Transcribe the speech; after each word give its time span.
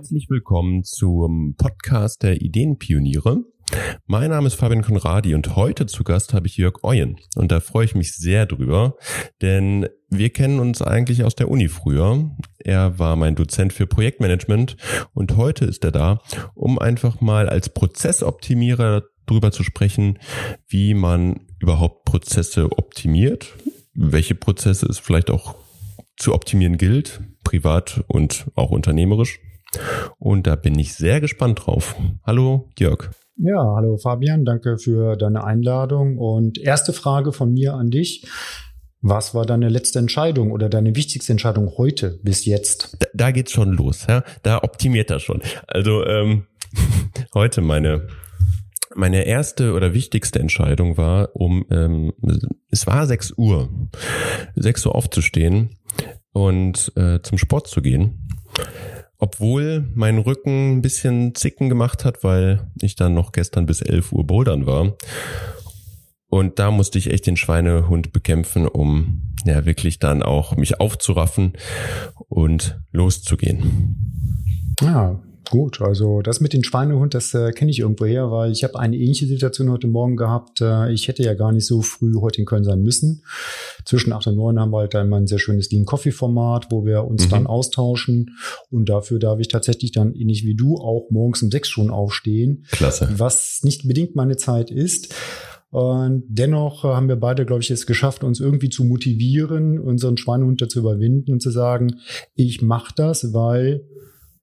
Herzlich 0.00 0.30
willkommen 0.30 0.82
zum 0.82 1.56
Podcast 1.58 2.22
der 2.22 2.40
Ideenpioniere. 2.40 3.44
Mein 4.06 4.30
Name 4.30 4.46
ist 4.46 4.54
Fabian 4.54 4.80
Konradi 4.80 5.34
und 5.34 5.56
heute 5.56 5.84
zu 5.84 6.04
Gast 6.04 6.32
habe 6.32 6.46
ich 6.46 6.56
Jörg 6.56 6.82
Euen. 6.82 7.18
Und 7.36 7.52
da 7.52 7.60
freue 7.60 7.84
ich 7.84 7.94
mich 7.94 8.16
sehr 8.16 8.46
drüber, 8.46 8.96
denn 9.42 9.86
wir 10.08 10.30
kennen 10.30 10.58
uns 10.58 10.80
eigentlich 10.80 11.22
aus 11.22 11.34
der 11.34 11.50
Uni 11.50 11.68
früher. 11.68 12.30
Er 12.60 12.98
war 12.98 13.14
mein 13.14 13.34
Dozent 13.34 13.74
für 13.74 13.86
Projektmanagement 13.86 14.78
und 15.12 15.36
heute 15.36 15.66
ist 15.66 15.84
er 15.84 15.92
da, 15.92 16.22
um 16.54 16.78
einfach 16.78 17.20
mal 17.20 17.50
als 17.50 17.68
Prozessoptimierer 17.68 19.02
drüber 19.26 19.52
zu 19.52 19.62
sprechen, 19.62 20.18
wie 20.66 20.94
man 20.94 21.40
überhaupt 21.58 22.06
Prozesse 22.06 22.72
optimiert, 22.72 23.54
welche 23.92 24.34
Prozesse 24.34 24.86
es 24.86 24.98
vielleicht 24.98 25.30
auch 25.30 25.56
zu 26.16 26.32
optimieren 26.32 26.78
gilt, 26.78 27.20
privat 27.44 28.02
und 28.08 28.46
auch 28.54 28.70
unternehmerisch. 28.70 29.40
Und 30.18 30.46
da 30.46 30.56
bin 30.56 30.78
ich 30.78 30.94
sehr 30.94 31.20
gespannt 31.20 31.66
drauf. 31.66 31.96
Hallo, 32.24 32.68
Jörg. 32.78 33.10
Ja, 33.36 33.74
hallo 33.74 33.96
Fabian, 33.96 34.44
danke 34.44 34.76
für 34.76 35.16
deine 35.16 35.44
Einladung. 35.44 36.18
Und 36.18 36.58
erste 36.58 36.92
Frage 36.92 37.32
von 37.32 37.52
mir 37.52 37.74
an 37.74 37.90
dich. 37.90 38.26
Was 39.00 39.34
war 39.34 39.46
deine 39.46 39.70
letzte 39.70 39.98
Entscheidung 39.98 40.52
oder 40.52 40.68
deine 40.68 40.94
wichtigste 40.94 41.32
Entscheidung 41.32 41.72
heute 41.78 42.20
bis 42.22 42.44
jetzt? 42.44 42.96
Da, 42.98 43.06
da 43.14 43.30
geht's 43.30 43.52
schon 43.52 43.72
los, 43.72 44.06
ja. 44.06 44.24
Da 44.42 44.62
optimiert 44.62 45.10
er 45.10 45.20
schon. 45.20 45.40
Also 45.66 46.04
ähm, 46.04 46.46
heute 47.34 47.62
meine 47.62 48.08
meine 48.94 49.24
erste 49.24 49.72
oder 49.72 49.94
wichtigste 49.94 50.40
Entscheidung 50.40 50.96
war, 50.96 51.34
um 51.34 51.64
ähm, 51.70 52.12
es 52.70 52.86
war 52.88 53.06
6 53.06 53.34
Uhr, 53.36 53.70
6 54.56 54.86
Uhr 54.86 54.94
aufzustehen 54.96 55.76
und 56.32 56.92
äh, 56.96 57.22
zum 57.22 57.38
Sport 57.38 57.68
zu 57.68 57.82
gehen 57.82 58.28
obwohl 59.20 59.88
mein 59.94 60.18
Rücken 60.18 60.78
ein 60.78 60.82
bisschen 60.82 61.34
Zicken 61.34 61.68
gemacht 61.68 62.04
hat, 62.04 62.24
weil 62.24 62.66
ich 62.80 62.96
dann 62.96 63.14
noch 63.14 63.32
gestern 63.32 63.66
bis 63.66 63.82
11 63.82 64.12
Uhr 64.12 64.26
bouldern 64.26 64.66
war. 64.66 64.96
Und 66.28 66.58
da 66.58 66.70
musste 66.70 66.98
ich 66.98 67.10
echt 67.10 67.26
den 67.26 67.36
Schweinehund 67.36 68.12
bekämpfen, 68.12 68.66
um 68.66 69.34
ja 69.44 69.66
wirklich 69.66 69.98
dann 69.98 70.22
auch 70.22 70.56
mich 70.56 70.80
aufzuraffen 70.80 71.52
und 72.28 72.80
loszugehen. 72.92 74.76
Ja, 74.80 75.20
Gut, 75.50 75.80
also 75.82 76.22
das 76.22 76.40
mit 76.40 76.52
dem 76.52 76.62
Schweinehund, 76.62 77.12
das 77.12 77.34
äh, 77.34 77.50
kenne 77.50 77.72
ich 77.72 77.80
irgendwo 77.80 78.04
her, 78.04 78.30
weil 78.30 78.52
ich 78.52 78.62
habe 78.62 78.78
eine 78.78 78.96
ähnliche 78.96 79.26
Situation 79.26 79.68
heute 79.68 79.88
Morgen 79.88 80.16
gehabt. 80.16 80.60
Äh, 80.60 80.92
ich 80.92 81.08
hätte 81.08 81.24
ja 81.24 81.34
gar 81.34 81.50
nicht 81.50 81.66
so 81.66 81.82
früh 81.82 82.14
heute 82.20 82.40
in 82.40 82.46
Köln 82.46 82.62
sein 82.62 82.82
müssen. 82.82 83.24
Zwischen 83.84 84.12
acht 84.12 84.28
und 84.28 84.36
neun 84.36 84.60
haben 84.60 84.70
wir 84.70 84.78
halt 84.78 84.94
einmal 84.94 85.20
ein 85.20 85.26
sehr 85.26 85.40
schönes 85.40 85.68
Lean 85.72 85.86
Coffee 85.86 86.12
Format, 86.12 86.68
wo 86.70 86.86
wir 86.86 87.04
uns 87.04 87.26
mhm. 87.26 87.30
dann 87.30 87.46
austauschen. 87.48 88.36
Und 88.70 88.88
dafür 88.88 89.18
darf 89.18 89.40
ich 89.40 89.48
tatsächlich 89.48 89.90
dann 89.90 90.14
ähnlich 90.14 90.46
wie 90.46 90.54
du 90.54 90.76
auch 90.76 91.10
morgens 91.10 91.42
um 91.42 91.50
sechs 91.50 91.68
schon 91.68 91.90
aufstehen. 91.90 92.64
Klasse. 92.70 93.08
Was 93.16 93.62
nicht 93.64 93.88
bedingt 93.88 94.14
meine 94.14 94.36
Zeit 94.36 94.70
ist. 94.70 95.12
Und 95.70 96.24
dennoch 96.28 96.84
haben 96.84 97.08
wir 97.08 97.16
beide, 97.16 97.44
glaube 97.44 97.62
ich, 97.62 97.72
es 97.72 97.86
geschafft, 97.86 98.22
uns 98.22 98.38
irgendwie 98.38 98.68
zu 98.68 98.84
motivieren, 98.84 99.80
unseren 99.80 100.16
Schweinehund 100.16 100.64
zu 100.70 100.78
überwinden 100.78 101.32
und 101.32 101.42
zu 101.42 101.50
sagen, 101.50 101.96
ich 102.36 102.62
mache 102.62 102.92
das, 102.96 103.32
weil 103.34 103.84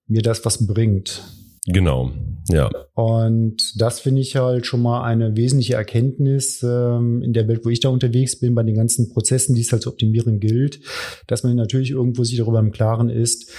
mir 0.07 0.21
das 0.21 0.45
was 0.45 0.65
bringt. 0.65 1.23
Genau, 1.65 2.11
ja. 2.49 2.69
Und 2.93 3.73
das 3.75 3.99
finde 3.99 4.21
ich 4.21 4.37
halt 4.37 4.65
schon 4.65 4.81
mal 4.81 5.03
eine 5.03 5.35
wesentliche 5.35 5.73
Erkenntnis 5.73 6.63
ähm, 6.63 7.21
in 7.21 7.33
der 7.33 7.47
Welt, 7.49 7.65
wo 7.65 7.69
ich 7.69 7.81
da 7.81 7.89
unterwegs 7.89 8.39
bin, 8.39 8.55
bei 8.55 8.63
den 8.63 8.75
ganzen 8.75 9.09
Prozessen, 9.09 9.53
die 9.53 9.61
es 9.61 9.71
halt 9.73 9.81
zu 9.81 9.89
optimieren 9.89 10.39
gilt, 10.39 10.79
dass 11.27 11.43
man 11.43 11.55
natürlich 11.55 11.91
irgendwo 11.91 12.23
sich 12.23 12.37
darüber 12.37 12.59
im 12.59 12.71
Klaren 12.71 13.09
ist, 13.09 13.51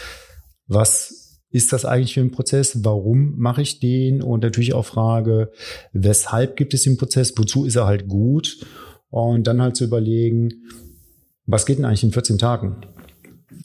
was 0.67 1.41
ist 1.51 1.73
das 1.73 1.85
eigentlich 1.85 2.15
für 2.15 2.21
ein 2.21 2.31
Prozess? 2.31 2.85
Warum 2.85 3.39
mache 3.39 3.63
ich 3.63 3.81
den? 3.81 4.23
Und 4.23 4.43
natürlich 4.43 4.75
auch 4.75 4.85
Frage, 4.85 5.51
weshalb 5.93 6.57
gibt 6.57 6.75
es 6.75 6.83
den 6.83 6.97
Prozess? 6.97 7.35
Wozu 7.37 7.65
ist 7.65 7.77
er 7.77 7.87
halt 7.87 8.09
gut? 8.09 8.59
Und 9.11 9.47
dann 9.47 9.61
halt 9.63 9.77
zu 9.77 9.85
überlegen, 9.85 10.63
was 11.47 11.65
geht 11.65 11.79
denn 11.79 11.87
eigentlich 11.87 12.05
in 12.05 12.13
14 12.13 12.37
Tagen? 12.37 12.77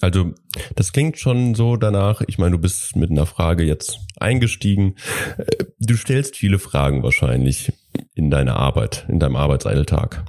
Also 0.04 0.32
das 0.76 0.92
klingt 0.92 1.18
schon 1.18 1.56
so 1.56 1.78
danach, 1.78 2.20
ich 2.28 2.38
meine, 2.38 2.52
du 2.52 2.58
bist 2.58 2.98
mit 2.98 3.10
einer 3.10 3.26
Frage 3.26 3.64
jetzt 3.64 4.00
eingestiegen. 4.20 4.96
Äh, 5.38 5.64
du 5.80 5.96
stellst 5.96 6.36
viele 6.36 6.60
Fragen 6.60 7.04
wahrscheinlich 7.04 7.72
in 8.14 8.30
deiner 8.30 8.58
Arbeit, 8.58 9.06
in 9.08 9.22
deinem 9.22 9.38
Arbeitsalltag. 9.38 10.26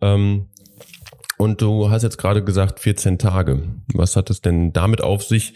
Ähm, 0.00 0.48
und 1.36 1.60
du 1.60 1.90
hast 1.90 2.02
jetzt 2.02 2.16
gerade 2.16 2.42
gesagt 2.42 2.80
14 2.80 3.18
Tage. 3.18 3.74
Was 3.92 4.16
hat 4.16 4.30
es 4.30 4.40
denn 4.40 4.72
damit 4.72 5.02
auf 5.02 5.22
sich? 5.22 5.52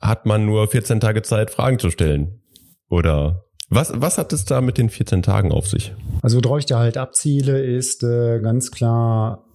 Hat 0.00 0.24
man 0.24 0.46
nur 0.46 0.68
14 0.68 1.00
Tage 1.00 1.22
Zeit, 1.22 1.50
Fragen 1.50 1.80
zu 1.80 1.90
stellen? 1.90 2.42
Oder 2.88 3.44
was, 3.68 3.92
was 3.96 4.18
hat 4.18 4.32
es 4.32 4.44
da 4.44 4.60
mit 4.60 4.78
den 4.78 4.88
14 4.88 5.22
Tagen 5.22 5.50
auf 5.50 5.66
sich? 5.66 5.96
Also 6.22 6.38
worauf 6.44 6.60
ich 6.60 6.66
da 6.66 6.78
halt 6.78 6.96
abziele, 6.96 7.60
ist 7.60 8.04
äh, 8.04 8.38
ganz 8.38 8.70
klar 8.70 9.47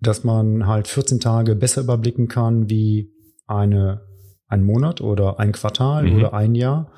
dass 0.00 0.24
man 0.24 0.66
halt 0.66 0.88
14 0.88 1.20
Tage 1.20 1.54
besser 1.54 1.82
überblicken 1.82 2.28
kann 2.28 2.68
wie 2.68 3.12
eine, 3.46 4.02
ein 4.48 4.64
Monat 4.64 5.00
oder 5.00 5.38
ein 5.38 5.52
Quartal 5.52 6.04
mhm. 6.04 6.16
oder 6.16 6.34
ein 6.34 6.54
Jahr. 6.54 6.92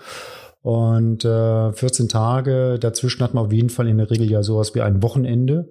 Und 0.61 1.25
äh, 1.25 1.73
14 1.73 2.09
Tage 2.09 2.79
dazwischen 2.81 3.23
hat 3.23 3.35
man 3.35 3.47
auf 3.47 3.53
jeden 3.53 3.71
Fall 3.71 3.89
in 3.89 3.99
der 3.99 4.11
Regel 4.11 4.31
ja 4.31 4.43
sowas 4.43 4.75
wie 4.75 4.83
ein 4.83 5.03
Wochenende 5.03 5.71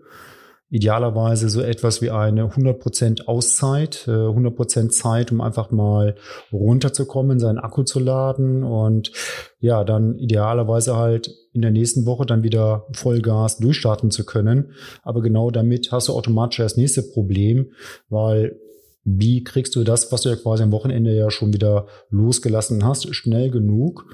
idealerweise 0.69 1.49
so 1.49 1.61
etwas 1.61 2.01
wie 2.01 2.09
eine 2.09 2.49
100% 2.49 3.25
Auszeit, 3.25 4.03
100% 4.07 4.85
äh, 4.85 4.89
Zeit, 4.89 5.31
um 5.31 5.39
einfach 5.39 5.71
mal 5.71 6.15
runterzukommen, 6.51 7.39
seinen 7.39 7.57
Akku 7.57 7.83
zu 7.83 7.99
laden 7.99 8.63
und 8.63 9.11
ja, 9.59 9.83
dann 9.83 10.17
idealerweise 10.17 10.97
halt 10.97 11.33
in 11.53 11.61
der 11.61 11.71
nächsten 11.71 12.05
Woche 12.05 12.25
dann 12.25 12.43
wieder 12.43 12.85
Vollgas 12.91 13.57
durchstarten 13.57 14.11
zu 14.11 14.25
können. 14.25 14.73
Aber 15.03 15.21
genau 15.21 15.51
damit 15.51 15.91
hast 15.91 16.09
du 16.09 16.13
automatisch 16.13 16.57
das 16.57 16.77
nächste 16.77 17.01
Problem, 17.01 17.71
weil 18.09 18.59
wie 19.05 19.45
kriegst 19.45 19.73
du 19.77 19.85
das, 19.85 20.11
was 20.11 20.21
du 20.21 20.29
ja 20.29 20.35
quasi 20.35 20.63
am 20.63 20.73
Wochenende 20.73 21.15
ja 21.15 21.31
schon 21.31 21.53
wieder 21.53 21.87
losgelassen 22.09 22.83
hast, 22.83 23.15
schnell 23.15 23.49
genug, 23.51 24.05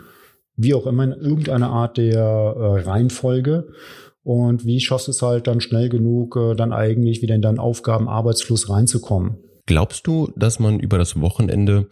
wie 0.55 0.75
auch 0.75 0.85
immer 0.85 1.03
in 1.03 1.13
irgendeiner 1.13 1.71
Art 1.71 1.97
der 1.97 2.21
äh, 2.21 2.81
Reihenfolge, 2.81 3.69
und 4.23 4.65
wie 4.65 4.79
schaffst 4.79 5.07
du 5.07 5.11
es 5.11 5.21
halt 5.21 5.47
dann 5.47 5.61
schnell 5.61 5.89
genug, 5.89 6.35
äh, 6.35 6.55
dann 6.55 6.71
eigentlich 6.71 7.21
wieder 7.21 7.35
in 7.35 7.41
deinen 7.41 7.59
Aufgabenarbeitsfluss 7.59 8.69
reinzukommen? 8.69 9.37
Glaubst 9.65 10.07
du, 10.07 10.31
dass 10.35 10.59
man 10.59 10.79
über 10.79 10.97
das 10.97 11.21
Wochenende 11.21 11.87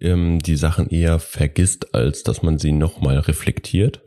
ähm, 0.00 0.38
die 0.38 0.56
Sachen 0.56 0.88
eher 0.88 1.18
vergisst, 1.18 1.94
als 1.94 2.22
dass 2.22 2.42
man 2.42 2.58
sie 2.58 2.72
nochmal 2.72 3.18
reflektiert? 3.18 4.00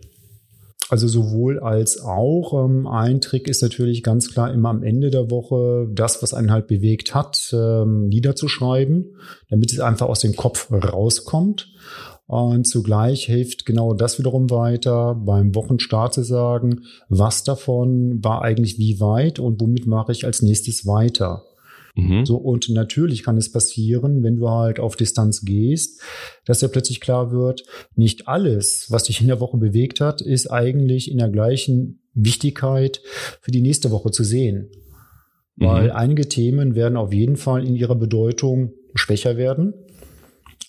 Also 0.90 1.08
sowohl 1.08 1.60
als 1.60 2.02
auch. 2.02 2.66
Ähm, 2.66 2.88
ein 2.88 3.22
Trick 3.22 3.48
ist 3.48 3.62
natürlich 3.62 4.04
ganz 4.04 4.32
klar 4.34 4.52
immer 4.52 4.70
am 4.70 4.84
Ende 4.84 5.12
der 5.12 5.30
Woche 5.30 5.88
das, 5.92 6.24
was 6.24 6.34
einen 6.34 6.52
halt 6.52 6.68
bewegt 6.68 7.14
hat, 7.14 7.54
ähm, 7.54 8.08
niederzuschreiben, 8.08 9.16
damit 9.50 9.72
es 9.72 9.80
einfach 9.80 10.08
aus 10.08 10.22
dem 10.22 10.36
Kopf 10.36 10.72
rauskommt. 10.72 11.68
Und 12.30 12.68
zugleich 12.68 13.26
hilft 13.26 13.66
genau 13.66 13.96
das 13.96 14.20
wiederum 14.20 14.52
weiter, 14.52 15.16
beim 15.16 15.56
Wochenstart 15.56 16.14
zu 16.14 16.22
sagen, 16.22 16.84
was 17.08 17.44
davon 17.44 18.24
war 18.24 18.44
eigentlich 18.44 18.78
wie 18.78 19.00
weit 19.00 19.40
und 19.40 19.60
womit 19.60 19.88
mache 19.88 20.12
ich 20.12 20.26
als 20.26 20.44
nächstes 20.44 20.86
weiter. 20.86 21.44
Mhm. 21.96 22.28
So, 22.28 22.38
und 22.38 22.70
natürlich 22.70 23.24
kann 23.24 23.36
es 23.38 23.52
passieren, 23.52 24.22
wenn 24.22 24.36
du 24.36 24.48
halt 24.48 24.80
auf 24.80 24.96
Distanz 24.96 25.42
gehst, 25.42 26.04
dass 26.46 26.60
dir 26.60 26.68
plötzlich 26.68 27.02
klar 27.02 27.32
wird, 27.32 27.64
nicht 27.96 28.28
alles, 28.28 28.92
was 28.92 29.06
dich 29.06 29.22
in 29.22 29.28
der 29.28 29.40
Woche 29.40 29.58
bewegt 29.58 30.00
hat, 30.00 30.22
ist 30.22 30.52
eigentlich 30.52 31.10
in 31.10 31.18
der 31.18 31.30
gleichen 31.30 32.04
Wichtigkeit 32.14 33.02
für 33.42 33.50
die 33.50 33.62
nächste 33.62 33.90
Woche 33.90 34.12
zu 34.12 34.24
sehen. 34.24 34.70
Weil 35.56 35.86
mhm. 35.86 35.96
einige 35.96 36.30
Themen 36.30 36.76
werden 36.76 36.96
auf 36.96 37.12
jeden 37.12 37.38
Fall 37.38 37.66
in 37.66 37.76
ihrer 37.76 37.96
Bedeutung 37.96 38.74
schwächer 38.94 39.36
werden. 39.36 39.74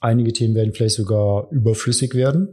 Einige 0.01 0.33
Themen 0.33 0.55
werden 0.55 0.73
vielleicht 0.73 0.97
sogar 0.97 1.51
überflüssig 1.51 2.15
werden 2.15 2.49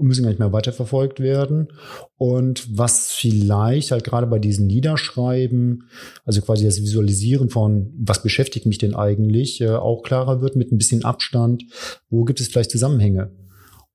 und 0.00 0.06
müssen 0.06 0.22
gar 0.22 0.30
nicht 0.30 0.38
mehr 0.38 0.52
weiterverfolgt 0.52 1.20
werden. 1.20 1.68
Und 2.16 2.66
was 2.76 3.12
vielleicht 3.12 3.90
halt 3.92 4.02
gerade 4.02 4.26
bei 4.26 4.38
diesen 4.38 4.66
Niederschreiben, 4.66 5.84
also 6.24 6.40
quasi 6.40 6.64
das 6.64 6.80
Visualisieren 6.80 7.50
von, 7.50 7.92
was 7.98 8.22
beschäftigt 8.22 8.66
mich 8.66 8.78
denn 8.78 8.94
eigentlich, 8.94 9.60
äh, 9.60 9.68
auch 9.68 10.02
klarer 10.02 10.40
wird 10.40 10.56
mit 10.56 10.72
ein 10.72 10.78
bisschen 10.78 11.04
Abstand. 11.04 11.64
Wo 12.08 12.24
gibt 12.24 12.40
es 12.40 12.48
vielleicht 12.48 12.70
Zusammenhänge? 12.70 13.30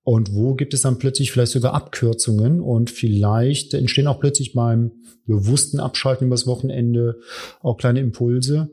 Und 0.04 0.36
wo 0.36 0.54
gibt 0.54 0.76
es 0.76 0.82
dann 0.82 1.00
plötzlich 1.00 1.32
vielleicht 1.32 1.52
sogar 1.52 1.74
Abkürzungen 1.74 2.62
und 2.62 2.92
vielleicht 2.92 3.74
entstehen 3.74 4.06
auch 4.06 4.20
plötzlich 4.20 4.54
beim 4.54 4.92
bewussten 5.26 5.80
Abschalten 5.80 6.28
übers 6.28 6.46
Wochenende 6.46 7.18
auch 7.62 7.78
kleine 7.78 8.02
Impulse. 8.02 8.70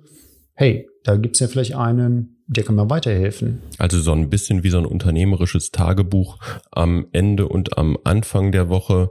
Hey, 0.52 0.86
da 1.04 1.16
gibt 1.16 1.36
es 1.36 1.40
ja 1.40 1.48
vielleicht 1.48 1.74
einen 1.74 2.31
der 2.52 2.64
kann 2.64 2.76
mir 2.76 2.88
weiterhelfen. 2.90 3.60
Also 3.78 4.00
so 4.00 4.12
ein 4.12 4.30
bisschen 4.30 4.62
wie 4.62 4.70
so 4.70 4.78
ein 4.78 4.86
unternehmerisches 4.86 5.70
Tagebuch 5.70 6.38
am 6.70 7.06
Ende 7.12 7.48
und 7.48 7.78
am 7.78 7.98
Anfang 8.04 8.52
der 8.52 8.68
Woche 8.68 9.10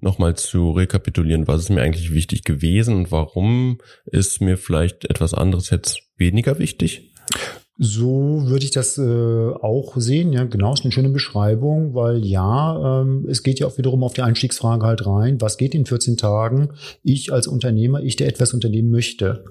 nochmal 0.00 0.36
zu 0.36 0.72
rekapitulieren, 0.72 1.46
was 1.46 1.62
ist 1.62 1.70
mir 1.70 1.82
eigentlich 1.82 2.12
wichtig 2.12 2.44
gewesen 2.44 2.96
und 2.96 3.12
warum 3.12 3.78
ist 4.06 4.40
mir 4.40 4.56
vielleicht 4.56 5.04
etwas 5.10 5.34
anderes 5.34 5.70
jetzt 5.70 6.02
weniger 6.16 6.58
wichtig? 6.58 7.10
So 7.76 8.42
würde 8.46 8.64
ich 8.64 8.70
das 8.70 8.98
äh, 8.98 9.02
auch 9.02 9.94
sehen. 9.96 10.32
Ja, 10.32 10.44
genau, 10.44 10.74
ist 10.74 10.84
eine 10.84 10.92
schöne 10.92 11.08
Beschreibung, 11.08 11.94
weil 11.94 12.24
ja, 12.24 13.00
ähm, 13.00 13.26
es 13.28 13.42
geht 13.42 13.58
ja 13.58 13.66
auch 13.66 13.78
wiederum 13.78 14.04
auf 14.04 14.14
die 14.14 14.22
Einstiegsfrage 14.22 14.86
halt 14.86 15.04
rein. 15.06 15.40
Was 15.40 15.56
geht 15.56 15.74
in 15.74 15.84
14 15.84 16.16
Tagen? 16.16 16.68
Ich 17.02 17.32
als 17.32 17.48
Unternehmer, 17.48 18.00
ich, 18.00 18.14
der 18.14 18.28
etwas 18.28 18.54
unternehmen 18.54 18.92
möchte. 18.92 19.44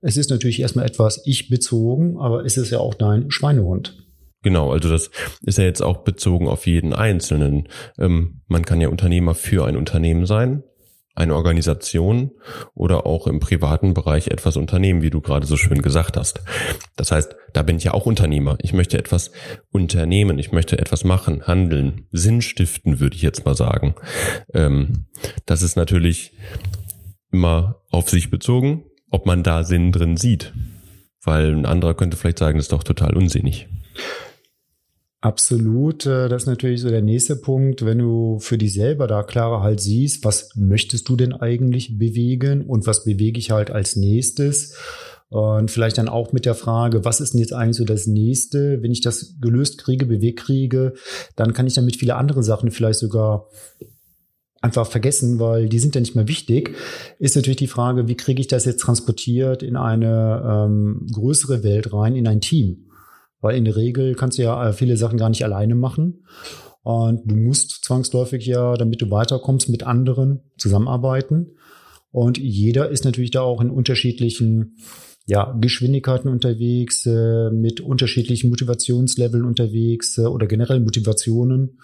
Es 0.00 0.16
ist 0.16 0.30
natürlich 0.30 0.60
erstmal 0.60 0.86
etwas 0.86 1.22
ich 1.24 1.48
bezogen, 1.48 2.18
aber 2.18 2.44
es 2.44 2.56
ist 2.56 2.70
ja 2.70 2.78
auch 2.78 2.94
dein 2.94 3.30
Schweinehund. 3.30 4.02
Genau, 4.42 4.70
also 4.70 4.88
das 4.88 5.10
ist 5.42 5.58
ja 5.58 5.64
jetzt 5.64 5.82
auch 5.82 6.04
bezogen 6.04 6.48
auf 6.48 6.66
jeden 6.66 6.92
Einzelnen. 6.92 7.68
Ähm, 7.98 8.42
man 8.46 8.64
kann 8.64 8.80
ja 8.80 8.88
Unternehmer 8.88 9.34
für 9.34 9.66
ein 9.66 9.76
Unternehmen 9.76 10.26
sein 10.26 10.62
eine 11.16 11.34
Organisation 11.34 12.30
oder 12.74 13.06
auch 13.06 13.26
im 13.26 13.40
privaten 13.40 13.94
Bereich 13.94 14.28
etwas 14.28 14.56
unternehmen, 14.56 15.02
wie 15.02 15.10
du 15.10 15.22
gerade 15.22 15.46
so 15.46 15.56
schön 15.56 15.80
gesagt 15.80 16.16
hast. 16.16 16.42
Das 16.94 17.10
heißt, 17.10 17.34
da 17.54 17.62
bin 17.62 17.78
ich 17.78 17.84
ja 17.84 17.94
auch 17.94 18.04
Unternehmer. 18.04 18.58
Ich 18.60 18.74
möchte 18.74 18.98
etwas 18.98 19.32
unternehmen, 19.70 20.38
ich 20.38 20.52
möchte 20.52 20.78
etwas 20.78 21.04
machen, 21.04 21.46
handeln, 21.46 22.06
Sinn 22.12 22.42
stiften, 22.42 23.00
würde 23.00 23.16
ich 23.16 23.22
jetzt 23.22 23.46
mal 23.46 23.56
sagen. 23.56 23.94
Ähm, 24.52 25.06
das 25.46 25.62
ist 25.62 25.76
natürlich 25.76 26.34
immer 27.32 27.82
auf 27.90 28.10
sich 28.10 28.30
bezogen, 28.30 28.84
ob 29.10 29.26
man 29.26 29.42
da 29.42 29.64
Sinn 29.64 29.92
drin 29.92 30.16
sieht. 30.16 30.52
Weil 31.22 31.52
ein 31.52 31.66
anderer 31.66 31.94
könnte 31.94 32.16
vielleicht 32.16 32.38
sagen, 32.38 32.58
das 32.58 32.66
ist 32.66 32.72
doch 32.72 32.84
total 32.84 33.16
unsinnig. 33.16 33.68
Absolut. 35.20 36.06
Äh, 36.06 36.28
das 36.28 36.42
ist 36.42 36.48
natürlich 36.48 36.80
so 36.80 36.88
der 36.88 37.02
nächste 37.02 37.34
Punkt. 37.36 37.84
Wenn 37.84 37.98
du 37.98 38.38
für 38.38 38.58
dich 38.58 38.74
selber 38.74 39.06
da 39.06 39.22
klarer 39.24 39.60
halt 39.60 39.80
siehst, 39.80 40.24
was 40.24 40.50
möchtest 40.54 41.08
du 41.08 41.16
denn 41.16 41.32
eigentlich 41.32 41.98
bewegen 41.98 42.64
und 42.64 42.86
was 42.86 43.04
bewege 43.04 43.38
ich 43.38 43.50
halt 43.50 43.70
als 43.70 43.96
nächstes? 43.96 44.76
Und 45.28 45.72
vielleicht 45.72 45.98
dann 45.98 46.08
auch 46.08 46.32
mit 46.32 46.46
der 46.46 46.54
Frage, 46.54 47.04
was 47.04 47.20
ist 47.20 47.32
denn 47.32 47.40
jetzt 47.40 47.52
eigentlich 47.52 47.76
so 47.76 47.84
das 47.84 48.06
nächste? 48.06 48.80
Wenn 48.82 48.92
ich 48.92 49.00
das 49.00 49.40
gelöst 49.40 49.78
kriege, 49.78 50.06
bewegt 50.06 50.38
kriege, 50.38 50.92
dann 51.34 51.52
kann 51.52 51.66
ich 51.66 51.74
damit 51.74 51.96
viele 51.96 52.14
andere 52.14 52.44
Sachen 52.44 52.70
vielleicht 52.70 53.00
sogar 53.00 53.48
einfach 54.62 54.86
vergessen, 54.86 55.38
weil 55.38 55.68
die 55.68 55.78
sind 55.78 55.94
ja 55.94 56.00
nicht 56.00 56.16
mehr 56.16 56.28
wichtig, 56.28 56.74
ist 57.18 57.36
natürlich 57.36 57.58
die 57.58 57.66
Frage, 57.66 58.08
wie 58.08 58.16
kriege 58.16 58.40
ich 58.40 58.48
das 58.48 58.64
jetzt 58.64 58.80
transportiert 58.80 59.62
in 59.62 59.76
eine 59.76 60.66
ähm, 60.66 61.06
größere 61.12 61.62
Welt 61.62 61.92
rein, 61.92 62.16
in 62.16 62.26
ein 62.26 62.40
Team? 62.40 62.90
Weil 63.40 63.56
in 63.56 63.64
der 63.64 63.76
Regel 63.76 64.14
kannst 64.14 64.38
du 64.38 64.42
ja 64.42 64.68
äh, 64.68 64.72
viele 64.72 64.96
Sachen 64.96 65.18
gar 65.18 65.28
nicht 65.28 65.44
alleine 65.44 65.74
machen. 65.74 66.24
Und 66.82 67.30
du 67.30 67.36
musst 67.36 67.84
zwangsläufig 67.84 68.46
ja, 68.46 68.74
damit 68.74 69.02
du 69.02 69.10
weiterkommst, 69.10 69.68
mit 69.68 69.84
anderen 69.84 70.40
zusammenarbeiten. 70.56 71.56
Und 72.12 72.38
jeder 72.38 72.88
ist 72.88 73.04
natürlich 73.04 73.32
da 73.32 73.42
auch 73.42 73.60
in 73.60 73.70
unterschiedlichen 73.70 74.76
ja, 75.26 75.56
Geschwindigkeiten 75.60 76.30
unterwegs, 76.30 77.04
äh, 77.04 77.50
mit 77.50 77.80
unterschiedlichen 77.80 78.48
Motivationsleveln 78.48 79.44
unterwegs 79.44 80.16
äh, 80.18 80.22
oder 80.22 80.46
generell 80.46 80.78
Motivationen 80.78 81.80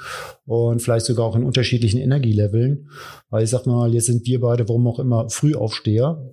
und 0.46 0.80
vielleicht 0.80 1.06
sogar 1.06 1.26
auch 1.26 1.34
in 1.34 1.42
unterschiedlichen 1.42 1.98
Energieleveln. 1.98 2.88
Weil 3.30 3.42
ich 3.42 3.50
sag 3.50 3.66
mal, 3.66 3.92
jetzt 3.92 4.06
sind 4.06 4.24
wir 4.26 4.40
beide, 4.40 4.68
warum 4.68 4.86
auch 4.86 5.00
immer, 5.00 5.28
Frühaufsteher. 5.28 6.24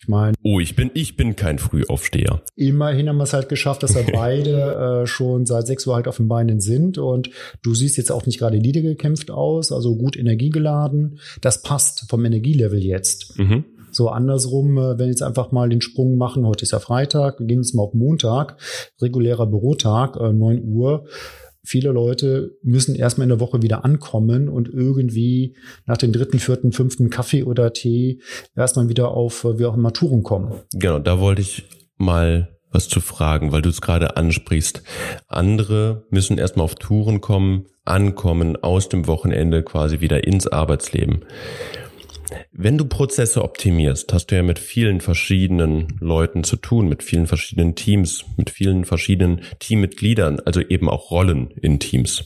Ich 0.00 0.08
meine. 0.08 0.34
Oh, 0.42 0.60
ich 0.60 0.76
bin, 0.76 0.90
ich 0.92 1.16
bin 1.16 1.36
kein 1.36 1.58
Frühaufsteher. 1.58 2.42
Immerhin 2.54 3.08
haben 3.08 3.16
wir 3.16 3.24
es 3.24 3.32
halt 3.32 3.48
geschafft, 3.48 3.82
dass 3.82 3.94
wir 3.94 4.04
beide 4.12 5.02
äh, 5.02 5.06
schon 5.06 5.46
seit 5.46 5.66
sechs 5.66 5.86
Uhr 5.86 5.94
halt 5.94 6.06
auf 6.06 6.18
den 6.18 6.28
Beinen 6.28 6.60
sind. 6.60 6.98
Und 6.98 7.30
du 7.62 7.74
siehst 7.74 7.96
jetzt 7.96 8.12
auch 8.12 8.26
nicht 8.26 8.38
gerade 8.38 8.58
niedergekämpft 8.58 9.30
aus, 9.30 9.72
also 9.72 9.96
gut 9.96 10.18
energiegeladen. 10.18 11.18
Das 11.40 11.62
passt 11.62 12.10
vom 12.10 12.26
Energielevel 12.26 12.84
jetzt. 12.84 13.38
Mhm. 13.38 13.64
So 13.90 14.08
andersrum, 14.08 14.78
äh, 14.78 14.98
wenn 14.98 15.08
jetzt 15.08 15.22
einfach 15.22 15.52
mal 15.52 15.68
den 15.68 15.80
Sprung 15.80 16.16
machen, 16.16 16.46
heute 16.46 16.62
ist 16.62 16.72
ja 16.72 16.78
Freitag, 16.78 17.40
wir 17.40 17.46
gehen 17.46 17.58
jetzt 17.58 17.74
mal 17.74 17.82
auf 17.82 17.94
Montag, 17.94 18.56
regulärer 19.00 19.46
Bürotag, 19.46 20.16
äh, 20.16 20.32
9 20.32 20.62
Uhr 20.64 21.04
viele 21.68 21.90
Leute 21.90 22.56
müssen 22.62 22.94
erstmal 22.94 23.26
in 23.26 23.28
der 23.28 23.40
Woche 23.40 23.62
wieder 23.62 23.84
ankommen 23.84 24.48
und 24.48 24.68
irgendwie 24.68 25.54
nach 25.86 25.98
dem 25.98 26.12
dritten, 26.12 26.38
vierten, 26.38 26.72
fünften 26.72 27.10
Kaffee 27.10 27.44
oder 27.44 27.72
Tee 27.72 28.20
erstmal 28.56 28.88
wieder 28.88 29.10
auf, 29.10 29.44
wie 29.44 29.66
auch 29.66 29.76
immer, 29.76 29.92
Touren 29.92 30.22
kommen. 30.22 30.52
Genau, 30.72 30.98
da 30.98 31.20
wollte 31.20 31.42
ich 31.42 31.64
mal 31.98 32.48
was 32.70 32.88
zu 32.88 33.00
fragen, 33.00 33.52
weil 33.52 33.62
du 33.62 33.68
es 33.68 33.80
gerade 33.80 34.16
ansprichst. 34.16 34.82
Andere 35.26 36.06
müssen 36.10 36.38
erstmal 36.38 36.64
auf 36.64 36.74
Touren 36.74 37.20
kommen, 37.20 37.66
ankommen, 37.84 38.56
aus 38.62 38.88
dem 38.88 39.06
Wochenende 39.06 39.62
quasi 39.62 40.00
wieder 40.00 40.26
ins 40.26 40.46
Arbeitsleben. 40.46 41.24
Wenn 42.52 42.78
du 42.78 42.84
Prozesse 42.84 43.42
optimierst, 43.42 44.12
hast 44.12 44.26
du 44.26 44.36
ja 44.36 44.42
mit 44.42 44.58
vielen 44.58 45.00
verschiedenen 45.00 45.96
Leuten 46.00 46.44
zu 46.44 46.56
tun, 46.56 46.88
mit 46.88 47.02
vielen 47.02 47.26
verschiedenen 47.26 47.74
Teams, 47.74 48.24
mit 48.36 48.50
vielen 48.50 48.84
verschiedenen 48.84 49.42
Teammitgliedern, 49.58 50.40
also 50.40 50.60
eben 50.60 50.88
auch 50.88 51.10
Rollen 51.10 51.50
in 51.50 51.78
Teams. 51.78 52.24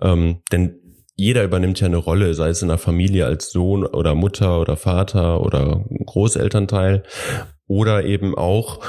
Ähm, 0.00 0.42
denn 0.52 0.80
jeder 1.16 1.44
übernimmt 1.44 1.80
ja 1.80 1.86
eine 1.86 1.96
Rolle, 1.96 2.34
sei 2.34 2.48
es 2.48 2.62
in 2.62 2.68
der 2.68 2.78
Familie 2.78 3.26
als 3.26 3.50
Sohn 3.50 3.86
oder 3.86 4.14
Mutter 4.14 4.60
oder 4.60 4.76
Vater 4.76 5.40
oder 5.40 5.84
Großelternteil 6.06 7.04
oder 7.66 8.04
eben 8.04 8.36
auch 8.36 8.80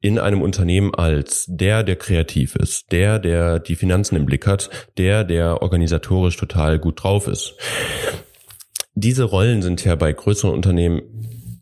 in 0.00 0.18
einem 0.18 0.42
Unternehmen 0.42 0.92
als 0.94 1.46
der, 1.48 1.84
der 1.84 1.94
kreativ 1.94 2.56
ist, 2.56 2.90
der, 2.90 3.20
der 3.20 3.60
die 3.60 3.76
Finanzen 3.76 4.16
im 4.16 4.26
Blick 4.26 4.48
hat, 4.48 4.68
der, 4.98 5.22
der 5.22 5.62
organisatorisch 5.62 6.36
total 6.36 6.80
gut 6.80 7.04
drauf 7.04 7.28
ist. 7.28 7.54
Diese 8.94 9.24
Rollen 9.24 9.62
sind 9.62 9.84
ja 9.84 9.94
bei 9.96 10.12
größeren 10.12 10.52
Unternehmen 10.52 11.02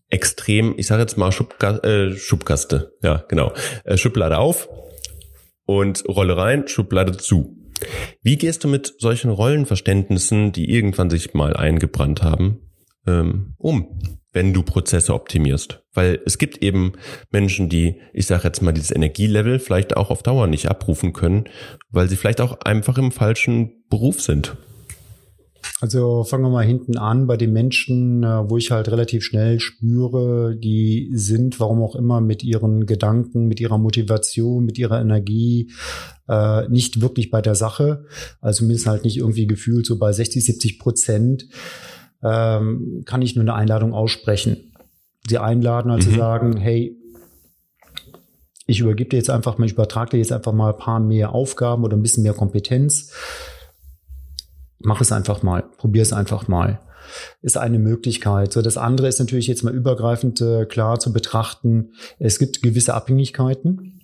extrem, 0.09 0.75
ich 0.77 0.87
sage 0.87 1.03
jetzt 1.03 1.17
mal 1.17 1.33
Schubka 1.33 1.79
äh, 1.79 2.17
Schubkaste, 2.17 2.93
ja 3.03 3.25
genau, 3.29 3.53
äh, 3.85 3.97
Schublade 3.97 4.39
auf 4.39 4.69
und 5.65 6.05
Rolle 6.09 6.37
rein, 6.37 6.67
Schublade 6.67 7.17
zu. 7.17 7.57
Wie 8.23 8.37
gehst 8.37 8.65
du 8.65 8.69
mit 8.69 8.95
solchen 8.99 9.31
Rollenverständnissen, 9.31 10.53
die 10.53 10.71
irgendwann 10.71 11.11
sich 11.11 11.33
mal 11.33 11.57
eingebrannt 11.57 12.23
haben, 12.23 12.61
ähm, 13.07 13.55
um, 13.57 14.01
wenn 14.33 14.53
du 14.53 14.63
Prozesse 14.63 15.15
optimierst? 15.15 15.83
Weil 15.95 16.21
es 16.27 16.39
gibt 16.39 16.59
eben 16.59 16.93
Menschen, 17.31 17.69
die, 17.69 18.01
ich 18.13 18.27
sage 18.27 18.45
jetzt 18.45 18.61
mal, 18.63 18.73
dieses 18.73 18.91
Energielevel 18.91 19.61
vielleicht 19.61 19.97
auch 19.97 20.11
auf 20.11 20.23
Dauer 20.23 20.49
nicht 20.49 20.69
abrufen 20.69 21.13
können, 21.13 21.45
weil 21.91 22.09
sie 22.09 22.17
vielleicht 22.17 22.41
auch 22.41 22.61
einfach 22.61 22.99
im 22.99 23.13
falschen 23.13 23.85
Beruf 23.89 24.21
sind. 24.21 24.57
Also 25.81 26.25
fangen 26.25 26.45
wir 26.45 26.51
mal 26.51 26.65
hinten 26.65 26.99
an 26.99 27.27
bei 27.27 27.37
den 27.37 27.53
Menschen, 27.53 28.23
äh, 28.23 28.49
wo 28.49 28.57
ich 28.57 28.71
halt 28.71 28.91
relativ 28.91 29.25
schnell 29.25 29.61
spüre, 29.61 30.57
die 30.57 31.11
sind, 31.15 31.59
warum 31.61 31.83
auch 31.83 31.95
immer, 31.97 32.21
mit 32.21 32.43
ihren 32.45 32.87
Gedanken, 32.87 33.47
mit 33.47 33.61
ihrer 33.61 33.79
Motivation, 33.79 34.65
mit 34.65 34.79
ihrer 34.79 35.01
Energie 35.01 35.73
äh, 36.29 36.69
nicht 36.69 37.01
wirklich 37.01 37.31
bei 37.31 37.41
der 37.41 37.55
Sache. 37.55 38.05
Also 38.41 38.59
zumindest 38.59 38.87
halt 38.87 39.05
nicht 39.05 39.17
irgendwie 39.17 39.47
gefühlt 39.47 39.87
so 39.87 39.99
bei 39.99 40.13
60, 40.13 40.45
70 40.45 40.79
Prozent 40.79 41.47
ähm, 42.23 43.03
kann 43.07 43.23
ich 43.23 43.35
nur 43.35 43.45
eine 43.45 43.55
Einladung 43.55 43.95
aussprechen. 43.95 44.73
Sie 45.29 45.39
einladen, 45.39 45.91
also 45.91 46.11
mhm. 46.11 46.17
sagen, 46.17 46.57
hey, 46.57 46.97
ich 48.67 48.81
übergebe 48.81 49.11
dir 49.11 49.17
jetzt 49.17 49.31
einfach 49.31 49.59
mal, 49.59 49.67
ich 49.67 49.73
übertrage 49.73 50.11
dir 50.13 50.19
jetzt 50.19 50.33
einfach 50.33 50.53
mal 50.53 50.73
ein 50.73 50.79
paar 50.79 51.01
mehr 51.01 51.35
Aufgaben 51.35 51.85
oder 51.85 51.97
ein 51.97 52.03
bisschen 52.03 52.23
mehr 52.23 52.35
Kompetenz 52.35 53.13
mach 54.81 55.01
es 55.01 55.13
einfach 55.13 55.43
mal, 55.43 55.63
probier 55.77 56.03
es 56.03 56.13
einfach 56.13 56.49
mal. 56.49 56.81
Ist 57.43 57.57
eine 57.57 57.79
Möglichkeit. 57.79 58.53
So, 58.53 58.63
das 58.63 58.77
andere 58.77 59.09
ist 59.09 59.19
natürlich 59.19 59.47
jetzt 59.47 59.65
mal 59.65 59.75
übergreifend 59.75 60.41
äh, 60.41 60.67
klar 60.67 61.01
zu 61.01 61.13
betrachten. 61.13 61.93
Es 62.19 62.39
gibt 62.39 62.63
gewisse 62.63 62.95
Abhängigkeiten. 62.95 64.00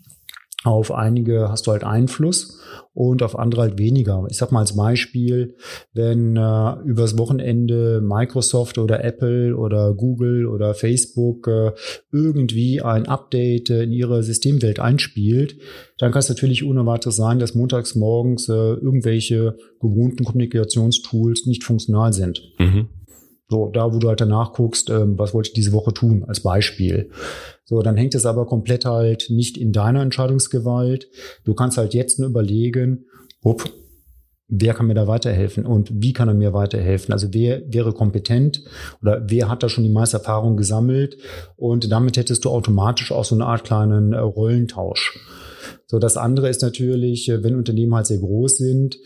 Auf 0.64 0.90
einige 0.92 1.48
hast 1.48 1.66
du 1.66 1.72
halt 1.72 1.84
Einfluss 1.84 2.58
und 2.92 3.22
auf 3.22 3.38
andere 3.38 3.60
halt 3.60 3.78
weniger. 3.78 4.26
Ich 4.30 4.38
sag 4.38 4.52
mal 4.52 4.60
als 4.60 4.74
Beispiel, 4.74 5.54
wenn 5.92 6.36
äh, 6.36 6.74
übers 6.84 7.18
Wochenende 7.18 8.00
Microsoft 8.00 8.78
oder 8.78 9.04
Apple 9.04 9.54
oder 9.54 9.92
Google 9.94 10.46
oder 10.46 10.74
Facebook 10.74 11.46
äh, 11.46 11.72
irgendwie 12.10 12.80
ein 12.80 13.06
Update 13.06 13.68
äh, 13.70 13.82
in 13.82 13.92
ihre 13.92 14.22
Systemwelt 14.22 14.80
einspielt, 14.80 15.56
dann 15.98 16.10
kann 16.10 16.20
es 16.20 16.30
natürlich 16.30 16.64
unerwartet 16.64 17.12
sein, 17.12 17.38
dass 17.38 17.54
montags 17.54 17.94
morgens 17.94 18.48
äh, 18.48 18.52
irgendwelche 18.52 19.56
gewohnten 19.80 20.24
Kommunikationstools 20.24 21.46
nicht 21.46 21.64
funktional 21.64 22.12
sind. 22.12 22.42
Mhm. 22.58 22.88
So, 23.48 23.70
da 23.72 23.92
wo 23.92 23.98
du 23.98 24.08
halt 24.08 24.20
danach 24.20 24.52
guckst, 24.52 24.90
ähm, 24.90 25.18
was 25.18 25.32
wollte 25.32 25.48
ich 25.50 25.54
diese 25.54 25.72
Woche 25.72 25.92
tun, 25.92 26.24
als 26.26 26.40
Beispiel. 26.40 27.10
So, 27.64 27.80
dann 27.80 27.96
hängt 27.96 28.14
es 28.14 28.26
aber 28.26 28.46
komplett 28.46 28.84
halt 28.84 29.26
nicht 29.30 29.56
in 29.56 29.72
deiner 29.72 30.02
Entscheidungsgewalt. 30.02 31.08
Du 31.44 31.54
kannst 31.54 31.78
halt 31.78 31.94
jetzt 31.94 32.18
nur 32.18 32.28
überlegen, 32.28 33.06
up, 33.44 33.68
wer 34.48 34.74
kann 34.74 34.86
mir 34.86 34.94
da 34.94 35.06
weiterhelfen 35.06 35.66
und 35.66 35.90
wie 35.92 36.12
kann 36.12 36.28
er 36.28 36.34
mir 36.34 36.52
weiterhelfen? 36.52 37.12
Also 37.12 37.28
wer 37.32 37.62
wäre 37.72 37.92
kompetent 37.92 38.62
oder 39.02 39.22
wer 39.28 39.48
hat 39.48 39.62
da 39.62 39.68
schon 39.68 39.84
die 39.84 39.90
meiste 39.90 40.18
Erfahrung 40.18 40.56
gesammelt? 40.56 41.16
Und 41.56 41.90
damit 41.90 42.16
hättest 42.16 42.44
du 42.44 42.50
automatisch 42.50 43.12
auch 43.12 43.24
so 43.24 43.34
eine 43.34 43.46
Art 43.46 43.64
kleinen 43.64 44.12
äh, 44.12 44.18
Rollentausch. 44.18 45.18
So, 45.88 46.00
das 46.00 46.16
andere 46.16 46.48
ist 46.48 46.62
natürlich, 46.62 47.28
äh, 47.28 47.44
wenn 47.44 47.54
Unternehmen 47.54 47.94
halt 47.94 48.06
sehr 48.06 48.18
groß 48.18 48.58
sind, 48.58 48.98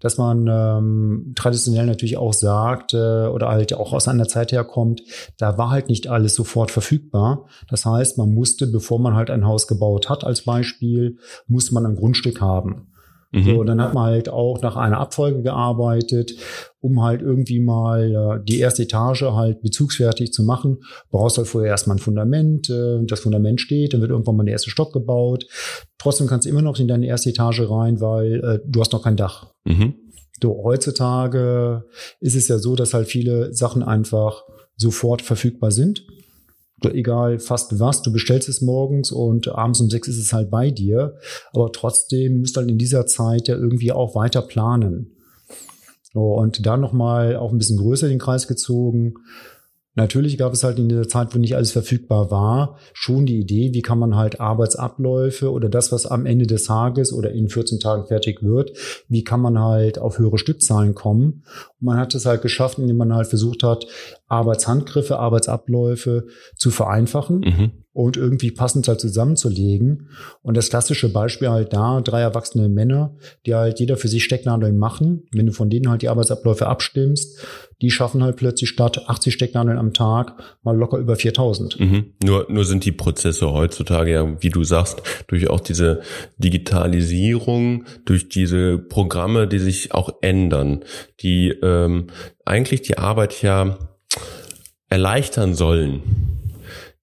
dass 0.00 0.18
man 0.18 0.48
ähm, 0.50 1.32
traditionell 1.36 1.86
natürlich 1.86 2.16
auch 2.16 2.32
sagt 2.32 2.92
äh, 2.92 3.26
oder 3.26 3.48
halt 3.48 3.72
auch 3.74 3.92
aus 3.92 4.08
einer 4.08 4.26
Zeit 4.26 4.50
herkommt, 4.50 5.02
da 5.38 5.58
war 5.58 5.70
halt 5.70 5.88
nicht 5.88 6.08
alles 6.08 6.34
sofort 6.34 6.72
verfügbar. 6.72 7.46
Das 7.68 7.86
heißt, 7.86 8.18
man 8.18 8.34
musste, 8.34 8.66
bevor 8.66 8.98
man 8.98 9.14
halt 9.14 9.30
ein 9.30 9.46
Haus 9.46 9.68
gebaut 9.68 10.08
hat, 10.08 10.24
als 10.24 10.42
Beispiel, 10.42 11.18
muss 11.46 11.70
man 11.70 11.86
ein 11.86 11.96
Grundstück 11.96 12.40
haben. 12.40 12.88
Mhm. 13.34 13.44
So, 13.44 13.64
dann 13.64 13.82
hat 13.82 13.94
man 13.94 14.04
halt 14.04 14.28
auch 14.28 14.62
nach 14.62 14.76
einer 14.76 14.98
Abfolge 14.98 15.42
gearbeitet, 15.42 16.34
um 16.80 17.02
halt 17.02 17.20
irgendwie 17.20 17.58
mal 17.58 18.38
äh, 18.40 18.44
die 18.44 18.60
erste 18.60 18.84
Etage 18.84 19.22
halt 19.22 19.60
bezugsfertig 19.60 20.32
zu 20.32 20.44
machen. 20.44 20.78
Brauchst 21.10 21.36
halt 21.36 21.48
vorher 21.48 21.72
erstmal 21.72 21.96
ein 21.96 22.00
Fundament, 22.00 22.70
äh, 22.70 23.04
das 23.04 23.20
Fundament 23.20 23.60
steht, 23.60 23.92
dann 23.92 24.00
wird 24.00 24.12
irgendwann 24.12 24.36
mal 24.36 24.44
der 24.44 24.52
erste 24.52 24.70
Stock 24.70 24.92
gebaut. 24.92 25.46
Trotzdem 25.98 26.28
kannst 26.28 26.46
du 26.46 26.50
immer 26.50 26.62
noch 26.62 26.78
in 26.78 26.86
deine 26.86 27.06
erste 27.06 27.30
Etage 27.30 27.62
rein, 27.68 28.00
weil 28.00 28.34
äh, 28.44 28.60
du 28.64 28.80
hast 28.80 28.92
noch 28.92 29.02
kein 29.02 29.16
Dach. 29.16 29.52
Mhm. 29.64 29.94
So, 30.40 30.62
heutzutage 30.62 31.84
ist 32.20 32.36
es 32.36 32.46
ja 32.48 32.58
so, 32.58 32.76
dass 32.76 32.94
halt 32.94 33.08
viele 33.08 33.52
Sachen 33.52 33.82
einfach 33.82 34.44
sofort 34.76 35.22
verfügbar 35.22 35.72
sind 35.72 36.06
egal 36.92 37.38
fast 37.38 37.78
was, 37.78 38.02
du 38.02 38.12
bestellst 38.12 38.48
es 38.48 38.60
morgens 38.60 39.12
und 39.12 39.48
abends 39.48 39.80
um 39.80 39.90
sechs 39.90 40.08
ist 40.08 40.18
es 40.18 40.32
halt 40.32 40.50
bei 40.50 40.70
dir. 40.70 41.16
Aber 41.52 41.72
trotzdem 41.72 42.40
musst 42.40 42.56
du 42.56 42.60
halt 42.60 42.70
in 42.70 42.78
dieser 42.78 43.06
Zeit 43.06 43.48
ja 43.48 43.56
irgendwie 43.56 43.92
auch 43.92 44.14
weiter 44.14 44.42
planen. 44.42 45.10
Und 46.12 46.64
da 46.64 46.76
nochmal 46.76 47.36
auch 47.36 47.50
ein 47.50 47.58
bisschen 47.58 47.76
größer 47.76 48.08
den 48.08 48.20
Kreis 48.20 48.46
gezogen. 48.46 49.14
Natürlich 49.96 50.38
gab 50.38 50.52
es 50.52 50.64
halt 50.64 50.78
in 50.78 50.88
der 50.88 51.08
Zeit, 51.08 51.34
wo 51.34 51.38
nicht 51.38 51.54
alles 51.54 51.70
verfügbar 51.70 52.30
war, 52.30 52.78
schon 52.92 53.26
die 53.26 53.38
Idee, 53.38 53.72
wie 53.72 53.82
kann 53.82 53.98
man 53.98 54.16
halt 54.16 54.40
Arbeitsabläufe 54.40 55.52
oder 55.52 55.68
das, 55.68 55.92
was 55.92 56.06
am 56.06 56.26
Ende 56.26 56.46
des 56.46 56.64
Tages 56.64 57.12
oder 57.12 57.30
in 57.30 57.48
14 57.48 57.78
Tagen 57.78 58.06
fertig 58.06 58.42
wird, 58.42 58.72
wie 59.08 59.22
kann 59.22 59.40
man 59.40 59.58
halt 59.60 59.98
auf 59.98 60.18
höhere 60.18 60.38
Stückzahlen 60.38 60.94
kommen. 60.94 61.44
Und 61.80 61.86
man 61.86 61.98
hat 61.98 62.14
es 62.14 62.26
halt 62.26 62.42
geschafft, 62.42 62.78
indem 62.78 62.96
man 62.96 63.14
halt 63.14 63.28
versucht 63.28 63.62
hat, 63.62 63.86
Arbeitshandgriffe, 64.26 65.18
Arbeitsabläufe 65.18 66.26
zu 66.56 66.70
vereinfachen. 66.70 67.40
Mhm 67.40 67.83
und 67.94 68.16
irgendwie 68.16 68.50
passend 68.50 68.88
halt 68.88 69.00
zusammenzulegen. 69.00 70.08
Und 70.42 70.56
das 70.56 70.68
klassische 70.68 71.10
Beispiel 71.12 71.48
halt 71.48 71.72
da, 71.72 72.00
drei 72.00 72.20
erwachsene 72.20 72.68
Männer, 72.68 73.14
die 73.46 73.54
halt 73.54 73.78
jeder 73.78 73.96
für 73.96 74.08
sich 74.08 74.24
Stecknadeln 74.24 74.76
machen. 74.76 75.22
Wenn 75.32 75.46
du 75.46 75.52
von 75.52 75.70
denen 75.70 75.88
halt 75.88 76.02
die 76.02 76.08
Arbeitsabläufe 76.08 76.66
abstimmst, 76.66 77.38
die 77.80 77.92
schaffen 77.92 78.24
halt 78.24 78.36
plötzlich 78.36 78.68
statt 78.68 79.04
80 79.06 79.32
Stecknadeln 79.32 79.78
am 79.78 79.92
Tag 79.92 80.34
mal 80.64 80.76
locker 80.76 80.98
über 80.98 81.14
4000. 81.14 81.78
Mhm. 81.78 82.14
Nur, 82.24 82.46
nur 82.48 82.64
sind 82.64 82.84
die 82.84 82.92
Prozesse 82.92 83.52
heutzutage 83.52 84.10
ja, 84.10 84.42
wie 84.42 84.50
du 84.50 84.64
sagst, 84.64 85.00
durch 85.28 85.48
auch 85.48 85.60
diese 85.60 86.02
Digitalisierung, 86.36 87.84
durch 88.04 88.28
diese 88.28 88.78
Programme, 88.78 89.46
die 89.46 89.60
sich 89.60 89.94
auch 89.94 90.10
ändern, 90.20 90.84
die 91.20 91.50
ähm, 91.62 92.08
eigentlich 92.44 92.82
die 92.82 92.98
Arbeit 92.98 93.40
ja 93.40 93.78
erleichtern 94.88 95.54
sollen 95.54 96.02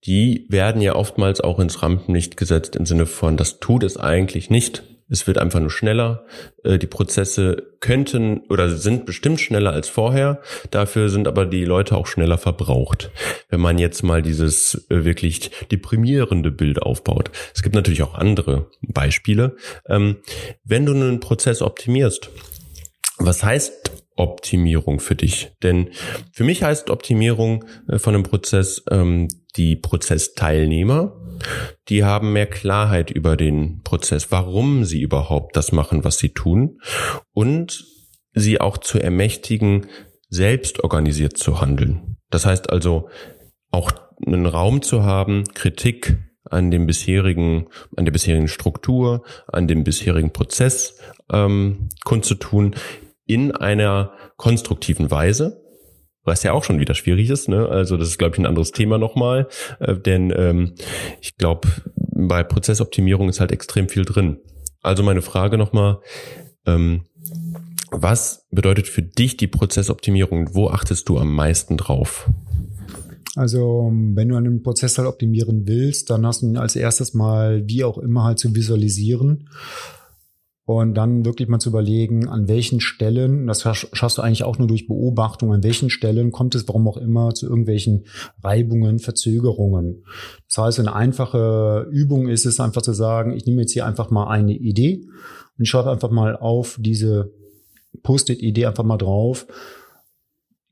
die 0.05 0.45
werden 0.49 0.81
ja 0.81 0.95
oftmals 0.95 1.41
auch 1.41 1.59
ins 1.59 1.81
Rampenlicht 1.81 2.37
gesetzt 2.37 2.75
im 2.75 2.85
Sinne 2.85 3.05
von, 3.05 3.37
das 3.37 3.59
tut 3.59 3.83
es 3.83 3.97
eigentlich 3.97 4.49
nicht. 4.49 4.83
Es 5.11 5.27
wird 5.27 5.37
einfach 5.37 5.59
nur 5.59 5.69
schneller. 5.69 6.25
Äh, 6.63 6.79
die 6.79 6.87
Prozesse 6.87 7.75
könnten 7.81 8.43
oder 8.49 8.69
sind 8.69 9.05
bestimmt 9.05 9.41
schneller 9.41 9.73
als 9.73 9.89
vorher. 9.89 10.41
Dafür 10.71 11.09
sind 11.09 11.27
aber 11.27 11.45
die 11.45 11.65
Leute 11.65 11.97
auch 11.97 12.07
schneller 12.07 12.37
verbraucht. 12.37 13.11
Wenn 13.49 13.59
man 13.59 13.77
jetzt 13.77 14.03
mal 14.03 14.21
dieses 14.21 14.87
äh, 14.89 15.03
wirklich 15.03 15.51
deprimierende 15.69 16.49
Bild 16.49 16.81
aufbaut. 16.81 17.29
Es 17.53 17.61
gibt 17.61 17.75
natürlich 17.75 18.03
auch 18.03 18.15
andere 18.15 18.67
Beispiele. 18.81 19.57
Ähm, 19.85 20.17
wenn 20.63 20.85
du 20.85 20.93
einen 20.93 21.19
Prozess 21.19 21.61
optimierst, 21.61 22.29
was 23.17 23.43
heißt 23.43 23.80
Optimierung 24.21 24.99
für 24.99 25.15
dich? 25.15 25.51
Denn 25.63 25.89
für 26.31 26.43
mich 26.43 26.63
heißt 26.63 26.89
Optimierung 26.89 27.65
äh, 27.87 27.99
von 27.99 28.15
einem 28.15 28.23
Prozess, 28.23 28.83
ähm, 28.89 29.27
die 29.57 29.75
Prozessteilnehmer, 29.75 31.17
die 31.89 32.03
haben 32.03 32.33
mehr 32.33 32.45
Klarheit 32.45 33.11
über 33.11 33.35
den 33.35 33.81
Prozess, 33.83 34.31
warum 34.31 34.85
sie 34.85 35.01
überhaupt 35.01 35.55
das 35.55 35.71
machen, 35.71 36.03
was 36.03 36.19
sie 36.19 36.29
tun 36.29 36.79
und 37.33 37.83
sie 38.33 38.61
auch 38.61 38.77
zu 38.77 38.99
ermächtigen, 38.99 39.87
selbst 40.29 40.83
organisiert 40.83 41.35
zu 41.37 41.59
handeln. 41.59 42.17
Das 42.29 42.45
heißt 42.45 42.69
also 42.69 43.09
auch 43.71 43.91
einen 44.25 44.45
Raum 44.45 44.81
zu 44.81 45.03
haben, 45.03 45.43
Kritik 45.53 46.17
an 46.49 46.71
dem 46.71 46.85
bisherigen, 46.85 47.67
an 47.95 48.05
der 48.05 48.11
bisherigen 48.11 48.47
Struktur, 48.47 49.23
an 49.47 49.67
dem 49.67 49.83
bisherigen 49.83 50.31
Prozess 50.31 50.99
ähm, 51.31 51.89
kundzutun, 52.03 52.75
in 53.25 53.51
einer 53.51 54.13
konstruktiven 54.37 55.11
Weise, 55.11 55.61
was 56.23 56.43
ja 56.43 56.53
auch 56.53 56.63
schon 56.63 56.79
wieder 56.79 56.93
schwierig 56.93 57.29
ist. 57.29 57.49
Ne? 57.49 57.67
Also 57.67 57.97
das 57.97 58.09
ist, 58.09 58.17
glaube 58.17 58.35
ich, 58.35 58.39
ein 58.39 58.45
anderes 58.45 58.71
Thema 58.71 58.97
nochmal, 58.97 59.47
äh, 59.79 59.95
denn 59.95 60.33
ähm, 60.35 60.73
ich 61.21 61.37
glaube, 61.37 61.67
bei 61.95 62.43
Prozessoptimierung 62.43 63.29
ist 63.29 63.39
halt 63.39 63.51
extrem 63.51 63.89
viel 63.89 64.05
drin. 64.05 64.37
Also 64.81 65.03
meine 65.03 65.21
Frage 65.21 65.57
nochmal, 65.57 65.99
ähm, 66.65 67.05
was 67.91 68.47
bedeutet 68.51 68.87
für 68.87 69.01
dich 69.01 69.37
die 69.37 69.47
Prozessoptimierung? 69.47 70.55
Wo 70.55 70.69
achtest 70.69 71.09
du 71.09 71.17
am 71.17 71.33
meisten 71.33 71.77
drauf? 71.77 72.29
Also, 73.35 73.91
wenn 73.91 74.29
du 74.29 74.35
einen 74.35 74.61
Prozess 74.61 74.97
halt 74.97 75.07
optimieren 75.07 75.65
willst, 75.65 76.09
dann 76.09 76.25
hast 76.25 76.41
du 76.41 76.53
als 76.59 76.75
erstes 76.75 77.13
mal, 77.13 77.63
wie 77.65 77.83
auch 77.83 77.97
immer, 77.97 78.23
halt 78.23 78.39
zu 78.39 78.53
visualisieren 78.55 79.47
und 80.65 80.93
dann 80.93 81.25
wirklich 81.25 81.47
mal 81.47 81.59
zu 81.59 81.69
überlegen, 81.69 82.27
an 82.27 82.47
welchen 82.47 82.79
Stellen, 82.81 83.47
das 83.47 83.61
schaffst 83.61 84.17
du 84.17 84.21
eigentlich 84.21 84.43
auch 84.43 84.59
nur 84.59 84.67
durch 84.67 84.87
Beobachtung, 84.87 85.53
an 85.53 85.63
welchen 85.63 85.89
Stellen 85.89 86.31
kommt 86.31 86.55
es, 86.55 86.67
warum 86.67 86.87
auch 86.87 86.97
immer, 86.97 87.33
zu 87.33 87.47
irgendwelchen 87.47 88.05
Reibungen, 88.43 88.99
Verzögerungen. 88.99 90.03
Das 90.47 90.57
heißt, 90.63 90.79
eine 90.79 90.95
einfache 90.95 91.87
Übung 91.91 92.27
ist 92.27 92.45
es 92.45 92.59
einfach 92.59 92.83
zu 92.83 92.93
sagen, 92.93 93.33
ich 93.35 93.45
nehme 93.45 93.61
jetzt 93.61 93.73
hier 93.73 93.85
einfach 93.85 94.11
mal 94.11 94.27
eine 94.27 94.53
Idee 94.53 95.07
und 95.57 95.67
schreibe 95.67 95.91
einfach 95.91 96.11
mal 96.11 96.37
auf 96.37 96.77
diese 96.79 97.33
Post-it-Idee 98.03 98.67
einfach 98.67 98.83
mal 98.83 98.97
drauf. 98.97 99.47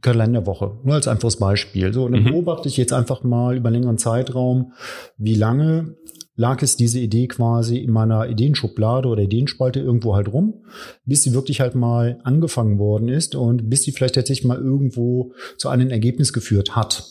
Kalenderwoche, 0.01 0.77
nur 0.84 0.96
als 0.96 1.10
einfaches 1.10 1.38
Beispiel. 1.38 1.91
So, 1.93 2.05
und 2.05 2.13
dann 2.13 2.24
mhm. 2.24 2.31
beobachte 2.31 2.69
ich 2.69 2.77
jetzt 2.77 2.93
einfach 2.93 3.24
mal 3.24 3.58
über 3.58 3.67
einen 3.67 3.81
längeren 3.81 3.98
Zeitraum, 3.98 4.72
wie 5.17 5.36
lange 5.36 5.98
lag 6.39 6.62
es 6.62 6.77
diese 6.77 7.00
Idee 7.00 7.27
quasi 7.27 7.79
in 7.79 7.91
meiner 7.91 8.29
Ideenschublade 8.29 9.10
oder 9.10 9.24
Ideenspalte 9.24 9.81
irgendwo 9.81 10.15
halt 10.15 10.31
rum, 10.31 10.63
bis 11.03 11.24
sie 11.24 11.34
wirklich 11.34 11.60
halt 11.60 11.75
mal 11.75 12.22
angefangen 12.24 12.79
worden 12.79 13.10
ist 13.10 13.36
und 13.36 13.69
bis 13.69 13.84
sie 13.84 13.91
vielleicht 13.91 14.15
tatsächlich 14.15 14.48
mal 14.48 14.58
irgendwo 14.58 15.34
zu 15.58 15.67
einem 15.67 15.89
Ergebnis 15.89 16.31
geführt 16.31 16.77
hat. 16.77 17.03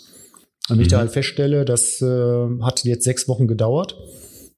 Und 0.70 0.76
mhm. 0.76 0.82
ich 0.82 0.88
da 0.88 1.00
halt 1.00 1.10
feststelle, 1.10 1.66
das 1.66 2.00
äh, 2.00 2.46
hat 2.62 2.84
jetzt 2.84 3.04
sechs 3.04 3.28
Wochen 3.28 3.46
gedauert, 3.46 3.98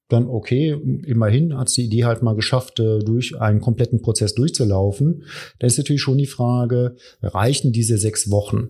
dann 0.07 0.27
okay, 0.27 0.77
immerhin 1.05 1.57
hat 1.57 1.67
es 1.67 1.73
die 1.73 1.83
Idee 1.83 2.05
halt 2.05 2.23
mal 2.23 2.35
geschafft, 2.35 2.79
äh, 2.79 2.99
durch 2.99 3.41
einen 3.41 3.59
kompletten 3.59 4.01
Prozess 4.01 4.35
durchzulaufen. 4.35 5.25
Da 5.59 5.67
ist 5.67 5.77
natürlich 5.77 6.01
schon 6.01 6.17
die 6.17 6.27
Frage, 6.27 6.95
reichen 7.21 7.73
diese 7.73 7.97
sechs 7.97 8.31
Wochen? 8.31 8.69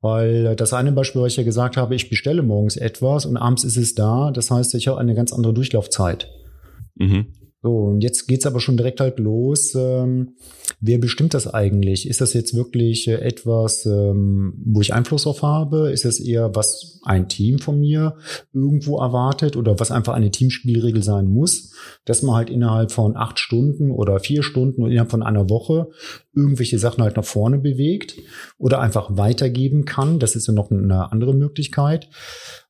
Weil 0.00 0.54
das 0.54 0.72
eine 0.72 0.92
Beispiel, 0.92 1.22
was 1.22 1.32
ich 1.32 1.38
ja 1.38 1.42
gesagt 1.42 1.76
habe, 1.76 1.94
ich 1.94 2.08
bestelle 2.08 2.42
morgens 2.42 2.76
etwas 2.76 3.26
und 3.26 3.36
abends 3.36 3.64
ist 3.64 3.76
es 3.76 3.94
da. 3.94 4.30
Das 4.30 4.50
heißt, 4.50 4.74
ich 4.74 4.88
habe 4.88 5.00
eine 5.00 5.14
ganz 5.14 5.32
andere 5.32 5.52
Durchlaufzeit. 5.52 6.30
Mhm. 6.94 7.26
So, 7.60 7.76
und 7.76 8.02
jetzt 8.02 8.28
geht's 8.28 8.46
aber 8.46 8.60
schon 8.60 8.76
direkt 8.76 9.00
halt 9.00 9.18
los. 9.18 9.74
Ähm, 9.74 10.36
wer 10.80 10.98
bestimmt 10.98 11.34
das 11.34 11.52
eigentlich? 11.52 12.08
Ist 12.08 12.20
das 12.20 12.32
jetzt 12.32 12.54
wirklich 12.54 13.08
äh, 13.08 13.14
etwas, 13.14 13.84
ähm, 13.84 14.54
wo 14.64 14.80
ich 14.80 14.94
Einfluss 14.94 15.24
drauf 15.24 15.42
habe? 15.42 15.90
Ist 15.90 16.04
das 16.04 16.20
eher, 16.20 16.54
was 16.54 17.00
ein 17.04 17.28
Team 17.28 17.58
von 17.58 17.80
mir 17.80 18.16
irgendwo 18.52 18.98
erwartet 18.98 19.56
oder 19.56 19.80
was 19.80 19.90
einfach 19.90 20.14
eine 20.14 20.30
Teamspielregel 20.30 21.02
sein 21.02 21.26
muss, 21.26 21.74
dass 22.04 22.22
man 22.22 22.36
halt 22.36 22.48
innerhalb 22.48 22.92
von 22.92 23.16
acht 23.16 23.40
Stunden 23.40 23.90
oder 23.90 24.20
vier 24.20 24.44
Stunden 24.44 24.84
und 24.84 24.92
innerhalb 24.92 25.10
von 25.10 25.24
einer 25.24 25.50
Woche 25.50 25.88
irgendwelche 26.38 26.78
Sachen 26.78 27.02
halt 27.02 27.16
nach 27.16 27.24
vorne 27.24 27.58
bewegt 27.58 28.16
oder 28.58 28.80
einfach 28.80 29.16
weitergeben 29.16 29.84
kann? 29.84 30.18
Das 30.18 30.36
ist 30.36 30.46
ja 30.46 30.54
noch 30.54 30.70
eine 30.70 31.10
andere 31.12 31.34
Möglichkeit. 31.34 32.08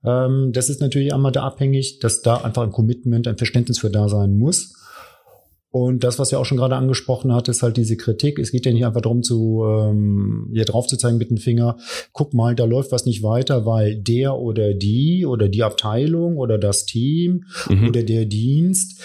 Ähm, 0.04 0.50
das 0.52 0.70
ist 0.70 0.80
natürlich 0.80 1.12
einmal 1.12 1.32
da 1.32 1.44
abhängig, 1.44 1.98
dass 2.00 2.22
da 2.22 2.38
einfach 2.38 2.62
ein 2.62 2.72
Commitment, 2.72 3.28
ein 3.28 3.36
Verständnis 3.36 3.78
für 3.78 3.90
da 3.90 4.08
sein 4.08 4.36
muss. 4.36 4.74
Und 5.70 6.02
das, 6.02 6.18
was 6.18 6.30
ja 6.30 6.38
auch 6.38 6.46
schon 6.46 6.56
gerade 6.56 6.76
angesprochen 6.76 7.32
hat, 7.34 7.48
ist 7.48 7.62
halt 7.62 7.76
diese 7.76 7.98
Kritik. 7.98 8.38
Es 8.38 8.50
geht 8.50 8.64
ja 8.64 8.72
nicht 8.72 8.86
einfach 8.86 9.02
darum, 9.02 9.22
zu 9.22 9.64
ähm, 9.66 10.50
hier 10.52 10.64
drauf 10.64 10.86
zu 10.86 10.96
zeigen 10.96 11.18
mit 11.18 11.28
dem 11.28 11.36
Finger, 11.36 11.76
guck 12.12 12.32
mal, 12.32 12.54
da 12.54 12.64
läuft 12.64 12.90
was 12.90 13.04
nicht 13.04 13.22
weiter, 13.22 13.66
weil 13.66 13.96
der 13.96 14.36
oder 14.36 14.72
die 14.72 15.26
oder 15.26 15.48
die 15.48 15.62
Abteilung 15.62 16.38
oder 16.38 16.56
das 16.56 16.86
Team 16.86 17.44
mhm. 17.68 17.88
oder 17.88 18.02
der 18.02 18.24
Dienst, 18.24 19.02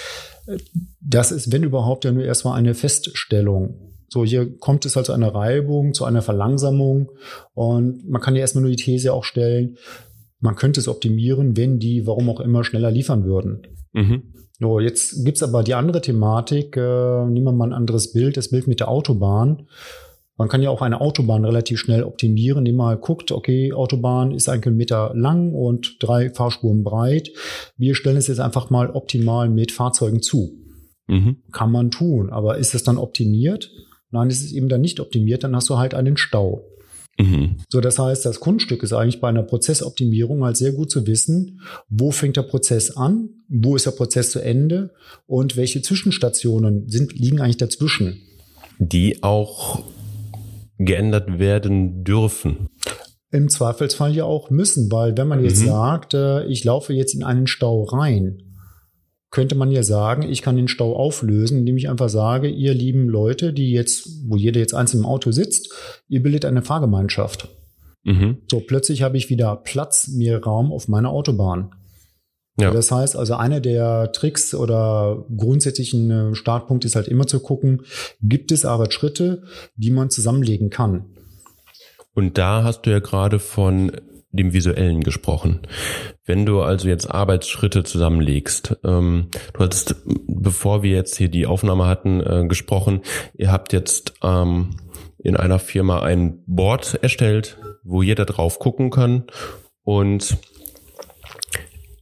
das 1.01 1.31
ist, 1.31 1.51
wenn 1.51 1.63
überhaupt, 1.63 2.05
ja 2.05 2.11
nur 2.11 2.23
erstmal 2.23 2.57
eine 2.57 2.73
Feststellung. 2.73 3.92
So, 4.13 4.23
hier 4.23 4.59
kommt 4.59 4.85
es 4.85 4.95
halt 4.95 5.07
zu 5.07 5.11
einer 5.11 5.33
Reibung, 5.33 5.95
zu 5.95 6.05
einer 6.05 6.21
Verlangsamung. 6.21 7.09
Und 7.55 8.07
man 8.07 8.21
kann 8.21 8.35
ja 8.35 8.41
erstmal 8.41 8.61
nur 8.61 8.69
die 8.69 8.77
These 8.77 9.11
auch 9.11 9.23
stellen, 9.23 9.77
man 10.39 10.55
könnte 10.55 10.79
es 10.79 10.87
optimieren, 10.87 11.57
wenn 11.57 11.79
die, 11.79 12.05
warum 12.05 12.29
auch 12.29 12.39
immer, 12.39 12.63
schneller 12.63 12.91
liefern 12.91 13.25
würden. 13.25 13.65
Mhm. 13.93 14.21
So, 14.59 14.79
jetzt 14.79 15.25
gibt's 15.25 15.41
aber 15.41 15.63
die 15.63 15.73
andere 15.73 15.99
Thematik. 15.99 16.77
Äh, 16.77 17.25
nehmen 17.25 17.45
wir 17.45 17.53
mal 17.53 17.69
ein 17.69 17.73
anderes 17.73 18.13
Bild, 18.13 18.37
das 18.37 18.49
Bild 18.49 18.67
mit 18.67 18.81
der 18.81 18.89
Autobahn. 18.89 19.67
Man 20.37 20.47
kann 20.47 20.61
ja 20.61 20.69
auch 20.69 20.83
eine 20.83 21.01
Autobahn 21.01 21.43
relativ 21.43 21.79
schnell 21.79 22.03
optimieren, 22.03 22.59
indem 22.59 22.75
man 22.75 23.01
guckt, 23.01 23.31
okay, 23.31 23.73
Autobahn 23.73 24.31
ist 24.31 24.47
ein 24.47 24.61
Kilometer 24.61 25.11
lang 25.15 25.55
und 25.55 25.97
drei 25.99 26.29
Fahrspuren 26.29 26.83
breit. 26.83 27.31
Wir 27.77 27.95
stellen 27.95 28.17
es 28.17 28.27
jetzt 28.27 28.39
einfach 28.39 28.69
mal 28.69 28.91
optimal 28.91 29.49
mit 29.49 29.71
Fahrzeugen 29.71 30.21
zu. 30.21 30.51
Mhm. 31.07 31.37
Kann 31.51 31.71
man 31.71 31.89
tun, 31.89 32.29
aber 32.29 32.59
ist 32.59 32.75
es 32.75 32.83
dann 32.83 32.99
optimiert? 32.99 33.71
Nein, 34.13 34.29
es 34.29 34.41
ist 34.41 34.53
eben 34.53 34.69
dann 34.69 34.81
nicht 34.81 34.99
optimiert, 34.99 35.43
dann 35.43 35.55
hast 35.55 35.69
du 35.69 35.77
halt 35.77 35.95
einen 35.95 36.17
Stau. 36.17 36.69
Mhm. 37.19 37.57
So, 37.67 37.81
das 37.81 37.97
heißt, 37.99 38.25
das 38.25 38.39
Kunststück 38.39 38.83
ist 38.83 38.93
eigentlich 38.93 39.19
bei 39.19 39.27
einer 39.27 39.43
Prozessoptimierung 39.43 40.43
halt 40.43 40.55
sehr 40.55 40.71
gut 40.71 40.91
zu 40.91 41.05
wissen, 41.07 41.61
wo 41.89 42.11
fängt 42.11 42.37
der 42.37 42.43
Prozess 42.43 42.95
an, 42.95 43.29
wo 43.49 43.75
ist 43.75 43.87
der 43.87 43.91
Prozess 43.91 44.31
zu 44.31 44.39
Ende 44.39 44.91
und 45.25 45.57
welche 45.57 45.81
Zwischenstationen 45.81 46.89
sind, 46.89 47.13
liegen 47.13 47.41
eigentlich 47.41 47.57
dazwischen. 47.57 48.21
Die 48.79 49.23
auch 49.23 49.83
geändert 50.77 51.39
werden 51.39 52.03
dürfen. 52.03 52.69
Im 53.31 53.49
Zweifelsfall 53.49 54.15
ja 54.15 54.25
auch 54.25 54.51
müssen, 54.51 54.91
weil 54.91 55.17
wenn 55.17 55.27
man 55.27 55.43
jetzt 55.43 55.61
mhm. 55.61 55.67
sagt, 55.67 56.13
äh, 56.13 56.45
ich 56.45 56.63
laufe 56.63 56.93
jetzt 56.93 57.15
in 57.15 57.23
einen 57.23 57.47
Stau 57.47 57.83
rein, 57.83 58.52
könnte 59.33 59.55
man 59.55 59.71
ja 59.71 59.81
sagen, 59.81 60.21
ich 60.21 60.43
kann 60.43 60.55
den 60.57 60.67
Stau 60.67 60.95
auflösen, 60.95 61.57
indem 61.57 61.75
ich 61.75 61.89
einfach 61.89 62.07
sage, 62.07 62.47
ihr 62.47 62.71
lieben 62.75 63.09
Leute, 63.09 63.51
die 63.51 63.71
jetzt, 63.71 64.29
wo 64.29 64.37
jeder 64.37 64.59
jetzt 64.59 64.75
einzeln 64.75 64.99
im 64.99 65.05
Auto 65.07 65.31
sitzt, 65.31 65.73
ihr 66.07 66.21
bildet 66.21 66.45
eine 66.45 66.61
Fahrgemeinschaft. 66.61 67.49
Mhm. 68.03 68.37
So, 68.47 68.59
plötzlich 68.59 69.01
habe 69.01 69.17
ich 69.17 69.31
wieder 69.31 69.55
Platz, 69.55 70.07
mehr 70.07 70.43
Raum 70.43 70.71
auf 70.71 70.87
meiner 70.87 71.09
Autobahn. 71.09 71.71
Ja. 72.59 72.69
Das 72.69 72.91
heißt 72.91 73.15
also, 73.15 73.33
einer 73.33 73.59
der 73.59 74.11
Tricks 74.11 74.53
oder 74.53 75.25
grundsätzlichen 75.35 76.11
äh, 76.11 76.35
Startpunkt 76.35 76.85
ist 76.85 76.95
halt 76.95 77.07
immer 77.07 77.25
zu 77.25 77.39
gucken, 77.39 77.81
gibt 78.21 78.51
es 78.51 78.65
Arbeitsschritte, 78.65 79.41
die 79.75 79.89
man 79.89 80.11
zusammenlegen 80.11 80.69
kann. 80.69 81.05
Und 82.13 82.37
da 82.37 82.63
hast 82.63 82.83
du 82.83 82.91
ja 82.91 82.99
gerade 82.99 83.39
von 83.39 83.93
dem 84.33 84.51
Visuellen 84.51 85.01
gesprochen. 85.01 85.61
Wenn 86.25 86.45
du 86.45 86.61
also 86.61 86.89
jetzt 86.89 87.09
Arbeitsschritte 87.09 87.83
zusammenlegst, 87.83 88.77
ähm, 88.83 89.27
du 89.53 89.59
hattest, 89.59 89.95
bevor 90.27 90.83
wir 90.83 90.91
jetzt 90.91 91.15
hier 91.15 91.29
die 91.29 91.45
Aufnahme 91.45 91.85
hatten, 91.85 92.19
äh, 92.19 92.45
gesprochen, 92.47 93.01
ihr 93.35 93.51
habt 93.51 93.71
jetzt 93.71 94.15
ähm, 94.23 94.75
in 95.19 95.37
einer 95.37 95.59
Firma 95.59 96.01
ein 96.01 96.43
Board 96.47 96.99
erstellt, 97.01 97.57
wo 97.83 98.01
jeder 98.01 98.25
drauf 98.25 98.59
gucken 98.59 98.89
kann 98.89 99.25
und 99.83 100.37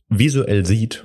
visuell 0.08 0.66
sieht, 0.66 1.04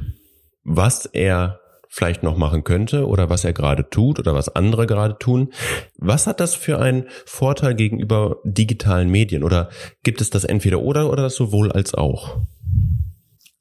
was 0.65 1.07
er 1.07 1.61
vielleicht 1.97 2.23
noch 2.23 2.37
machen 2.37 2.63
könnte 2.63 3.07
oder 3.07 3.31
was 3.31 3.45
er 3.45 3.55
gerade 3.55 3.89
tut 3.89 4.19
oder 4.19 4.35
was 4.35 4.55
andere 4.55 4.87
gerade 4.87 5.17
tun. 5.19 5.49
Was 5.97 6.27
hat 6.27 6.41
das 6.41 6.55
für 6.55 6.79
einen 6.79 7.07
Vorteil 7.25 7.75
gegenüber 7.75 8.37
digitalen 8.45 9.09
Medien 9.09 9.43
oder 9.43 9.71
gibt 10.03 10.21
es 10.21 10.29
das 10.29 10.45
entweder 10.45 10.83
oder 10.83 11.11
oder 11.11 11.23
das 11.23 11.37
sowohl 11.37 11.73
als 11.73 11.95
auch? 11.95 12.37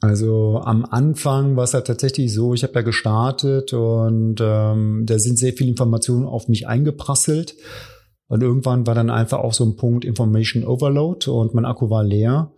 Also 0.01 0.61
am 0.61 0.83
Anfang 0.83 1.55
war 1.55 1.63
es 1.63 1.73
halt 1.73 1.87
tatsächlich 1.87 2.33
so, 2.33 2.53
ich 2.53 2.63
habe 2.63 2.73
ja 2.73 2.81
gestartet 2.81 3.71
und 3.71 4.41
ähm, 4.41 5.03
da 5.05 5.17
sind 5.17 5.39
sehr 5.39 5.53
viele 5.53 5.69
Informationen 5.69 6.25
auf 6.25 6.49
mich 6.49 6.67
eingeprasselt. 6.67 7.55
Und 8.27 8.43
irgendwann 8.43 8.85
war 8.85 8.95
dann 8.95 9.09
einfach 9.09 9.39
auch 9.39 9.53
so 9.53 9.63
ein 9.63 9.77
Punkt 9.77 10.03
Information 10.03 10.65
Overload 10.65 11.29
und 11.29 11.53
mein 11.53 11.65
Akku 11.65 11.89
war 11.89 12.03
leer. 12.03 12.51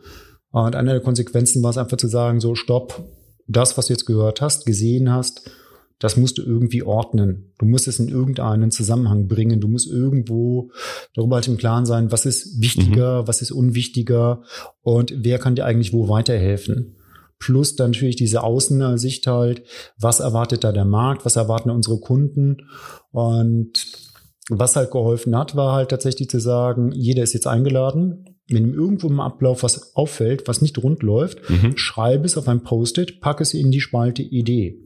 Und 0.50 0.76
eine 0.76 0.92
der 0.92 1.02
Konsequenzen 1.02 1.62
war 1.62 1.70
es 1.70 1.78
einfach 1.78 1.98
zu 1.98 2.08
sagen, 2.08 2.40
so 2.40 2.56
stopp, 2.56 3.04
das, 3.48 3.78
was 3.78 3.88
du 3.88 3.94
jetzt 3.94 4.06
gehört 4.06 4.42
hast, 4.42 4.66
gesehen 4.66 5.12
hast, 5.12 5.52
das 6.00 6.16
musst 6.16 6.38
du 6.38 6.44
irgendwie 6.44 6.84
ordnen. 6.84 7.54
Du 7.58 7.66
musst 7.66 7.88
es 7.88 8.00
in 8.00 8.10
irgendeinen 8.10 8.70
Zusammenhang 8.70 9.28
bringen. 9.28 9.60
Du 9.60 9.68
musst 9.68 9.90
irgendwo 9.90 10.72
darüber 11.14 11.36
halt 11.38 11.48
im 11.48 11.58
Klaren 11.58 11.86
sein, 11.86 12.12
was 12.12 12.26
ist 12.26 12.62
wichtiger, 12.62 13.24
mhm. 13.24 13.28
was 13.28 13.42
ist 13.42 13.52
unwichtiger 13.52 14.44
und 14.82 15.14
wer 15.18 15.40
kann 15.40 15.56
dir 15.56 15.66
eigentlich 15.66 15.94
wo 15.94 16.08
weiterhelfen. 16.08 16.96
Plus 17.40 17.76
dann 17.76 17.92
natürlich 17.92 18.16
diese 18.16 18.44
Außensicht 18.44 19.28
halt, 19.28 19.64
was 20.00 20.20
erwartet 20.20 20.64
da 20.64 20.72
der 20.72 20.86
Markt, 20.86 21.26
was 21.26 21.36
erwarten 21.36 21.70
unsere 21.70 22.00
Kunden 22.00 22.58
und 23.12 23.74
was 24.50 24.76
halt 24.76 24.92
geholfen 24.92 25.36
hat, 25.36 25.56
war 25.56 25.74
halt 25.74 25.90
tatsächlich 25.90 26.30
zu 26.30 26.40
sagen, 26.40 26.92
jeder 26.94 27.24
ist 27.24 27.34
jetzt 27.34 27.48
eingeladen, 27.48 28.38
wenn 28.50 28.64
ihm 28.64 28.74
irgendwo 28.74 29.08
im 29.08 29.20
Ablauf 29.20 29.64
was 29.64 29.96
auffällt, 29.96 30.48
was 30.48 30.62
nicht 30.62 30.82
rund 30.82 31.04
läuft, 31.04 31.50
mhm. 31.50 31.76
schreibe 31.76 32.26
es 32.26 32.38
auf 32.38 32.48
ein 32.48 32.64
Post-it, 32.64 33.20
packe 33.20 33.44
es 33.44 33.54
in 33.54 33.72
die 33.72 33.82
Spalte 33.82 34.22
Idee. 34.22 34.80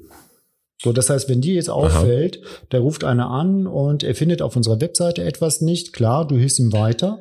So, 0.84 0.91
das 0.94 1.10
heißt, 1.10 1.30
wenn 1.30 1.41
dir 1.41 1.54
jetzt 1.54 1.70
auffällt, 1.70 2.39
Aha. 2.41 2.65
da 2.70 2.80
ruft 2.80 3.04
einer 3.04 3.30
an 3.30 3.67
und 3.67 4.02
er 4.04 4.15
findet 4.15 4.41
auf 4.41 4.56
unserer 4.56 4.82
Webseite 4.82 5.24
etwas 5.24 5.62
nicht, 5.62 5.94
klar, 5.94 6.28
du 6.28 6.38
hilfst 6.38 6.60
ihm 6.60 6.74
weiter, 6.74 7.20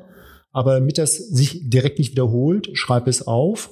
aber 0.51 0.75
damit 0.75 0.97
das 0.97 1.17
sich 1.17 1.69
direkt 1.69 1.99
nicht 1.99 2.13
wiederholt, 2.13 2.71
schreib 2.73 3.07
es 3.07 3.27
auf 3.27 3.71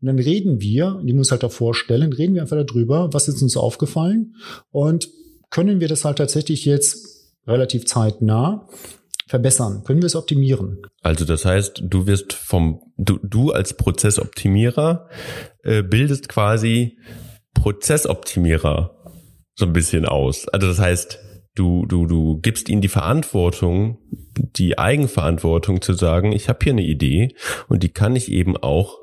und 0.00 0.06
dann 0.06 0.18
reden 0.18 0.60
wir, 0.60 1.00
die 1.04 1.12
muss 1.12 1.30
halt 1.30 1.44
davor 1.44 1.74
stellen, 1.74 2.12
reden 2.12 2.34
wir 2.34 2.42
einfach 2.42 2.62
darüber, 2.64 3.12
was 3.12 3.28
ist 3.28 3.40
uns 3.40 3.56
aufgefallen 3.56 4.34
und 4.70 5.08
können 5.50 5.80
wir 5.80 5.88
das 5.88 6.04
halt 6.04 6.18
tatsächlich 6.18 6.64
jetzt 6.64 7.36
relativ 7.46 7.86
zeitnah 7.86 8.68
verbessern? 9.28 9.84
Können 9.84 10.02
wir 10.02 10.06
es 10.06 10.16
optimieren? 10.16 10.82
Also 11.02 11.24
das 11.24 11.44
heißt, 11.44 11.82
du 11.84 12.06
wirst 12.06 12.32
vom, 12.32 12.80
du, 12.96 13.18
du 13.22 13.52
als 13.52 13.74
Prozessoptimierer 13.74 15.08
äh, 15.62 15.82
bildest 15.82 16.28
quasi 16.28 16.98
Prozessoptimierer 17.54 18.97
so 19.58 19.66
ein 19.66 19.72
bisschen 19.72 20.06
aus. 20.06 20.46
Also 20.48 20.68
das 20.68 20.78
heißt, 20.78 21.18
du, 21.56 21.84
du, 21.86 22.06
du 22.06 22.38
gibst 22.40 22.68
ihnen 22.68 22.80
die 22.80 22.88
Verantwortung, 22.88 23.98
die 24.38 24.78
Eigenverantwortung 24.78 25.82
zu 25.82 25.94
sagen, 25.94 26.30
ich 26.30 26.48
habe 26.48 26.60
hier 26.62 26.72
eine 26.72 26.84
Idee 26.84 27.34
und 27.68 27.82
die 27.82 27.88
kann 27.88 28.14
ich 28.14 28.30
eben 28.30 28.56
auch 28.56 28.96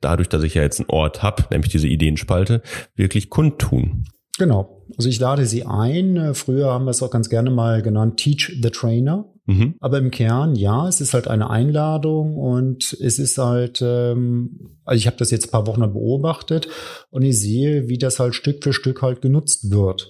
dadurch, 0.00 0.30
dass 0.30 0.42
ich 0.44 0.54
ja 0.54 0.62
jetzt 0.62 0.80
einen 0.80 0.88
Ort 0.88 1.22
habe, 1.22 1.44
nämlich 1.50 1.70
diese 1.70 1.88
Ideenspalte, 1.88 2.62
wirklich 2.96 3.28
kundtun. 3.28 4.06
Genau. 4.40 4.86
Also 4.96 5.10
ich 5.10 5.20
lade 5.20 5.44
sie 5.44 5.66
ein. 5.66 6.34
Früher 6.34 6.72
haben 6.72 6.86
wir 6.86 6.92
es 6.92 7.02
auch 7.02 7.10
ganz 7.10 7.28
gerne 7.28 7.50
mal 7.50 7.82
genannt, 7.82 8.16
Teach 8.16 8.58
the 8.62 8.70
Trainer. 8.70 9.30
Mhm. 9.44 9.74
Aber 9.80 9.98
im 9.98 10.10
Kern, 10.10 10.56
ja, 10.56 10.88
es 10.88 11.02
ist 11.02 11.12
halt 11.12 11.28
eine 11.28 11.50
Einladung 11.50 12.38
und 12.38 12.96
es 13.02 13.18
ist 13.18 13.36
halt, 13.36 13.82
ähm, 13.82 14.78
also 14.86 14.96
ich 14.96 15.06
habe 15.06 15.18
das 15.18 15.30
jetzt 15.30 15.48
ein 15.48 15.50
paar 15.50 15.66
Wochen 15.66 15.80
beobachtet 15.80 16.68
und 17.10 17.20
ich 17.20 17.38
sehe, 17.38 17.90
wie 17.90 17.98
das 17.98 18.18
halt 18.18 18.34
Stück 18.34 18.64
für 18.64 18.72
Stück 18.72 19.02
halt 19.02 19.20
genutzt 19.20 19.70
wird. 19.70 20.08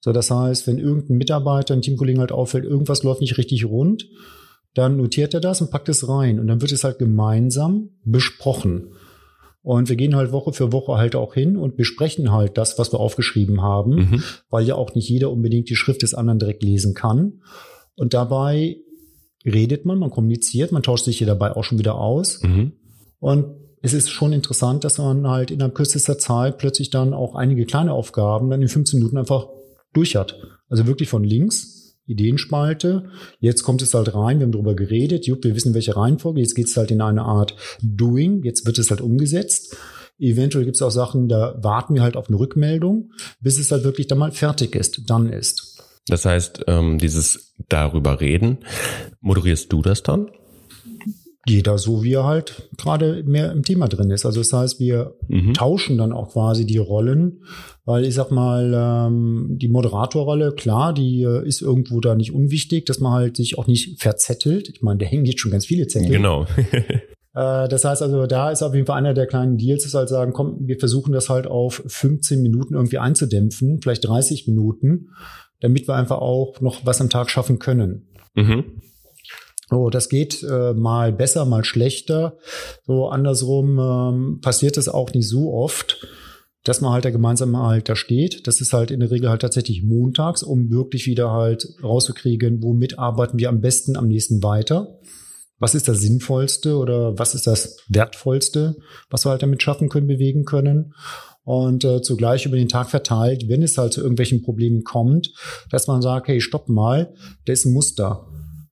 So, 0.00 0.10
das 0.10 0.30
heißt, 0.30 0.66
wenn 0.66 0.78
irgendein 0.78 1.18
Mitarbeiter, 1.18 1.74
ein 1.74 1.82
Teamkollegen 1.82 2.20
halt 2.20 2.32
auffällt, 2.32 2.64
irgendwas 2.64 3.02
läuft 3.02 3.20
nicht 3.20 3.36
richtig 3.36 3.66
rund, 3.66 4.08
dann 4.72 4.96
notiert 4.96 5.34
er 5.34 5.40
das 5.40 5.60
und 5.60 5.70
packt 5.70 5.90
es 5.90 6.08
rein 6.08 6.40
und 6.40 6.46
dann 6.46 6.62
wird 6.62 6.72
es 6.72 6.82
halt 6.82 6.98
gemeinsam 6.98 7.90
besprochen. 8.04 8.94
Und 9.66 9.88
wir 9.88 9.96
gehen 9.96 10.14
halt 10.14 10.30
Woche 10.30 10.52
für 10.52 10.70
Woche 10.70 10.96
halt 10.96 11.16
auch 11.16 11.34
hin 11.34 11.56
und 11.56 11.76
besprechen 11.76 12.30
halt 12.30 12.56
das, 12.56 12.78
was 12.78 12.92
wir 12.92 13.00
aufgeschrieben 13.00 13.62
haben, 13.62 13.96
mhm. 13.96 14.22
weil 14.48 14.64
ja 14.64 14.76
auch 14.76 14.94
nicht 14.94 15.08
jeder 15.08 15.32
unbedingt 15.32 15.68
die 15.68 15.74
Schrift 15.74 16.02
des 16.02 16.14
anderen 16.14 16.38
direkt 16.38 16.62
lesen 16.62 16.94
kann. 16.94 17.42
Und 17.96 18.14
dabei 18.14 18.76
redet 19.44 19.84
man, 19.84 19.98
man 19.98 20.10
kommuniziert, 20.10 20.70
man 20.70 20.84
tauscht 20.84 21.06
sich 21.06 21.18
hier 21.18 21.26
dabei 21.26 21.56
auch 21.56 21.64
schon 21.64 21.80
wieder 21.80 21.96
aus. 21.96 22.44
Mhm. 22.44 22.74
Und 23.18 23.56
es 23.82 23.92
ist 23.92 24.08
schon 24.08 24.32
interessant, 24.32 24.84
dass 24.84 24.98
man 24.98 25.26
halt 25.26 25.50
innerhalb 25.50 25.74
kürzester 25.74 26.16
Zeit 26.16 26.58
plötzlich 26.58 26.90
dann 26.90 27.12
auch 27.12 27.34
einige 27.34 27.66
kleine 27.66 27.92
Aufgaben 27.92 28.50
dann 28.50 28.62
in 28.62 28.68
15 28.68 29.00
Minuten 29.00 29.18
einfach 29.18 29.48
durch 29.92 30.14
hat. 30.14 30.38
Also 30.68 30.86
wirklich 30.86 31.08
von 31.08 31.24
links 31.24 31.75
Ideenspalte. 32.06 33.10
Jetzt 33.40 33.62
kommt 33.62 33.82
es 33.82 33.94
halt 33.94 34.14
rein, 34.14 34.38
wir 34.38 34.46
haben 34.46 34.52
darüber 34.52 34.74
geredet, 34.74 35.26
jupp, 35.26 35.44
wir 35.44 35.54
wissen, 35.54 35.74
welche 35.74 35.96
Reihenfolge. 35.96 36.40
Jetzt 36.40 36.54
geht 36.54 36.66
es 36.66 36.76
halt 36.76 36.90
in 36.90 37.00
eine 37.00 37.22
Art 37.22 37.56
Doing, 37.82 38.42
jetzt 38.44 38.66
wird 38.66 38.78
es 38.78 38.90
halt 38.90 39.00
umgesetzt. 39.00 39.76
Eventuell 40.18 40.64
gibt 40.64 40.76
es 40.76 40.82
auch 40.82 40.90
Sachen, 40.90 41.28
da 41.28 41.58
warten 41.62 41.94
wir 41.94 42.02
halt 42.02 42.16
auf 42.16 42.28
eine 42.28 42.38
Rückmeldung, 42.38 43.10
bis 43.40 43.58
es 43.58 43.70
halt 43.70 43.84
wirklich 43.84 44.06
dann 44.06 44.18
mal 44.18 44.32
fertig 44.32 44.74
ist, 44.74 45.02
dann 45.10 45.30
ist. 45.30 45.82
Das 46.08 46.24
heißt, 46.24 46.64
ähm, 46.68 46.98
dieses 46.98 47.54
darüber 47.68 48.20
reden, 48.20 48.58
moderierst 49.20 49.72
du 49.72 49.82
das 49.82 50.02
dann? 50.02 50.30
jeder 51.48 51.78
so, 51.78 52.02
wie 52.02 52.14
er 52.14 52.24
halt 52.24 52.68
gerade 52.76 53.22
mehr 53.24 53.52
im 53.52 53.62
Thema 53.62 53.88
drin 53.88 54.10
ist. 54.10 54.26
Also 54.26 54.40
das 54.40 54.52
heißt, 54.52 54.80
wir 54.80 55.14
mhm. 55.28 55.54
tauschen 55.54 55.96
dann 55.96 56.12
auch 56.12 56.32
quasi 56.32 56.66
die 56.66 56.78
Rollen, 56.78 57.44
weil 57.86 58.04
ich 58.04 58.14
sag 58.14 58.32
mal, 58.32 58.72
ähm, 58.74 59.56
die 59.58 59.68
Moderatorrolle, 59.68 60.52
klar, 60.52 60.92
die 60.92 61.22
äh, 61.22 61.46
ist 61.46 61.62
irgendwo 61.62 62.00
da 62.00 62.16
nicht 62.16 62.34
unwichtig, 62.34 62.84
dass 62.84 62.98
man 62.98 63.12
halt 63.12 63.36
sich 63.36 63.56
auch 63.56 63.68
nicht 63.68 64.02
verzettelt. 64.02 64.68
Ich 64.68 64.82
meine, 64.82 64.98
da 64.98 65.06
hängen 65.06 65.24
jetzt 65.24 65.40
schon 65.40 65.52
ganz 65.52 65.64
viele 65.64 65.86
Zettel. 65.86 66.10
Genau. 66.10 66.46
Äh, 67.38 67.68
das 67.68 67.84
heißt 67.84 68.00
also, 68.00 68.26
da 68.26 68.50
ist 68.50 68.62
auf 68.62 68.72
jeden 68.72 68.86
Fall 68.86 68.96
einer 68.96 69.12
der 69.12 69.26
kleinen 69.26 69.58
Deals, 69.58 69.84
ist 69.84 69.92
halt 69.92 70.08
sagen, 70.08 70.32
komm, 70.32 70.56
wir 70.60 70.78
versuchen 70.78 71.12
das 71.12 71.28
halt 71.28 71.46
auf 71.46 71.82
15 71.86 72.40
Minuten 72.40 72.72
irgendwie 72.72 72.96
einzudämpfen, 72.96 73.78
vielleicht 73.82 74.08
30 74.08 74.46
Minuten, 74.46 75.10
damit 75.60 75.86
wir 75.86 75.96
einfach 75.96 76.16
auch 76.16 76.62
noch 76.62 76.86
was 76.86 76.98
am 77.02 77.10
Tag 77.10 77.28
schaffen 77.28 77.58
können. 77.58 78.08
Mhm. 78.36 78.80
Oh, 79.70 79.90
das 79.90 80.08
geht 80.08 80.42
äh, 80.44 80.72
mal 80.72 81.12
besser, 81.12 81.44
mal 81.44 81.62
schlechter. 81.62 82.38
So 82.86 83.08
andersrum 83.08 83.78
ähm, 83.78 84.40
passiert 84.40 84.78
es 84.78 84.88
auch 84.88 85.12
nicht 85.12 85.28
so 85.28 85.52
oft, 85.52 86.06
dass 86.68 86.80
man 86.80 86.92
halt 86.92 87.04
der 87.04 87.12
gemeinsame 87.12 87.58
halt 87.58 87.88
da 87.88 87.96
steht. 87.96 88.46
Das 88.46 88.60
ist 88.60 88.72
halt 88.72 88.90
in 88.90 89.00
der 89.00 89.10
Regel 89.10 89.30
halt 89.30 89.42
tatsächlich 89.42 89.82
montags, 89.82 90.42
um 90.42 90.70
wirklich 90.70 91.06
wieder 91.06 91.30
halt 91.30 91.66
rauszukriegen, 91.82 92.62
womit 92.62 92.98
arbeiten 92.98 93.38
wir 93.38 93.48
am 93.48 93.60
besten 93.60 93.96
am 93.96 94.08
nächsten 94.08 94.42
weiter. 94.42 94.98
Was 95.58 95.74
ist 95.74 95.88
das 95.88 96.00
Sinnvollste 96.00 96.76
oder 96.76 97.18
was 97.18 97.34
ist 97.34 97.46
das 97.46 97.78
Wertvollste, 97.88 98.76
was 99.08 99.24
wir 99.24 99.30
halt 99.30 99.42
damit 99.42 99.62
schaffen 99.62 99.88
können, 99.88 100.06
bewegen 100.06 100.44
können? 100.44 100.92
und 101.46 101.84
äh, 101.84 102.02
zugleich 102.02 102.44
über 102.44 102.56
den 102.56 102.68
Tag 102.68 102.90
verteilt, 102.90 103.48
wenn 103.48 103.62
es 103.62 103.78
halt 103.78 103.92
zu 103.92 104.00
irgendwelchen 104.00 104.42
Problemen 104.42 104.82
kommt, 104.82 105.32
dass 105.70 105.86
man 105.86 106.02
sagt, 106.02 106.26
hey, 106.26 106.40
stopp 106.40 106.68
mal, 106.68 107.14
das 107.44 107.60
ist 107.60 107.66
ein 107.66 107.72
Muster. 107.72 108.26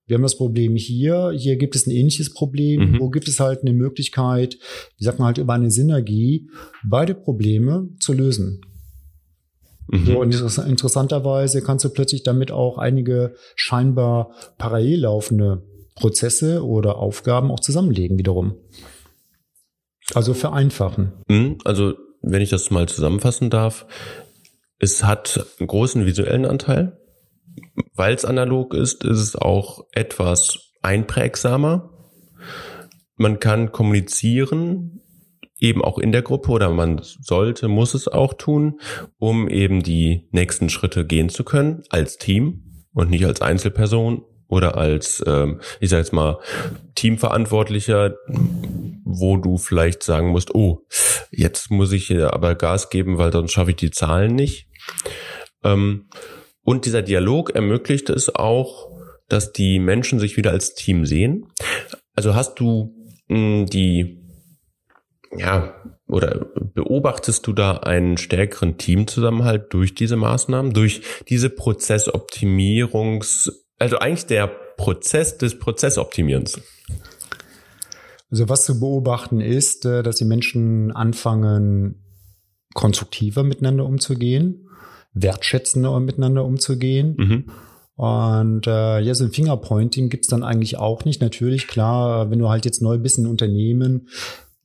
Wir 0.07 0.17
haben 0.17 0.23
das 0.23 0.37
Problem 0.37 0.77
hier, 0.77 1.33
hier 1.35 1.57
gibt 1.57 1.77
es 1.77 1.87
ein 1.87 1.91
ähnliches 1.91 2.33
Problem, 2.33 2.93
mhm. 2.93 3.01
wo 3.01 3.09
gibt 3.09 3.27
es 3.27 3.41
halt 3.41 3.63
eine 3.63 3.73
Möglichkeit, 3.73 4.59
wie 4.99 5.05
sagt 5.05 5.19
man 5.19 5.27
halt, 5.27 5.39
über 5.39 5.55
eine 5.55 5.71
Synergie 5.71 6.51
beide 6.85 7.15
Probleme 7.15 7.89
zu 8.01 8.13
lösen. 8.13 8.61
Mhm. 9.89 10.07
So, 10.07 10.21
und 10.21 10.35
interessanterweise 10.67 11.63
kannst 11.63 11.85
du 11.85 11.89
plötzlich 11.89 12.23
damit 12.23 12.51
auch 12.51 12.79
einige 12.79 13.35
scheinbar 13.55 14.35
parallel 14.59 15.01
laufende 15.01 15.63
Prozesse 15.95 16.65
oder 16.65 16.97
Aufgaben 16.97 17.51
auch 17.51 17.61
zusammenlegen 17.61 18.19
wiederum. 18.19 18.55
Also 20.13 20.35
vereinfachen. 20.35 21.13
Mhm, 21.29 21.59
also 21.65 21.95
wenn 22.21 22.43
ich 22.43 22.51
das 22.51 22.71
mal 22.71 22.89
zusammenfassen 22.89 23.49
darf, 23.49 23.87
es 24.79 25.05
hat 25.05 25.47
einen 25.59 25.67
großen 25.67 26.05
visuellen 26.05 26.45
Anteil. 26.45 26.99
Weil 27.95 28.15
es 28.15 28.25
analog 28.25 28.75
ist, 28.75 29.05
ist 29.05 29.21
es 29.21 29.37
auch 29.37 29.85
etwas 29.93 30.59
einprägsamer. 30.83 31.91
Man 33.17 33.39
kann 33.39 33.73
kommunizieren, 33.73 35.01
eben 35.59 35.83
auch 35.83 35.99
in 35.99 36.13
der 36.13 36.23
Gruppe 36.23 36.51
oder 36.51 36.71
man 36.71 37.01
sollte, 37.03 37.69
muss 37.69 37.95
es 37.95 38.09
auch 38.09 38.35
tun, 38.35 38.81
um 39.19 39.49
eben 39.49 39.83
die 39.83 40.29
nächsten 40.33 40.69
Schritte 40.69 41.07
gehen 41.07 41.29
zu 41.29 41.45
können 41.45 41.83
als 41.91 42.19
Team 42.19 42.87
und 42.93 43.11
nicht 43.11 43.25
als 43.25 43.41
Einzelperson 43.41 44.25
oder 44.47 44.77
als, 44.77 45.23
ähm, 45.27 45.61
ich 45.81 45.91
sage 45.91 46.03
jetzt 46.03 46.13
mal, 46.13 46.39
Teamverantwortlicher, 46.95 48.15
wo 49.05 49.37
du 49.37 49.57
vielleicht 49.57 50.03
sagen 50.03 50.29
musst, 50.29 50.55
oh, 50.55 50.87
jetzt 51.31 51.71
muss 51.71 51.93
ich 51.93 52.15
aber 52.15 52.55
Gas 52.55 52.91
geben, 52.91 53.19
weil 53.19 53.33
sonst 53.33 53.53
schaffe 53.53 53.71
ich 53.71 53.77
die 53.77 53.91
Zahlen 53.91 54.35
nicht. 54.35 54.69
Ähm, 55.63 56.09
und 56.65 56.87
dieser 56.87 57.03
Dialog 57.03 57.55
ermöglicht 57.55 58.11
es 58.11 58.35
auch, 58.35 58.91
dass 59.29 59.53
die 59.53 59.79
Menschen 59.79 60.19
sich 60.19 60.37
wieder 60.37 60.51
als 60.51 60.75
Team 60.75 61.07
sehen. 61.07 61.47
Also 62.15 62.35
hast 62.35 62.61
du 62.61 62.95
mh, 63.29 63.37
hm, 63.37 63.67
die, 63.67 64.23
ja, 65.37 65.75
oder 66.07 66.47
beobachtest 66.75 67.47
du 67.47 67.53
da 67.53 67.79
einen 67.79 68.19
stärkeren 68.19 68.79
Teamzusammenhalt 68.79 69.73
durch 69.73 69.95
diese 69.95 70.17
Maßnahmen, 70.17 70.73
durch 70.73 71.03
diese 71.29 71.51
Prozessoptimierungs, 71.51 73.67
also 73.79 73.99
eigentlich 73.99 74.27
der 74.27 74.49
Prozess 74.77 75.39
des 75.39 75.59
Prozessoptimierens? 75.59 76.61
Also 78.31 78.49
was 78.49 78.65
zu 78.65 78.81
beobachten 78.81 79.41
ist, 79.41 79.87
äh, 79.87 80.03
dass 80.03 80.17
die 80.17 80.25
Menschen 80.25 80.91
anfangen, 80.93 82.01
konstruktiver 82.75 83.45
miteinander 83.45 83.87
umzugehen, 83.87 84.64
wertschätzender 85.15 85.99
miteinander 86.01 86.45
umzugehen. 86.45 87.15
Mhm. 87.17 87.45
Und 87.97 88.67
äh, 88.67 89.01
ja, 89.01 89.15
so 89.15 89.25
ein 89.25 89.31
Fingerpointing 89.31 90.09
gibt's 90.09 90.29
dann 90.29 90.43
eigentlich 90.43 90.79
auch 90.79 91.05
nicht. 91.05 91.21
Natürlich, 91.21 91.69
klar, 91.69 92.31
wenn 92.31 92.41
du 92.41 92.49
halt 92.49 92.65
jetzt 92.65 92.83
neu 92.83 92.99
bist 92.99 93.19
in 93.19 93.27
Unternehmen, 93.27 94.09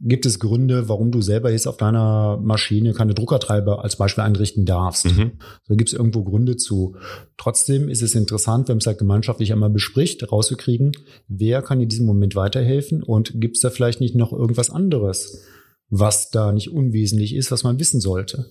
gibt 0.02 0.26
es 0.26 0.40
Gründe, 0.40 0.88
warum 0.88 1.12
du 1.12 1.22
selber 1.22 1.52
jetzt 1.52 1.68
auf 1.68 1.78
deiner 1.78 2.40
Maschine 2.42 2.94
keine 2.94 3.14
Druckertreiber 3.14 3.84
als 3.84 3.98
Beispiel 3.98 4.24
einrichten 4.24 4.66
darfst. 4.66 5.06
Mhm. 5.06 5.34
So 5.68 5.76
gibt 5.76 5.90
es 5.90 5.94
irgendwo 5.94 6.24
Gründe 6.24 6.56
zu. 6.56 6.96
Trotzdem 7.38 7.90
ist 7.90 8.02
es 8.02 8.16
interessant, 8.16 8.68
wenn 8.68 8.76
man 8.76 8.80
es 8.80 8.88
halt 8.88 8.98
gemeinschaftlich 8.98 9.52
einmal 9.52 9.70
bespricht, 9.70 10.32
rauszukriegen, 10.32 10.94
wer 11.28 11.62
kann 11.62 11.82
in 11.82 11.90
diesem 11.90 12.06
Moment 12.06 12.36
weiterhelfen 12.36 13.04
und 13.04 13.42
gibt 13.42 13.58
es 13.58 13.62
da 13.62 13.70
vielleicht 13.70 14.00
nicht 14.00 14.16
noch 14.16 14.32
irgendwas 14.32 14.70
anderes, 14.70 15.44
was 15.90 16.32
da 16.32 16.54
nicht 16.54 16.72
unwesentlich 16.72 17.36
ist, 17.36 17.52
was 17.52 17.64
man 17.64 17.80
wissen 17.80 18.00
sollte. 18.00 18.46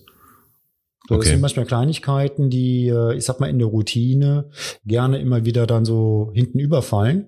So, 1.09 1.15
okay. 1.15 1.23
Das 1.23 1.31
sind 1.31 1.41
manchmal 1.41 1.65
Kleinigkeiten, 1.65 2.51
die, 2.51 2.87
äh, 2.87 3.15
ich 3.15 3.25
sag 3.25 3.39
mal, 3.39 3.49
in 3.49 3.57
der 3.57 3.67
Routine 3.67 4.51
gerne 4.85 5.19
immer 5.19 5.43
wieder 5.43 5.65
dann 5.65 5.83
so 5.83 6.29
hinten 6.35 6.59
überfallen. 6.59 7.25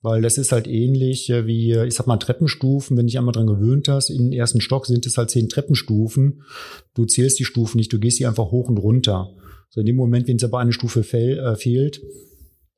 Weil 0.00 0.22
das 0.22 0.38
ist 0.38 0.52
halt 0.52 0.68
ähnlich 0.68 1.28
äh, 1.28 1.44
wie, 1.44 1.72
äh, 1.72 1.86
ich 1.86 1.94
sag 1.94 2.06
mal, 2.06 2.18
Treppenstufen. 2.18 2.96
Wenn 2.96 3.08
dich 3.08 3.18
einmal 3.18 3.32
dran 3.32 3.48
gewöhnt 3.48 3.88
hast, 3.88 4.10
in 4.10 4.30
den 4.30 4.32
ersten 4.32 4.60
Stock 4.60 4.86
sind 4.86 5.06
es 5.06 5.18
halt 5.18 5.28
zehn 5.28 5.48
Treppenstufen. 5.48 6.42
Du 6.94 7.04
zählst 7.04 7.40
die 7.40 7.44
Stufen 7.44 7.78
nicht, 7.78 7.92
du 7.92 7.98
gehst 7.98 8.18
sie 8.18 8.26
einfach 8.26 8.52
hoch 8.52 8.68
und 8.68 8.78
runter. 8.78 9.34
So 9.70 9.80
in 9.80 9.86
dem 9.86 9.96
Moment, 9.96 10.28
wenn 10.28 10.36
es 10.36 10.44
aber 10.44 10.60
eine 10.60 10.72
Stufe 10.72 11.02
fehl, 11.02 11.36
äh, 11.38 11.56
fehlt, 11.56 12.00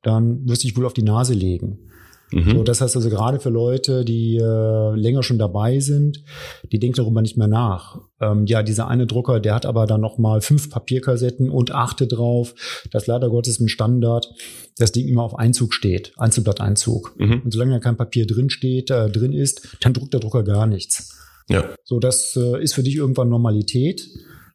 dann 0.01 0.49
wirst 0.49 0.63
du 0.63 0.67
dich 0.67 0.75
wohl 0.75 0.87
auf 0.87 0.93
die 0.93 1.03
Nase 1.03 1.35
legen. 1.35 1.91
Mhm. 2.33 2.51
So, 2.51 2.63
das 2.63 2.81
heißt 2.81 2.95
also 2.95 3.09
gerade 3.09 3.39
für 3.39 3.49
Leute, 3.49 4.03
die 4.03 4.37
äh, 4.37 4.95
länger 4.95 5.21
schon 5.21 5.37
dabei 5.37 5.79
sind, 5.79 6.23
die 6.71 6.79
denken 6.79 6.97
darüber 6.97 7.21
nicht 7.21 7.37
mehr 7.37 7.47
nach. 7.47 7.99
Ähm, 8.19 8.45
ja, 8.47 8.63
dieser 8.63 8.87
eine 8.87 9.05
Drucker, 9.05 9.39
der 9.39 9.53
hat 9.53 9.65
aber 9.65 9.85
dann 9.85 10.01
noch 10.01 10.17
mal 10.17 10.41
fünf 10.41 10.69
Papierkassetten 10.69 11.49
und 11.49 11.71
achte 11.71 12.07
drauf, 12.07 12.55
dass 12.91 13.05
leider 13.05 13.29
Gottes 13.29 13.59
ein 13.59 13.69
Standard 13.69 14.33
das 14.77 14.91
Ding 14.91 15.07
immer 15.07 15.23
auf 15.23 15.37
Einzug 15.37 15.73
steht, 15.73 16.13
Einzelblatteinzug. 16.17 17.15
Mhm. 17.19 17.41
Und 17.43 17.53
solange 17.53 17.73
da 17.73 17.79
kein 17.79 17.97
Papier 17.97 18.25
drin 18.25 18.49
steht, 18.49 18.89
äh, 18.89 19.09
drin 19.09 19.33
ist, 19.33 19.77
dann 19.81 19.93
druckt 19.93 20.13
der 20.13 20.19
Drucker 20.19 20.43
gar 20.43 20.65
nichts. 20.65 21.19
Ja. 21.49 21.69
So, 21.83 21.99
das 21.99 22.35
äh, 22.35 22.63
ist 22.63 22.73
für 22.73 22.83
dich 22.83 22.95
irgendwann 22.95 23.29
Normalität, 23.29 24.07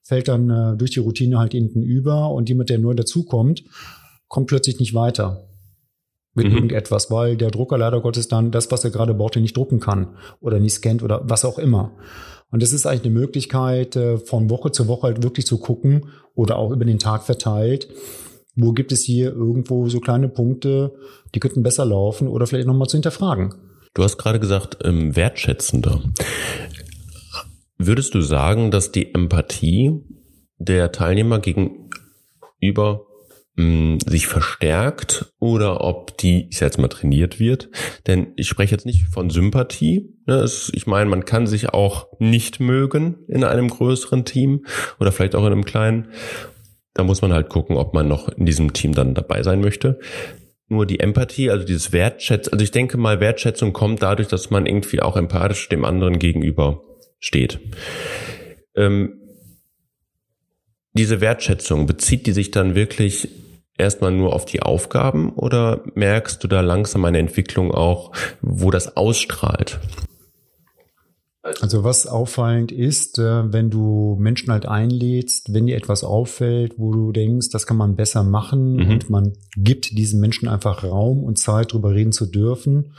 fällt 0.03 0.27
dann 0.27 0.51
äh, 0.51 0.77
durch 0.77 0.91
die 0.91 1.01
Routine 1.01 1.39
halt 1.39 1.53
hinten 1.53 1.83
über 1.83 2.33
und 2.33 2.49
jemand, 2.49 2.71
der 2.71 2.79
neu 2.79 2.95
dazukommt, 2.95 3.63
kommt 4.27 4.49
plötzlich 4.49 4.81
nicht 4.81 4.95
weiter 4.95 5.48
mit 6.35 6.47
mhm. 6.47 6.55
irgendetwas, 6.55 7.11
weil 7.11 7.37
der 7.37 7.51
Drucker 7.51 7.79
leider 7.79 8.01
Gottes 8.01 8.29
dann 8.29 8.51
das, 8.51 8.71
was 8.71 8.85
er 8.85 8.91
gerade 8.91 9.15
brauchte, 9.15 9.41
nicht 9.41 9.57
drucken 9.57 9.81
kann 9.81 10.17
oder 10.41 10.61
nicht 10.61 10.75
scannt 10.75 11.03
oder 11.03 11.23
was 11.25 11.45
auch 11.45 11.59
immer. 11.59 11.97
Und 12.51 12.63
das 12.63 12.73
ist 12.73 12.87
eigentlich 12.87 13.05
eine 13.13 13.21
Möglichkeit, 13.21 13.97
äh, 13.97 14.19
von 14.19 14.49
Woche 14.51 14.73
zu 14.73 14.89
Woche 14.89 15.09
halt 15.09 15.23
wirklich 15.23 15.47
zu 15.47 15.59
gucken 15.59 16.07
oder 16.35 16.57
auch 16.57 16.71
über 16.71 16.85
den 16.85 16.99
Tag 16.99 17.25
verteilt, 17.25 17.89
wo 18.57 18.73
gibt 18.73 18.91
es 18.93 19.03
hier 19.05 19.33
irgendwo 19.33 19.89
so 19.89 20.01
kleine 20.01 20.29
Punkte, 20.29 20.95
die 21.35 21.41
könnten 21.41 21.63
besser 21.63 21.85
laufen 21.85 22.29
oder 22.29 22.47
vielleicht 22.47 22.67
nochmal 22.67 22.89
zu 22.89 22.97
hinterfragen. 22.97 23.55
Du 23.95 24.03
hast 24.03 24.19
gerade 24.19 24.41
gesagt, 24.41 24.79
ähm, 24.85 25.15
wertschätzender. 25.15 26.01
Würdest 27.79 28.15
du 28.15 28.21
sagen, 28.21 28.71
dass 28.71 28.91
die 28.91 29.15
Empathie 29.15 30.01
der 30.59 30.91
Teilnehmer 30.91 31.39
gegenüber 31.39 33.07
sich 33.59 34.29
verstärkt 34.29 35.33
oder 35.41 35.81
ob 35.81 36.17
die, 36.19 36.49
ich 36.49 36.59
sag 36.59 36.67
jetzt 36.67 36.79
mal, 36.79 36.87
trainiert 36.87 37.41
wird. 37.41 37.71
Denn 38.07 38.29
ich 38.37 38.47
spreche 38.47 38.73
jetzt 38.73 38.87
nicht 38.87 39.07
von 39.09 39.31
Sympathie. 39.31 40.15
Ne? 40.27 40.49
Ich 40.73 40.87
meine, 40.87 41.11
man 41.11 41.25
kann 41.25 41.49
sich 41.49 41.71
auch 41.71 42.07
nicht 42.21 42.61
mögen 42.61 43.17
in 43.27 43.43
einem 43.43 43.69
größeren 43.69 44.25
Team 44.25 44.65
oder 45.01 45.11
vielleicht 45.11 45.35
auch 45.35 45.45
in 45.45 45.53
einem 45.53 45.65
kleinen. 45.65 46.09
Da 46.95 47.03
muss 47.03 47.21
man 47.21 47.33
halt 47.33 47.49
gucken, 47.49 47.77
ob 47.77 47.95
man 47.95 48.07
noch 48.07 48.29
in 48.29 48.47
diesem 48.47 48.73
Team 48.75 48.95
dann 48.95 49.15
dabei 49.15 49.43
sein 49.43 49.61
möchte. 49.61 49.99
Nur 50.69 50.87
die 50.87 51.01
Empathie, 51.01 51.51
also 51.51 51.67
dieses 51.67 51.93
Wertschätzung, 51.93 52.53
also 52.53 52.63
ich 52.63 52.71
denke 52.71 52.97
mal, 52.97 53.19
Wertschätzung 53.19 53.73
kommt 53.73 54.03
dadurch, 54.03 54.29
dass 54.29 54.51
man 54.51 54.67
irgendwie 54.67 55.01
auch 55.03 55.17
empathisch 55.17 55.69
dem 55.69 55.85
anderen 55.85 56.21
gegenüber 56.21 56.83
steht. 57.19 57.59
Ähm, 58.77 59.15
diese 60.93 61.21
Wertschätzung, 61.21 61.87
bezieht 61.87 62.27
die 62.27 62.33
sich 62.33 62.53
dann 62.53 62.77
wirklich 62.77 63.29
erstmal 63.79 64.13
nur 64.13 64.35
auf 64.35 64.45
die 64.45 64.61
Aufgaben 64.61 65.31
oder 65.31 65.83
merkst 65.95 66.43
du 66.43 66.49
da 66.49 66.61
langsam 66.61 67.05
eine 67.05 67.19
Entwicklung 67.19 67.73
auch, 67.73 68.13
wo 68.43 68.71
das 68.71 68.97
ausstrahlt? 68.97 69.81
Also 71.61 71.85
was 71.85 72.07
auffallend 72.07 72.73
ist, 72.73 73.19
äh, 73.19 73.53
wenn 73.53 73.71
du 73.71 74.17
Menschen 74.19 74.53
halt 74.53 74.67
einlädst, 74.67 75.53
wenn 75.55 75.67
dir 75.67 75.77
etwas 75.77 76.05
auffällt, 76.05 76.75
wo 76.77 76.93
du 76.93 77.13
denkst, 77.13 77.51
das 77.51 77.67
kann 77.67 77.77
man 77.77 77.97
besser 77.97 78.23
machen 78.23 78.75
mhm. 78.75 78.91
und 78.91 79.11
man 79.11 79.33
gibt 79.57 79.97
diesen 79.97 80.21
Menschen 80.21 80.49
einfach 80.49 80.85
Raum 80.85 81.25
und 81.25 81.39
Zeit, 81.39 81.73
darüber 81.73 81.95
reden 81.95 82.13
zu 82.13 82.27
dürfen, 82.27 82.93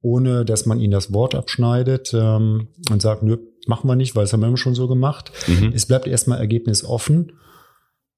ohne 0.00 0.44
dass 0.44 0.64
man 0.64 0.80
ihnen 0.80 0.92
das 0.92 1.12
Wort 1.12 1.34
abschneidet 1.34 2.14
ähm, 2.14 2.68
und 2.90 3.02
sagt, 3.02 3.24
nö, 3.24 3.36
machen 3.66 3.88
wir 3.88 3.96
nicht, 3.96 4.16
weil 4.16 4.24
es 4.24 4.32
haben 4.32 4.40
wir 4.40 4.48
immer 4.48 4.56
schon 4.56 4.74
so 4.74 4.88
gemacht. 4.88 5.30
Mhm. 5.46 5.72
Es 5.74 5.86
bleibt 5.86 6.06
erstmal 6.06 6.38
Ergebnis 6.38 6.84
offen 6.84 7.32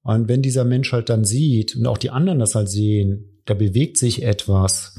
und 0.05 0.29
wenn 0.29 0.41
dieser 0.41 0.63
Mensch 0.65 0.93
halt 0.93 1.09
dann 1.09 1.25
sieht 1.25 1.75
und 1.75 1.87
auch 1.87 1.97
die 1.97 2.11
anderen 2.11 2.39
das 2.39 2.55
halt 2.55 2.69
sehen, 2.69 3.41
da 3.45 3.55
bewegt 3.55 3.97
sich 3.97 4.23
etwas 4.23 4.95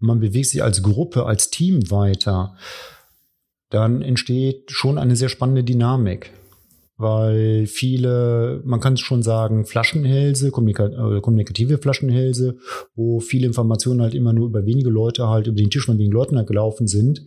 und 0.00 0.06
man 0.06 0.20
bewegt 0.20 0.46
sich 0.46 0.62
als 0.62 0.82
Gruppe, 0.82 1.26
als 1.26 1.50
Team 1.50 1.90
weiter, 1.90 2.56
dann 3.70 4.00
entsteht 4.00 4.70
schon 4.70 4.96
eine 4.96 5.16
sehr 5.16 5.28
spannende 5.28 5.64
Dynamik. 5.64 6.30
weil 6.96 7.66
viele, 7.66 8.62
man 8.64 8.80
kann 8.80 8.96
schon 8.96 9.22
sagen, 9.22 9.66
Flaschenhälse, 9.66 10.48
äh, 10.48 11.20
kommunikative 11.20 11.78
Flaschenhälse, 11.78 12.56
wo 12.94 13.20
viele 13.20 13.46
Informationen 13.46 14.00
halt 14.00 14.14
immer 14.14 14.32
nur 14.32 14.46
über 14.46 14.64
wenige 14.64 14.90
Leute 14.90 15.28
halt 15.28 15.48
über 15.48 15.56
den 15.56 15.70
Tisch 15.70 15.86
von 15.86 15.98
wenigen 15.98 16.12
Leuten 16.12 16.36
halt 16.36 16.46
gelaufen 16.46 16.86
sind, 16.86 17.26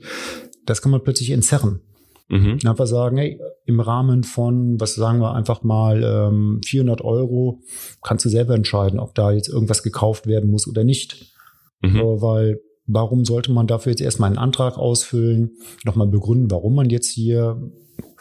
das 0.65 0.81
kann 0.81 0.91
man 0.91 1.03
plötzlich 1.03 1.31
entzerren. 1.31 1.81
Mhm. 2.29 2.59
Einfach 2.65 2.87
sagen, 2.87 3.17
hey, 3.17 3.39
im 3.65 3.79
Rahmen 3.79 4.23
von, 4.23 4.79
was 4.79 4.95
sagen 4.95 5.19
wir 5.19 5.33
einfach 5.33 5.63
mal, 5.63 6.03
ähm, 6.03 6.61
400 6.65 7.01
Euro 7.01 7.61
kannst 8.03 8.25
du 8.25 8.29
selber 8.29 8.55
entscheiden, 8.55 8.99
ob 8.99 9.15
da 9.15 9.31
jetzt 9.31 9.47
irgendwas 9.47 9.83
gekauft 9.83 10.27
werden 10.27 10.51
muss 10.51 10.67
oder 10.67 10.83
nicht. 10.83 11.33
Mhm. 11.81 11.97
So, 11.97 12.21
weil 12.21 12.59
warum 12.85 13.25
sollte 13.25 13.51
man 13.51 13.67
dafür 13.67 13.91
jetzt 13.91 14.01
erstmal 14.01 14.29
einen 14.29 14.37
Antrag 14.37 14.77
ausfüllen, 14.77 15.51
nochmal 15.85 16.07
begründen, 16.07 16.51
warum 16.51 16.75
man 16.75 16.89
jetzt 16.89 17.11
hier 17.11 17.61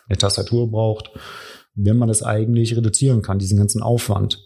eine 0.09 0.19
Tastatur 0.19 0.71
braucht, 0.71 1.11
wenn 1.75 1.97
man 1.97 2.09
das 2.09 2.23
eigentlich 2.23 2.77
reduzieren 2.77 3.23
kann, 3.23 3.39
diesen 3.39 3.59
ganzen 3.59 3.83
Aufwand. 3.83 4.43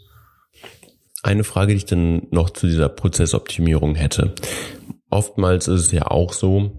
Eine 1.23 1.45
Frage, 1.45 1.73
die 1.73 1.79
ich 1.79 1.85
dann 1.85 2.27
noch 2.31 2.51
zu 2.51 2.67
dieser 2.67 2.89
Prozessoptimierung 2.89 3.95
hätte. 3.95 4.35
Oftmals 5.11 5.69
ist 5.69 5.81
es 5.81 5.93
ja 5.93 6.07
auch 6.07 6.33
so, 6.33 6.73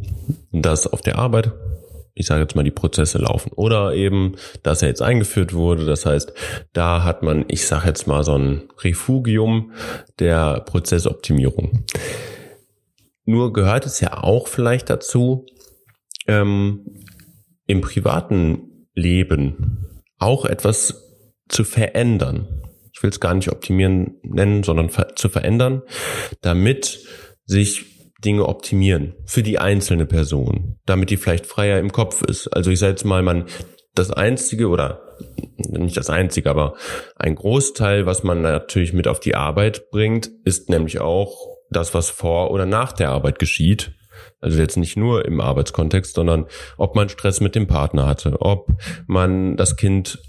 dass 0.51 0.87
auf 0.87 1.01
der 1.01 1.19
Arbeit 1.19 1.51
ich 2.13 2.25
sage 2.25 2.41
jetzt 2.41 2.55
mal, 2.55 2.63
die 2.63 2.71
Prozesse 2.71 3.17
laufen. 3.17 3.51
Oder 3.53 3.93
eben, 3.93 4.35
dass 4.63 4.81
er 4.81 4.89
jetzt 4.89 5.01
eingeführt 5.01 5.53
wurde. 5.53 5.85
Das 5.85 6.05
heißt, 6.05 6.33
da 6.73 7.03
hat 7.03 7.23
man, 7.23 7.45
ich 7.47 7.65
sage 7.65 7.87
jetzt 7.87 8.07
mal, 8.07 8.23
so 8.23 8.37
ein 8.37 8.63
Refugium 8.79 9.71
der 10.19 10.61
Prozessoptimierung. 10.61 11.85
Nur 13.25 13.53
gehört 13.53 13.85
es 13.85 13.99
ja 13.99 14.23
auch 14.23 14.47
vielleicht 14.47 14.89
dazu, 14.89 15.45
ähm, 16.27 16.85
im 17.67 17.81
privaten 17.81 18.87
Leben 18.93 20.03
auch 20.17 20.45
etwas 20.45 21.07
zu 21.47 21.63
verändern. 21.63 22.47
Ich 22.93 23.01
will 23.01 23.09
es 23.09 23.19
gar 23.19 23.33
nicht 23.33 23.49
optimieren 23.51 24.15
nennen, 24.23 24.63
sondern 24.63 24.89
zu 25.15 25.29
verändern, 25.29 25.81
damit 26.41 26.99
sich 27.45 27.90
Dinge 28.23 28.47
optimieren 28.47 29.15
für 29.25 29.43
die 29.43 29.59
einzelne 29.59 30.05
Person, 30.05 30.77
damit 30.85 31.09
die 31.09 31.17
vielleicht 31.17 31.45
freier 31.45 31.79
im 31.79 31.91
Kopf 31.91 32.21
ist. 32.21 32.47
Also 32.47 32.71
ich 32.71 32.79
sage 32.79 32.91
jetzt 32.91 33.05
mal, 33.05 33.23
man 33.23 33.45
das 33.95 34.11
einzige 34.11 34.69
oder 34.69 35.01
nicht 35.57 35.97
das 35.97 36.09
einzige, 36.09 36.49
aber 36.49 36.75
ein 37.15 37.35
Großteil, 37.35 38.05
was 38.05 38.23
man 38.23 38.41
natürlich 38.41 38.93
mit 38.93 39.07
auf 39.07 39.19
die 39.19 39.35
Arbeit 39.35 39.89
bringt, 39.91 40.29
ist 40.45 40.69
nämlich 40.69 40.99
auch 40.99 41.47
das, 41.69 41.93
was 41.93 42.09
vor 42.09 42.51
oder 42.51 42.65
nach 42.65 42.93
der 42.93 43.09
Arbeit 43.09 43.39
geschieht. 43.39 43.93
Also 44.39 44.59
jetzt 44.59 44.77
nicht 44.77 44.97
nur 44.97 45.25
im 45.25 45.41
Arbeitskontext, 45.41 46.15
sondern 46.15 46.45
ob 46.77 46.95
man 46.95 47.09
Stress 47.09 47.41
mit 47.41 47.55
dem 47.55 47.67
Partner 47.67 48.05
hatte, 48.07 48.41
ob 48.41 48.71
man 49.07 49.57
das 49.57 49.77
Kind 49.77 50.19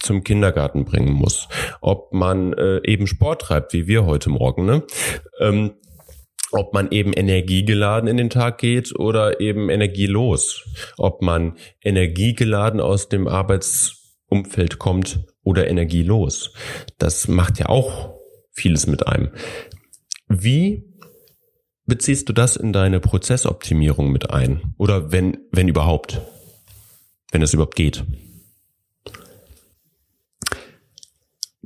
zum 0.00 0.22
Kindergarten 0.22 0.84
bringen 0.84 1.12
muss, 1.12 1.48
ob 1.80 2.12
man 2.12 2.52
äh, 2.52 2.80
eben 2.84 3.06
Sport 3.06 3.42
treibt, 3.42 3.72
wie 3.72 3.86
wir 3.86 4.04
heute 4.04 4.28
Morgen. 4.28 4.66
Ne? 4.66 4.82
Ähm, 5.40 5.72
ob 6.54 6.72
man 6.72 6.90
eben 6.90 7.12
energiegeladen 7.12 8.08
in 8.08 8.16
den 8.16 8.30
Tag 8.30 8.58
geht 8.58 8.96
oder 8.98 9.40
eben 9.40 9.68
energielos, 9.70 10.64
ob 10.96 11.20
man 11.20 11.56
energiegeladen 11.82 12.80
aus 12.80 13.08
dem 13.08 13.26
Arbeitsumfeld 13.26 14.78
kommt 14.78 15.20
oder 15.42 15.66
energielos. 15.68 16.52
Das 16.98 17.28
macht 17.28 17.58
ja 17.58 17.66
auch 17.66 18.14
vieles 18.52 18.86
mit 18.86 19.06
einem. 19.06 19.30
Wie 20.28 20.84
beziehst 21.86 22.28
du 22.28 22.32
das 22.32 22.56
in 22.56 22.72
deine 22.72 23.00
Prozessoptimierung 23.00 24.10
mit 24.10 24.30
ein? 24.30 24.74
Oder 24.78 25.12
wenn, 25.12 25.38
wenn 25.50 25.68
überhaupt? 25.68 26.22
Wenn 27.32 27.42
es 27.42 27.52
überhaupt 27.52 27.76
geht? 27.76 28.04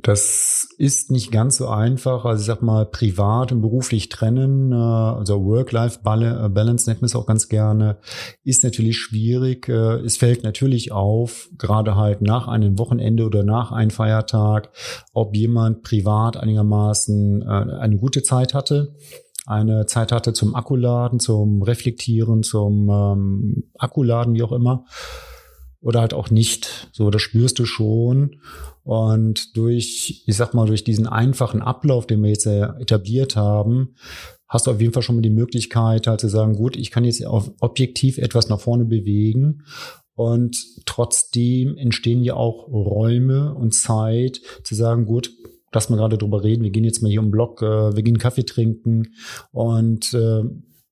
Das 0.01 0.67
ist 0.77 1.11
nicht 1.11 1.31
ganz 1.31 1.57
so 1.57 1.67
einfach. 1.67 2.23
Also 2.23 2.41
ich 2.41 2.45
sag 2.45 2.61
mal, 2.61 2.85
privat 2.85 3.51
und 3.51 3.61
beruflich 3.61 4.09
trennen, 4.09 4.71
äh, 4.71 4.75
also 4.75 5.43
Work-Life-Balance 5.43 6.89
nennt 6.89 7.01
man 7.01 7.07
es 7.07 7.15
auch 7.15 7.25
ganz 7.25 7.49
gerne, 7.49 7.97
ist 8.43 8.63
natürlich 8.63 8.97
schwierig. 8.97 9.67
Äh, 9.67 9.97
es 10.01 10.17
fällt 10.17 10.43
natürlich 10.43 10.91
auf, 10.91 11.49
gerade 11.57 11.95
halt 11.95 12.21
nach 12.21 12.47
einem 12.47 12.79
Wochenende 12.79 13.25
oder 13.25 13.43
nach 13.43 13.71
einem 13.71 13.91
Feiertag, 13.91 14.69
ob 15.13 15.35
jemand 15.35 15.83
privat 15.83 16.37
einigermaßen 16.37 17.41
äh, 17.41 17.45
eine 17.45 17.97
gute 17.97 18.23
Zeit 18.23 18.53
hatte 18.53 18.95
eine 19.45 19.87
Zeit 19.87 20.11
hatte 20.11 20.31
zum 20.33 20.53
Akkuladen, 20.53 21.19
zum 21.19 21.63
Reflektieren, 21.63 22.43
zum 22.43 22.87
ähm, 22.87 23.71
Akkuladen, 23.79 24.35
wie 24.35 24.43
auch 24.43 24.51
immer 24.51 24.85
oder 25.81 26.01
halt 26.01 26.13
auch 26.13 26.29
nicht. 26.29 26.89
So, 26.91 27.09
das 27.09 27.21
spürst 27.21 27.59
du 27.59 27.65
schon. 27.65 28.41
Und 28.83 29.55
durch, 29.57 30.23
ich 30.25 30.35
sag 30.35 30.53
mal, 30.53 30.65
durch 30.65 30.83
diesen 30.83 31.07
einfachen 31.07 31.61
Ablauf, 31.61 32.07
den 32.07 32.21
wir 32.21 32.29
jetzt 32.29 32.45
etabliert 32.45 33.35
haben, 33.35 33.95
hast 34.47 34.67
du 34.67 34.71
auf 34.71 34.81
jeden 34.81 34.93
Fall 34.93 35.03
schon 35.03 35.15
mal 35.15 35.21
die 35.21 35.29
Möglichkeit, 35.29 36.07
halt 36.07 36.21
zu 36.21 36.27
sagen, 36.27 36.55
gut, 36.55 36.75
ich 36.75 36.91
kann 36.91 37.05
jetzt 37.05 37.23
auf 37.25 37.51
objektiv 37.59 38.17
etwas 38.17 38.49
nach 38.49 38.59
vorne 38.59 38.85
bewegen. 38.85 39.63
Und 40.15 40.57
trotzdem 40.85 41.77
entstehen 41.77 42.23
ja 42.23 42.33
auch 42.33 42.67
Räume 42.67 43.53
und 43.53 43.73
Zeit 43.73 44.41
zu 44.63 44.75
sagen, 44.75 45.05
gut, 45.05 45.31
lass 45.71 45.89
mal 45.89 45.97
gerade 45.97 46.17
drüber 46.17 46.43
reden, 46.43 46.63
wir 46.63 46.71
gehen 46.71 46.83
jetzt 46.83 47.01
mal 47.01 47.09
hier 47.09 47.21
um 47.21 47.31
Block, 47.31 47.61
äh, 47.61 47.95
wir 47.95 48.03
gehen 48.03 48.17
Kaffee 48.17 48.43
trinken 48.43 49.13
und 49.51 50.13
äh, 50.13 50.43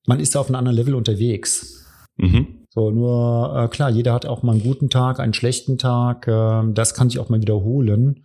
man 0.06 0.20
ist 0.20 0.36
auf 0.36 0.46
einem 0.46 0.56
anderen 0.56 0.76
Level 0.76 0.94
unterwegs. 0.94 1.84
Mhm. 2.16 2.57
So, 2.70 2.90
nur 2.90 3.54
äh, 3.56 3.68
klar, 3.68 3.90
jeder 3.90 4.12
hat 4.12 4.26
auch 4.26 4.42
mal 4.42 4.52
einen 4.52 4.62
guten 4.62 4.90
Tag, 4.90 5.20
einen 5.20 5.34
schlechten 5.34 5.78
Tag. 5.78 6.28
Äh, 6.28 6.72
das 6.72 6.94
kann 6.94 7.08
ich 7.08 7.18
auch 7.18 7.28
mal 7.28 7.40
wiederholen. 7.40 8.24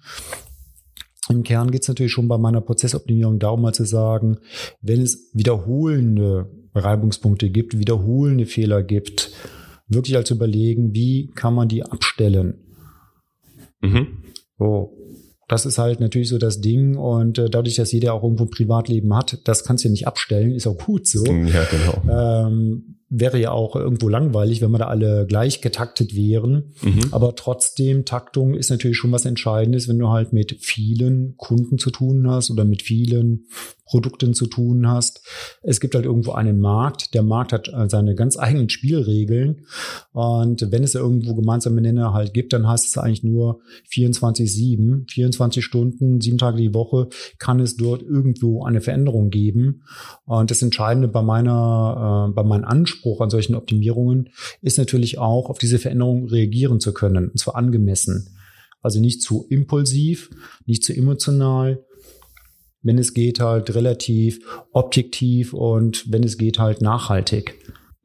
Im 1.29 1.43
Kern 1.43 1.71
geht 1.71 1.83
es 1.83 1.87
natürlich 1.87 2.11
schon 2.11 2.27
bei 2.27 2.37
meiner 2.37 2.61
Prozessoptimierung 2.61 3.39
darum, 3.39 3.61
mal 3.61 3.73
zu 3.73 3.85
sagen, 3.85 4.39
wenn 4.81 5.01
es 5.01 5.29
wiederholende 5.33 6.51
Reibungspunkte 6.75 7.49
gibt, 7.49 7.77
wiederholende 7.77 8.45
Fehler 8.45 8.83
gibt, 8.83 9.31
wirklich 9.87 10.15
halt 10.15 10.27
zu 10.27 10.33
überlegen, 10.33 10.93
wie 10.93 11.31
kann 11.33 11.53
man 11.53 11.69
die 11.69 11.83
abstellen. 11.83 12.59
Mhm. 13.81 14.23
So, 14.57 14.97
das 15.47 15.65
ist 15.65 15.77
halt 15.77 15.99
natürlich 15.99 16.29
so 16.29 16.37
das 16.37 16.61
Ding 16.61 16.97
und 16.97 17.37
äh, 17.37 17.49
dadurch, 17.49 17.75
dass 17.75 17.91
jeder 17.91 18.13
auch 18.13 18.23
irgendwo 18.23 18.45
ein 18.45 18.49
Privatleben 18.49 19.15
hat, 19.15 19.39
das 19.45 19.63
kannst 19.63 19.83
du 19.83 19.87
ja 19.87 19.91
nicht 19.91 20.07
abstellen, 20.07 20.51
ist 20.51 20.67
auch 20.67 20.77
gut 20.77 21.07
so. 21.07 21.25
Ja, 21.25 21.65
genau. 21.65 22.47
Ähm, 22.47 22.97
wäre 23.15 23.39
ja 23.39 23.51
auch 23.51 23.75
irgendwo 23.75 24.09
langweilig, 24.09 24.61
wenn 24.61 24.71
wir 24.71 24.79
da 24.79 24.87
alle 24.87 25.27
gleich 25.27 25.61
getaktet 25.61 26.15
wären. 26.15 26.73
Mhm. 26.81 27.09
Aber 27.11 27.35
trotzdem, 27.35 28.05
Taktung 28.05 28.55
ist 28.55 28.71
natürlich 28.71 28.97
schon 28.97 29.11
was 29.11 29.25
Entscheidendes, 29.25 29.87
wenn 29.87 29.99
du 29.99 30.09
halt 30.09 30.33
mit 30.33 30.57
vielen 30.59 31.35
Kunden 31.37 31.77
zu 31.77 31.91
tun 31.91 32.27
hast 32.27 32.49
oder 32.49 32.65
mit 32.65 32.81
vielen 32.81 33.45
Produkten 33.85 34.33
zu 34.33 34.47
tun 34.47 34.87
hast. 34.87 35.21
Es 35.61 35.79
gibt 35.79 35.93
halt 35.93 36.05
irgendwo 36.05 36.31
einen 36.31 36.59
Markt. 36.59 37.13
Der 37.13 37.21
Markt 37.21 37.53
hat 37.53 37.67
äh, 37.67 37.87
seine 37.87 38.15
ganz 38.15 38.39
eigenen 38.39 38.69
Spielregeln. 38.69 39.67
Und 40.11 40.71
wenn 40.71 40.83
es 40.83 40.93
da 40.93 40.99
irgendwo 40.99 41.35
gemeinsame 41.35 41.79
Nenner 41.79 42.13
halt 42.13 42.33
gibt, 42.33 42.53
dann 42.53 42.67
heißt 42.67 42.87
es 42.87 42.97
eigentlich 42.97 43.23
nur 43.23 43.59
24-7, 43.91 45.11
24 45.11 45.63
Stunden, 45.63 46.21
sieben 46.21 46.39
Tage 46.39 46.57
die 46.57 46.73
Woche 46.73 47.09
kann 47.37 47.59
es 47.59 47.75
dort 47.75 48.01
irgendwo 48.01 48.63
eine 48.63 48.81
Veränderung 48.81 49.29
geben. 49.29 49.83
Und 50.25 50.49
das 50.49 50.63
Entscheidende 50.63 51.07
bei 51.07 51.21
meiner, 51.21 52.29
äh, 52.29 52.33
bei 52.33 52.43
meinem 52.43 52.63
Anspruch 53.03 53.21
an 53.21 53.29
solchen 53.29 53.55
Optimierungen 53.55 54.29
ist 54.61 54.77
natürlich 54.77 55.17
auch, 55.17 55.49
auf 55.49 55.57
diese 55.57 55.77
Veränderung 55.77 56.27
reagieren 56.27 56.79
zu 56.79 56.93
können. 56.93 57.29
Und 57.29 57.37
zwar 57.37 57.55
angemessen. 57.55 58.29
Also 58.81 58.99
nicht 58.99 59.21
zu 59.21 59.45
impulsiv, 59.49 60.29
nicht 60.65 60.83
zu 60.83 60.93
emotional, 60.93 61.83
wenn 62.81 62.97
es 62.97 63.13
geht, 63.13 63.39
halt 63.39 63.75
relativ 63.75 64.39
objektiv 64.71 65.53
und 65.53 66.11
wenn 66.11 66.23
es 66.23 66.37
geht, 66.37 66.59
halt 66.59 66.81
nachhaltig. 66.81 67.55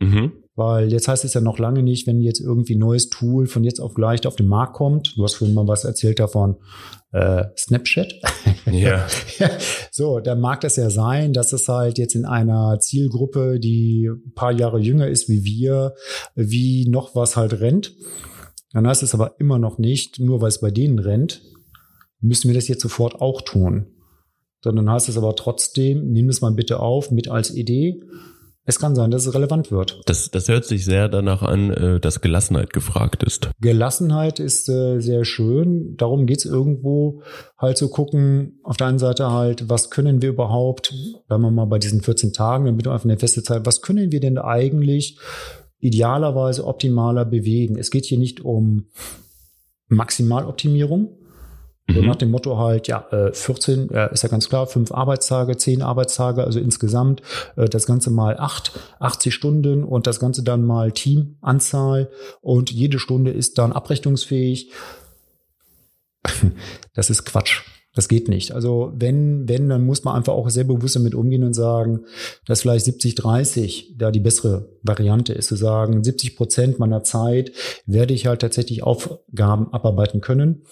Mhm. 0.01 0.33
Weil 0.59 0.91
jetzt 0.91 1.07
heißt 1.07 1.25
es 1.25 1.35
ja 1.35 1.41
noch 1.41 1.61
lange 1.61 1.85
nicht, 1.85 2.09
wenn 2.09 2.21
jetzt 2.21 2.41
irgendwie 2.41 2.75
ein 2.75 2.81
neues 2.81 3.11
Tool 3.11 3.47
von 3.47 3.63
jetzt 3.63 3.79
auf 3.79 3.95
gleich 3.95 4.27
auf 4.27 4.35
den 4.35 4.49
Markt 4.49 4.75
kommt. 4.75 5.15
Du 5.17 5.23
hast 5.23 5.35
vorhin 5.35 5.55
mal 5.55 5.69
was 5.69 5.85
erzählt 5.85 6.19
davon, 6.19 6.57
äh, 7.13 7.45
Snapchat. 7.57 8.13
Ja. 8.73 9.07
so, 9.93 10.19
dann 10.19 10.41
mag 10.41 10.61
das 10.63 10.75
ja 10.75 10.91
sein, 10.91 11.33
dass 11.33 11.53
es 11.53 11.69
halt 11.69 11.97
jetzt 11.97 12.17
in 12.17 12.25
einer 12.25 12.81
Zielgruppe, 12.81 13.61
die 13.61 14.11
ein 14.11 14.35
paar 14.35 14.51
Jahre 14.51 14.81
jünger 14.81 15.07
ist 15.07 15.29
wie 15.29 15.45
wir, 15.45 15.95
wie 16.35 16.89
noch 16.89 17.15
was 17.15 17.37
halt 17.37 17.61
rennt. 17.61 17.95
Dann 18.73 18.89
heißt 18.89 19.05
es 19.05 19.15
aber 19.15 19.37
immer 19.39 19.61
noch 19.61 19.79
nicht, 19.79 20.19
nur 20.19 20.41
weil 20.41 20.49
es 20.49 20.61
bei 20.61 20.73
denen 20.73 20.99
rennt, 20.99 21.41
müssen 22.21 22.49
wir 22.49 22.55
das 22.57 22.67
jetzt 22.67 22.83
sofort 22.83 23.21
auch 23.21 23.43
tun 23.43 23.87
sondern 24.63 24.91
heißt 24.91 25.09
es 25.09 25.17
aber 25.17 25.37
trotzdem, 25.37 26.11
nimm 26.11 26.29
es 26.29 26.41
mal 26.41 26.53
bitte 26.53 26.81
auf 26.81 27.11
mit 27.11 27.29
als 27.29 27.55
Idee. 27.55 28.01
Es 28.69 28.79
kann 28.79 28.95
sein, 28.95 29.11
dass 29.11 29.25
es 29.25 29.35
relevant 29.35 29.71
wird. 29.71 30.03
Das, 30.05 30.31
das 30.31 30.47
hört 30.49 30.67
sich 30.67 30.85
sehr 30.85 31.09
danach 31.09 31.41
an, 31.43 31.71
äh, 31.71 32.01
dass 32.01 32.21
Gelassenheit 32.21 32.75
gefragt 32.75 33.23
ist. 33.23 33.49
Gelassenheit 33.63 34.41
ist 34.41 34.69
äh, 34.69 35.01
sehr 35.01 35.25
schön. 35.25 35.97
Darum 35.97 36.27
geht's 36.27 36.45
irgendwo 36.45 37.23
halt 37.57 37.79
zu 37.79 37.89
gucken, 37.89 38.61
auf 38.63 38.77
der 38.77 38.89
einen 38.89 38.99
Seite 38.99 39.31
halt, 39.33 39.71
was 39.71 39.89
können 39.89 40.21
wir 40.21 40.29
überhaupt, 40.29 40.93
bleiben 41.29 41.45
wir 41.45 41.51
mal 41.51 41.65
bei 41.65 41.79
diesen 41.79 42.03
14 42.03 42.35
Tagen, 42.35 42.67
damit 42.67 42.85
wir 42.85 42.93
einfach 42.93 43.07
eine 43.07 43.17
feste 43.17 43.43
Zeit, 43.43 43.65
was 43.65 43.81
können 43.81 44.13
wir 44.13 44.21
denn 44.21 44.37
eigentlich 44.37 45.19
idealerweise 45.79 46.67
optimaler 46.67 47.25
bewegen? 47.25 47.79
Es 47.79 47.91
geht 47.91 48.05
hier 48.05 48.19
nicht 48.19 48.43
um 48.43 48.89
Maximaloptimierung. 49.89 51.17
So 51.91 52.03
mhm. 52.03 52.09
nach 52.09 52.17
dem 52.17 52.31
Motto 52.31 52.59
halt, 52.59 52.87
ja, 52.87 53.07
14 53.33 53.91
äh, 53.91 54.13
ist 54.13 54.23
ja 54.23 54.29
ganz 54.29 54.49
klar, 54.49 54.67
fünf 54.67 54.93
Arbeitstage, 54.93 55.57
zehn 55.57 55.81
Arbeitstage, 55.81 56.45
also 56.45 56.61
insgesamt 56.61 57.23
äh, 57.57 57.67
das 57.67 57.87
Ganze 57.87 58.11
mal 58.11 58.39
acht, 58.39 58.79
80 59.01 59.33
Stunden 59.33 59.85
und 59.85 60.07
das 60.07 60.21
Ganze 60.21 60.43
dann 60.43 60.65
mal 60.65 60.93
Teamanzahl 60.93 62.11
und 62.43 62.71
jede 62.71 62.99
Stunde 62.99 63.31
ist 63.31 63.59
dann 63.59 63.73
abrechnungsfähig. 63.73 64.71
Das 66.95 67.11
ist 67.11 67.25
Quatsch. 67.25 67.63
Das 67.95 68.09
geht 68.09 68.29
nicht. 68.29 68.53
Also 68.53 68.93
wenn, 68.95 69.49
wenn, 69.49 69.69
dann 69.69 69.87
muss 69.87 70.03
man 70.03 70.17
einfach 70.17 70.33
auch 70.33 70.51
sehr 70.51 70.65
bewusst 70.65 70.97
damit 70.97 71.15
umgehen 71.15 71.45
und 71.45 71.55
sagen, 71.55 72.05
dass 72.45 72.63
vielleicht 72.63 72.85
70, 72.85 73.15
30 73.15 73.95
da 73.97 74.11
die 74.11 74.21
bessere 74.21 74.69
Variante 74.83 75.33
ist, 75.33 75.47
zu 75.47 75.57
sagen, 75.57 76.03
70 76.03 76.37
Prozent 76.37 76.79
meiner 76.81 77.05
Zeit 77.05 77.53
werde 77.87 78.15
ich 78.15 78.27
halt 78.27 78.41
tatsächlich 78.41 78.83
Aufgaben 78.83 79.73
abarbeiten 79.73 80.21
können 80.21 80.65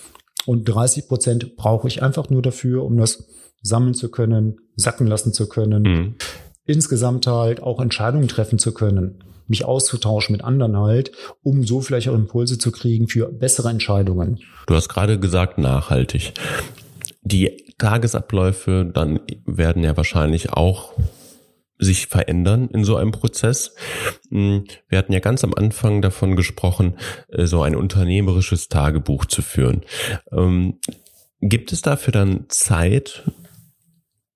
und 0.46 0.64
30 0.64 1.09
Prozent 1.09 1.56
brauche 1.56 1.88
ich 1.88 2.02
einfach 2.02 2.30
nur 2.30 2.42
dafür, 2.42 2.85
um 2.85 2.96
das 2.96 3.28
sammeln 3.62 3.94
zu 3.94 4.11
können, 4.11 4.59
sacken 4.76 5.06
lassen 5.06 5.32
zu 5.32 5.48
können, 5.48 5.82
mhm. 5.82 6.14
insgesamt 6.64 7.26
halt 7.26 7.62
auch 7.62 7.80
Entscheidungen 7.80 8.28
treffen 8.28 8.59
zu 8.59 8.72
können, 8.72 9.24
mich 9.48 9.64
auszutauschen 9.64 10.32
mit 10.32 10.44
anderen 10.44 10.76
halt, 10.76 11.12
um 11.42 11.64
so 11.64 11.80
vielleicht 11.80 12.09
auch 12.09 12.14
Impulse 12.14 12.59
zu 12.59 12.70
kriegen 12.70 13.09
für 13.09 13.30
bessere 13.30 13.70
Entscheidungen. 13.70 14.40
Du 14.66 14.74
hast 14.74 14.88
gerade 14.88 15.18
gesagt, 15.18 15.59
nachhaltig. 15.59 16.32
Die 17.22 17.64
Tagesabläufe 17.78 18.90
dann 18.92 19.20
werden 19.44 19.82
ja 19.82 19.96
wahrscheinlich 19.96 20.52
auch 20.52 20.92
sich 21.78 22.06
verändern 22.06 22.68
in 22.72 22.84
so 22.84 22.96
einem 22.96 23.12
Prozess. 23.12 23.74
Hm, 24.30 24.64
wir 24.88 24.98
hatten 24.98 25.12
ja 25.12 25.20
ganz 25.20 25.44
am 25.44 25.54
Anfang 25.54 26.02
davon 26.02 26.36
gesprochen, 26.36 26.96
äh, 27.28 27.46
so 27.46 27.62
ein 27.62 27.76
unternehmerisches 27.76 28.68
Tagebuch 28.68 29.26
zu 29.26 29.42
führen. 29.42 29.82
Ähm, 30.32 30.78
gibt 31.40 31.72
es 31.72 31.82
dafür 31.82 32.12
dann 32.12 32.46
Zeit 32.48 33.30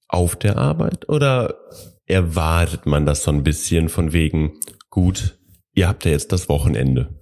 auf 0.08 0.36
der 0.36 0.58
Arbeit 0.58 1.08
oder 1.08 1.56
erwartet 2.06 2.86
man 2.86 3.06
das 3.06 3.22
so 3.22 3.30
ein 3.30 3.44
bisschen 3.44 3.88
von 3.88 4.12
wegen, 4.12 4.58
gut, 4.90 5.38
ihr 5.74 5.88
habt 5.88 6.04
ja 6.04 6.10
jetzt 6.10 6.32
das 6.32 6.48
Wochenende? 6.48 7.19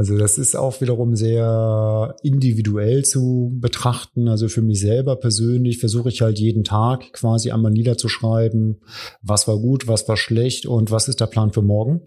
Also 0.00 0.16
das 0.16 0.38
ist 0.38 0.56
auch 0.56 0.80
wiederum 0.80 1.14
sehr 1.14 2.16
individuell 2.22 3.04
zu 3.04 3.54
betrachten. 3.60 4.28
Also 4.28 4.48
für 4.48 4.62
mich 4.62 4.80
selber 4.80 5.16
persönlich 5.16 5.76
versuche 5.76 6.08
ich 6.08 6.22
halt 6.22 6.38
jeden 6.38 6.64
Tag 6.64 7.12
quasi 7.12 7.50
einmal 7.50 7.70
niederzuschreiben, 7.70 8.80
was 9.20 9.46
war 9.46 9.58
gut, 9.58 9.88
was 9.88 10.08
war 10.08 10.16
schlecht 10.16 10.64
und 10.64 10.90
was 10.90 11.08
ist 11.08 11.20
der 11.20 11.26
Plan 11.26 11.52
für 11.52 11.60
morgen. 11.60 12.00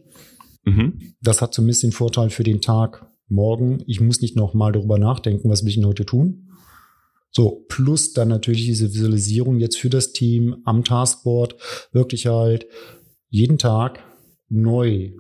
Mhm. 0.66 1.14
Das 1.22 1.44
hat 1.44 1.54
zumindest 1.54 1.84
den 1.84 1.92
Vorteil 1.92 2.32
für 2.32 2.44
den 2.44 2.62
Tag 2.62 3.06
morgen. 3.28 3.84
Ich 3.86 4.02
muss 4.02 4.22
nicht 4.22 4.36
noch 4.36 4.56
mal 4.56 4.72
darüber 4.72 4.98
nachdenken, 4.98 5.52
was 5.52 5.62
will 5.62 5.70
ich 5.70 5.76
denn 5.76 5.86
heute 5.86 6.08
tun. 6.08 6.50
So, 7.30 7.64
plus 7.70 8.14
dann 8.14 8.30
natürlich 8.30 8.66
diese 8.66 8.92
Visualisierung 8.92 9.60
jetzt 9.60 9.78
für 9.78 9.92
das 9.92 10.14
Team 10.14 10.56
am 10.66 10.84
Taskboard 10.84 11.58
wirklich 11.92 12.26
halt 12.26 12.66
jeden 13.30 13.60
Tag 13.60 14.00
neu 14.50 15.12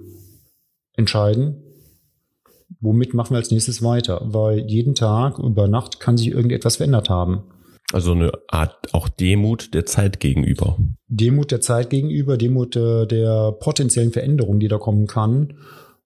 entscheiden, 0.96 1.63
womit 2.80 3.14
machen 3.14 3.32
wir 3.32 3.38
als 3.38 3.52
nächstes 3.52 3.84
weiter? 3.84 4.22
Weil 4.24 4.60
jeden 4.70 4.96
Tag 4.96 5.40
über 5.40 5.68
Nacht 5.68 6.00
kann 6.00 6.18
sich 6.18 6.28
irgendetwas 6.28 6.78
verändert 6.78 7.10
haben. 7.10 7.44
Also 7.92 8.14
eine 8.14 8.32
Art 8.48 8.94
auch 8.94 9.08
Demut 9.08 9.74
der 9.74 9.86
Zeit 9.86 10.20
gegenüber. 10.20 10.78
Demut 11.08 11.52
der 11.52 11.62
Zeit 11.62 11.90
gegenüber, 11.92 12.38
Demut 12.38 12.76
äh, 12.76 13.06
der 13.06 13.52
potenziellen 13.60 14.12
Veränderung, 14.12 14.60
die 14.60 14.68
da 14.68 14.78
kommen 14.78 15.06
kann. 15.06 15.54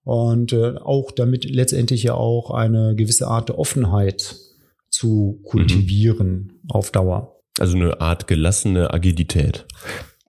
Und 0.04 0.54
äh, 0.54 0.76
auch 0.78 1.12
damit 1.12 1.46
letztendlich 1.50 2.04
ja 2.04 2.14
auch 2.14 2.52
eine 2.52 2.96
gewisse 2.96 3.28
Art 3.28 3.50
der 3.50 3.60
Offenheit 3.60 4.36
zu 4.90 5.42
kultivieren 5.44 6.60
mhm. 6.64 6.70
auf 6.70 6.92
Dauer. 6.92 7.36
Also 7.60 7.76
eine 7.76 8.00
Art 8.02 8.28
gelassene 8.28 8.94
Agilität. 8.94 9.66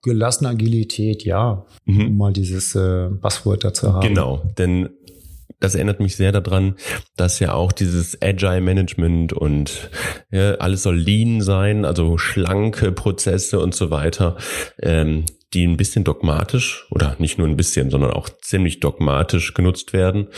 Gelassene 0.02 0.50
Agilität, 0.50 1.24
ja, 1.24 1.66
mhm. 1.84 2.06
um 2.06 2.16
mal 2.16 2.32
dieses 2.32 2.74
äh, 2.74 3.08
Buzzword 3.10 3.64
dazu 3.64 3.92
haben. 3.92 4.06
Genau, 4.06 4.42
denn 4.56 4.90
das 5.60 5.74
erinnert 5.74 6.00
mich 6.00 6.16
sehr 6.16 6.32
daran, 6.32 6.76
dass 7.16 7.40
ja 7.40 7.52
auch 7.52 7.72
dieses 7.72 8.20
Agile 8.22 8.60
Management 8.60 9.32
und 9.32 9.90
ja, 10.30 10.54
alles 10.54 10.82
soll 10.82 10.96
lean 10.96 11.40
sein, 11.40 11.84
also 11.84 12.18
schlanke 12.18 12.92
Prozesse 12.92 13.60
und 13.60 13.74
so 13.74 13.90
weiter, 13.90 14.36
ähm, 14.82 15.24
die 15.54 15.66
ein 15.66 15.76
bisschen 15.76 16.04
dogmatisch 16.04 16.86
oder 16.90 17.16
nicht 17.18 17.38
nur 17.38 17.48
ein 17.48 17.56
bisschen, 17.56 17.90
sondern 17.90 18.10
auch 18.10 18.28
ziemlich 18.42 18.80
dogmatisch 18.80 19.54
genutzt 19.54 19.92
werden 19.92 20.28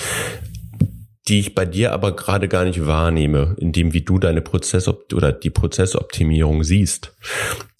die 1.30 1.38
ich 1.38 1.54
bei 1.54 1.64
dir 1.64 1.92
aber 1.92 2.16
gerade 2.16 2.48
gar 2.48 2.64
nicht 2.64 2.86
wahrnehme, 2.86 3.54
indem 3.60 3.92
wie 3.92 4.02
du 4.02 4.18
deine 4.18 4.40
Prozess 4.40 4.88
oder 4.88 5.30
die 5.30 5.50
Prozessoptimierung 5.50 6.64
siehst. 6.64 7.14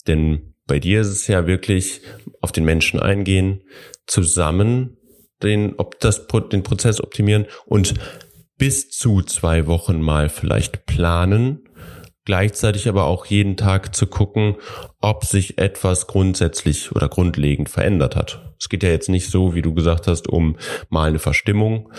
Denn 0.07 0.55
bei 0.66 0.79
dir 0.79 1.00
ist 1.00 1.09
es 1.09 1.26
ja 1.26 1.48
wirklich 1.48 2.00
auf 2.40 2.53
den 2.53 2.64
Menschen 2.64 3.00
eingehen, 3.00 3.62
zusammen 4.07 4.96
den, 5.42 5.74
ob 5.76 5.98
das, 6.00 6.26
den 6.53 6.62
Prozess 6.62 7.00
optimieren 7.00 7.46
und 7.66 7.94
bis 8.59 8.90
zu 8.90 9.22
zwei 9.22 9.66
Wochen 9.66 10.03
mal 10.03 10.29
vielleicht 10.29 10.85
planen, 10.85 11.68
gleichzeitig 12.24 12.88
aber 12.88 13.05
auch 13.05 13.26
jeden 13.26 13.57
Tag 13.57 13.94
zu 13.94 14.07
gucken, 14.07 14.57
ob 15.00 15.24
sich 15.24 15.59
etwas 15.59 16.07
grundsätzlich 16.07 16.92
oder 16.92 17.09
grundlegend 17.09 17.68
verändert 17.68 18.16
hat. 18.16 18.55
Es 18.59 18.68
geht 18.68 18.83
ja 18.83 18.90
jetzt 18.90 19.09
nicht 19.09 19.31
so, 19.31 19.55
wie 19.55 19.62
du 19.62 19.72
gesagt 19.72 20.07
hast, 20.07 20.29
um 20.29 20.57
mal 20.90 21.09
eine 21.09 21.18
Verstimmung. 21.18 21.90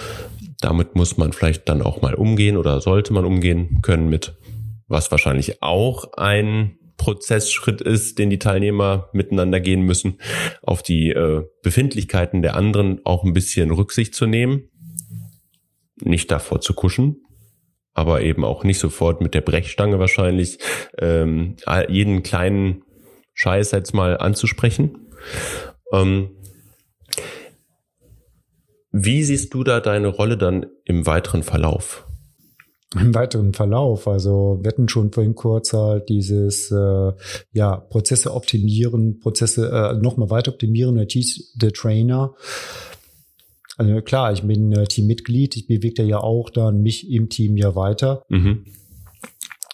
Damit 0.59 0.95
muss 0.95 1.17
man 1.17 1.33
vielleicht 1.33 1.67
dann 1.67 1.81
auch 1.81 2.03
mal 2.03 2.13
umgehen 2.13 2.55
oder 2.55 2.79
sollte 2.79 3.11
man 3.13 3.25
umgehen 3.25 3.81
können 3.81 4.09
mit, 4.09 4.35
was 4.87 5.09
wahrscheinlich 5.09 5.63
auch 5.63 6.13
ein 6.13 6.77
Prozessschritt 7.01 7.81
ist, 7.81 8.19
den 8.19 8.29
die 8.29 8.37
Teilnehmer 8.37 9.09
miteinander 9.11 9.59
gehen 9.59 9.81
müssen, 9.81 10.19
auf 10.61 10.83
die 10.83 11.09
äh, 11.09 11.41
Befindlichkeiten 11.63 12.43
der 12.43 12.55
anderen 12.55 13.01
auch 13.05 13.23
ein 13.23 13.33
bisschen 13.33 13.71
Rücksicht 13.71 14.13
zu 14.13 14.27
nehmen, 14.27 14.69
nicht 15.99 16.29
davor 16.29 16.61
zu 16.61 16.75
kuschen, 16.75 17.23
aber 17.95 18.21
eben 18.21 18.45
auch 18.45 18.63
nicht 18.63 18.77
sofort 18.77 19.19
mit 19.19 19.33
der 19.33 19.41
Brechstange 19.41 19.97
wahrscheinlich 19.97 20.59
ähm, 20.99 21.55
jeden 21.89 22.21
kleinen 22.21 22.83
Scheiß 23.33 23.71
jetzt 23.71 23.95
mal 23.95 24.19
anzusprechen. 24.19 25.09
Ähm, 25.91 26.29
wie 28.91 29.23
siehst 29.23 29.55
du 29.55 29.63
da 29.63 29.79
deine 29.79 30.09
Rolle 30.09 30.37
dann 30.37 30.67
im 30.85 31.07
weiteren 31.07 31.41
Verlauf? 31.41 32.05
Im 32.99 33.15
weiteren 33.15 33.53
Verlauf. 33.53 34.07
Also 34.07 34.59
wir 34.61 34.69
hatten 34.69 34.89
schon 34.89 35.11
vorhin 35.11 35.35
kurz 35.35 35.73
halt 35.73 36.09
dieses 36.09 36.71
äh, 36.71 37.11
ja 37.53 37.77
Prozesse 37.77 38.33
optimieren, 38.33 39.19
Prozesse 39.19 39.69
äh, 39.71 40.01
nochmal 40.01 40.29
weiter 40.29 40.51
optimieren, 40.51 40.95
der, 40.95 41.07
der 41.55 41.71
Trainer. 41.71 42.33
Also 43.77 44.01
klar, 44.01 44.33
ich 44.33 44.43
bin 44.43 44.71
äh, 44.73 44.85
Teammitglied, 44.85 45.55
ich 45.55 45.67
bewege 45.67 46.03
ja 46.03 46.19
auch 46.19 46.49
dann 46.49 46.81
mich 46.81 47.09
im 47.09 47.29
Team 47.29 47.57
ja 47.57 47.75
weiter. 47.75 48.23
Mhm. 48.29 48.65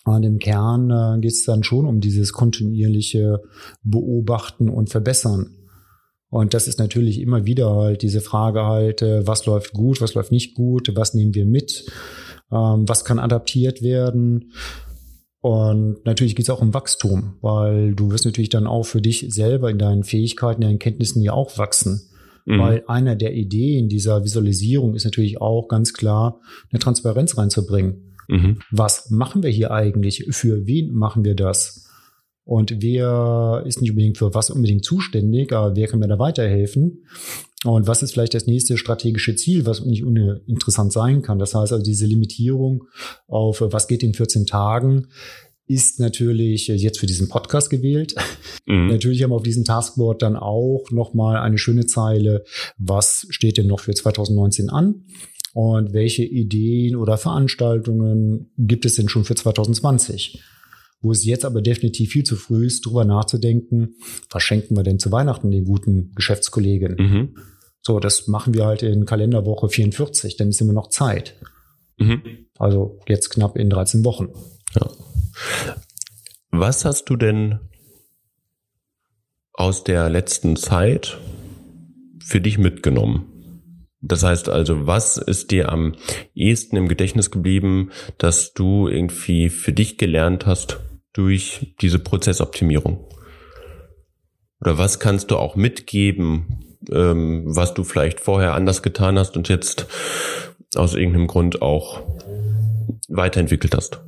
Und 0.06 0.24
im 0.24 0.40
Kern 0.40 0.90
äh, 0.90 1.20
geht 1.20 1.32
es 1.32 1.44
dann 1.44 1.64
schon 1.64 1.86
um 1.86 2.00
dieses 2.00 2.32
kontinuierliche 2.32 3.42
Beobachten 3.84 4.70
und 4.70 4.90
Verbessern. 4.90 5.58
Und 6.30 6.54
das 6.54 6.68
ist 6.68 6.80
natürlich 6.80 7.20
immer 7.20 7.46
wieder 7.46 7.74
halt 7.76 8.02
diese 8.02 8.22
Frage 8.22 8.66
halt, 8.66 9.02
äh, 9.02 9.26
was 9.26 9.46
läuft 9.46 9.74
gut, 9.74 10.02
was 10.02 10.14
läuft 10.14 10.32
nicht 10.32 10.56
gut, 10.56 10.92
was 10.96 11.14
nehmen 11.14 11.34
wir 11.34 11.46
mit 11.46 11.86
ähm, 12.52 12.88
was 12.88 13.06
kann 13.06 13.20
adaptiert 13.20 13.82
werden. 13.82 14.52
Und 15.40 16.06
natürlich 16.06 16.36
geht 16.36 16.46
es 16.46 16.50
auch 16.50 16.62
um 16.62 16.74
Wachstum, 16.74 17.36
weil 17.42 17.94
du 17.94 18.12
wirst 18.12 18.26
natürlich 18.26 18.50
dann 18.50 18.68
auch 18.68 18.84
für 18.84 19.02
dich 19.02 19.26
selber 19.30 19.70
in 19.70 19.78
deinen 19.78 20.04
Fähigkeiten, 20.04 20.62
deinen 20.62 20.80
Kenntnissen 20.80 21.22
ja 21.22 21.34
auch 21.34 21.58
wachsen. 21.58 22.10
Mhm. 22.46 22.60
Weil 22.60 22.84
einer 22.88 23.16
der 23.16 23.34
Ideen 23.34 23.90
dieser 23.90 24.24
Visualisierung 24.24 24.96
ist 24.96 25.06
natürlich 25.06 25.40
auch 25.40 25.68
ganz 25.68 25.94
klar, 25.94 26.40
eine 26.72 26.80
Transparenz 26.80 27.38
reinzubringen. 27.38 28.16
Mhm. 28.28 28.60
Was 28.72 29.10
machen 29.10 29.44
wir 29.44 29.50
hier 29.50 29.72
eigentlich? 29.72 30.26
Für 30.32 30.66
wen 30.66 30.94
machen 30.94 31.24
wir 31.24 31.36
das? 31.36 31.88
Und 32.44 32.82
wer 32.82 33.64
ist 33.66 33.82
nicht 33.82 33.92
unbedingt 33.92 34.18
für 34.18 34.34
was 34.34 34.50
unbedingt 34.50 34.86
zuständig, 34.86 35.52
aber 35.52 35.76
wer 35.76 35.88
kann 35.88 36.00
mir 36.00 36.08
da 36.08 36.18
weiterhelfen? 36.18 37.04
Und 37.64 37.88
was 37.88 38.04
ist 38.04 38.14
vielleicht 38.14 38.36
das 38.36 38.46
nächste 38.46 38.78
strategische 38.78 39.36
Ziel, 39.36 39.66
was 39.66 39.84
nicht 39.84 40.04
uninteressant 40.04 40.94
sein 40.94 41.24
kann? 41.24 41.40
Das 41.40 41.56
heißt 41.56 41.74
also, 41.74 41.84
diese 41.84 42.06
Limitierung 42.06 42.86
auf 43.28 43.62
was 43.62 43.88
geht 43.88 44.04
in 44.04 44.14
14 44.14 44.46
Tagen 44.46 45.08
ist 45.68 46.00
natürlich 46.00 46.68
jetzt 46.68 47.00
für 47.00 47.08
diesen 47.08 47.28
Podcast 47.28 47.70
gewählt. 47.70 48.16
Mhm. 48.66 48.88
Natürlich 48.92 49.22
haben 49.22 49.32
wir 49.32 49.36
auf 49.36 49.44
diesem 49.44 49.66
Taskboard 49.66 50.22
dann 50.22 50.38
auch 50.38 50.90
nochmal 50.92 51.38
eine 51.38 51.58
schöne 51.58 51.86
Zeile. 51.86 52.46
Was 52.78 53.28
steht 53.30 53.58
denn 53.58 53.68
noch 53.68 53.82
für 53.82 53.94
2019 53.94 54.70
an? 54.70 55.04
Und 55.54 55.92
welche 55.92 56.24
Ideen 56.24 56.96
oder 56.96 57.18
Veranstaltungen 57.18 58.52
gibt 58.58 58.86
es 58.86 58.96
denn 58.96 59.10
schon 59.10 59.26
für 59.26 59.36
2020? 59.36 60.42
Wo 61.02 61.12
es 61.12 61.26
jetzt 61.26 61.46
aber 61.46 61.62
definitiv 61.62 62.12
viel 62.12 62.24
zu 62.24 62.36
früh 62.36 62.66
ist, 62.66 62.86
drüber 62.86 63.06
nachzudenken, 63.06 63.96
was 64.30 64.44
schenken 64.44 64.76
wir 64.76 64.84
denn 64.84 65.00
zu 65.00 65.12
Weihnachten 65.12 65.52
den 65.52 65.66
guten 65.66 66.12
Geschäftskollegen? 66.16 66.96
Mhm. 66.98 67.38
So, 67.82 68.00
das 68.00 68.28
machen 68.28 68.54
wir 68.54 68.66
halt 68.66 68.84
in 68.84 69.06
Kalenderwoche 69.06 69.70
44, 69.70 70.36
dann 70.38 70.50
ist 70.50 70.60
immer 70.62 70.74
noch 70.74 70.90
Zeit. 70.90 71.36
Mhm. 71.98 72.22
Also 72.58 73.00
jetzt 73.08 73.30
knapp 73.30 73.58
in 73.58 73.70
13 73.70 74.04
Wochen. 74.04 74.30
Ja. 74.76 74.90
Was 76.52 76.86
hast 76.86 77.06
du 77.06 77.16
denn 77.16 77.60
aus 79.54 79.84
der 79.84 80.10
letzten 80.10 80.56
Zeit 80.56 81.18
für 82.20 82.42
dich 82.42 82.58
mitgenommen? 82.58 83.34
Das 84.02 84.24
heißt 84.24 84.50
also, 84.50 84.86
was 84.86 85.18
ist 85.18 85.52
dir 85.52 85.70
am 85.70 85.96
ehesten 86.36 86.76
im 86.76 86.88
Gedächtnis 86.88 87.32
geblieben, 87.32 87.92
dass 88.18 88.54
du 88.54 88.88
irgendwie 88.88 89.50
für 89.50 89.74
dich 89.74 89.98
gelernt 89.98 90.46
hast 90.46 90.80
durch 91.18 91.76
diese 91.82 91.98
Prozessoptimierung? 91.98 93.06
Oder 94.62 94.78
was 94.78 95.00
kannst 95.00 95.32
du 95.32 95.38
auch 95.38 95.56
mitgeben, 95.56 96.78
ähm, 96.92 97.44
was 97.46 97.74
du 97.74 97.84
vielleicht 97.84 98.20
vorher 98.20 98.54
anders 98.54 98.84
getan 98.84 99.18
hast 99.18 99.36
und 99.36 99.50
jetzt 99.50 99.88
aus 100.76 100.94
irgendeinem 100.94 101.28
Grund 101.28 101.62
auch 101.62 102.02
weiterentwickelt 103.08 103.76
hast? 103.76 104.00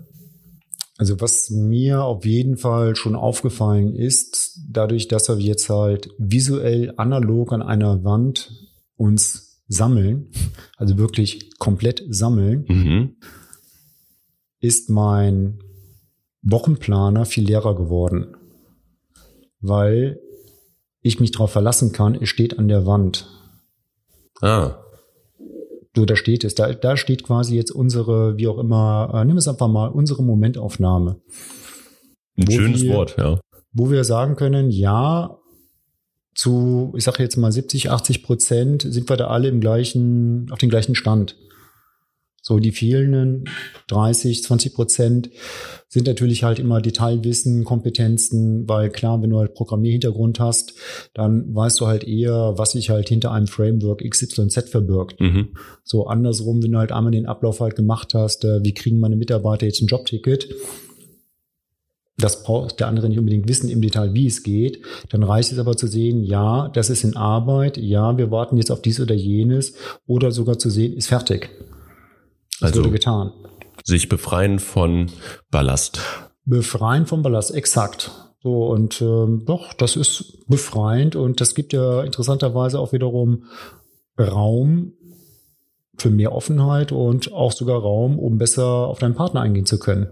Also 0.98 1.20
was 1.20 1.50
mir 1.50 2.04
auf 2.04 2.26
jeden 2.26 2.58
Fall 2.58 2.96
schon 2.96 3.16
aufgefallen 3.16 3.96
ist, 3.96 4.60
dadurch, 4.70 5.08
dass 5.08 5.30
wir 5.30 5.38
jetzt 5.38 5.70
halt 5.70 6.10
visuell 6.20 6.94
analog 6.98 7.54
an 7.54 7.64
einer 7.64 8.04
Wand 8.04 8.52
uns 8.98 9.64
sammeln, 9.68 10.30
also 10.78 10.98
wirklich 10.98 11.58
komplett 11.58 12.04
sammeln, 12.10 12.66
mhm. 12.68 13.16
ist 14.60 14.90
mein 14.90 15.60
Wochenplaner 16.52 17.26
viel 17.26 17.46
leerer 17.46 17.76
geworden, 17.76 18.36
weil 19.62 20.20
ich 21.02 21.20
mich 21.20 21.32
darauf 21.32 21.52
verlassen 21.52 21.92
kann, 21.92 22.16
es 22.16 22.30
steht 22.30 22.60
an 22.60 22.68
der 22.68 22.86
Wand. 22.86 23.28
Ah. 24.42 24.78
So, 25.96 26.06
da 26.06 26.16
steht 26.16 26.44
es. 26.44 26.56
Da, 26.56 26.74
da 26.74 26.98
steht 26.98 27.24
quasi 27.24 27.56
jetzt 27.56 27.72
unsere, 27.72 28.38
wie 28.38 28.48
auch 28.48 28.60
immer, 28.60 29.12
äh, 29.14 29.26
nimm 29.26 29.38
es 29.38 29.48
einfach 29.48 29.68
mal, 29.68 29.88
unsere 29.88 30.24
Momentaufnahme. 30.24 31.22
Ein 32.38 32.52
schönes 32.52 32.84
wir, 32.84 32.94
Wort, 32.94 33.16
ja. 33.18 33.40
Wo 33.74 33.90
wir 33.92 34.04
sagen 34.04 34.36
können, 34.36 34.72
ja, 34.72 35.38
zu, 36.36 36.94
ich 36.96 37.04
sage 37.04 37.22
jetzt 37.24 37.36
mal 37.38 37.52
70, 37.52 37.92
80 37.92 38.24
Prozent 38.24 38.82
sind 38.82 39.10
wir 39.10 39.18
da 39.18 39.28
alle 39.28 39.50
im 39.50 39.60
gleichen, 39.60 40.50
auf 40.52 40.60
dem 40.60 40.70
gleichen 40.70 40.96
Stand. 40.96 41.36
So, 42.50 42.58
die 42.58 42.72
fehlenden 42.72 43.44
30, 43.90 44.42
20 44.42 44.74
Prozent 44.74 45.30
sind 45.88 46.08
natürlich 46.08 46.44
halt 46.44 46.58
immer 46.58 46.82
Detailwissen, 46.82 47.64
Kompetenzen, 47.64 48.68
weil 48.68 48.90
klar, 48.90 49.22
wenn 49.22 49.30
du 49.30 49.38
halt 49.38 49.54
Programmierhintergrund 49.54 50.40
hast, 50.40 50.74
dann 51.14 51.54
weißt 51.54 51.80
du 51.80 51.86
halt 51.86 52.06
eher, 52.06 52.58
was 52.58 52.72
sich 52.72 52.90
halt 52.90 53.08
hinter 53.08 53.34
einem 53.34 53.46
Framework 53.46 54.02
XYZ 54.02 54.68
verbirgt. 54.68 55.22
Mhm. 55.22 55.50
So 55.84 56.08
andersrum, 56.08 56.64
wenn 56.64 56.72
du 56.72 56.80
halt 56.80 56.92
einmal 56.92 57.12
den 57.12 57.28
Ablauf 57.28 57.60
halt 57.60 57.76
gemacht 57.76 58.16
hast, 58.16 58.44
äh, 58.46 58.64
wie 58.64 58.74
kriegen 58.74 59.00
meine 59.00 59.16
Mitarbeiter 59.16 59.68
jetzt 59.68 59.84
ein 59.84 59.88
Jobticket? 59.88 60.50
Das 62.18 62.42
braucht 62.42 62.80
der 62.80 62.88
andere 62.88 63.10
nicht 63.10 63.20
unbedingt 63.20 63.48
wissen 63.48 63.70
im 63.70 63.82
Detail, 63.82 64.16
wie 64.16 64.26
es 64.26 64.42
geht. 64.42 64.82
Dann 65.10 65.22
reicht 65.22 65.52
es 65.52 65.60
aber 65.60 65.78
zu 65.78 65.86
sehen, 65.86 66.24
ja, 66.24 66.68
das 66.70 66.90
ist 66.90 67.04
in 67.04 67.16
Arbeit, 67.16 67.78
ja, 67.78 68.18
wir 68.18 68.32
warten 68.32 68.58
jetzt 68.58 68.72
auf 68.72 68.82
dies 68.82 69.00
oder 69.00 69.14
jenes 69.14 69.76
oder 70.08 70.32
sogar 70.32 70.58
zu 70.58 70.72
sehen, 70.72 70.94
ist 70.94 71.10
fertig. 71.10 71.52
Das 72.60 72.72
also 72.72 72.82
wurde 72.82 72.92
getan. 72.92 73.32
Sich 73.84 74.10
befreien 74.10 74.60
von 74.60 75.08
Ballast. 75.52 76.02
Befreien 76.46 77.06
von 77.06 77.22
Ballast, 77.22 77.54
exakt. 77.54 78.12
So, 78.42 78.68
und 78.68 79.02
ähm, 79.02 79.44
doch, 79.46 79.74
das 79.74 79.96
ist 79.96 80.46
befreiend 80.48 81.16
und 81.16 81.42
das 81.42 81.56
gibt 81.56 81.74
ja 81.74 82.04
interessanterweise 82.04 82.80
auch 82.80 82.94
wiederum 82.94 83.44
Raum 84.18 84.94
für 85.98 86.10
mehr 86.10 86.34
Offenheit 86.34 86.92
und 86.92 87.34
auch 87.34 87.52
sogar 87.52 87.82
Raum, 87.82 88.18
um 88.18 88.38
besser 88.38 88.66
auf 88.66 89.00
deinen 89.00 89.16
Partner 89.16 89.42
eingehen 89.42 89.66
zu 89.66 89.80
können. 89.80 90.08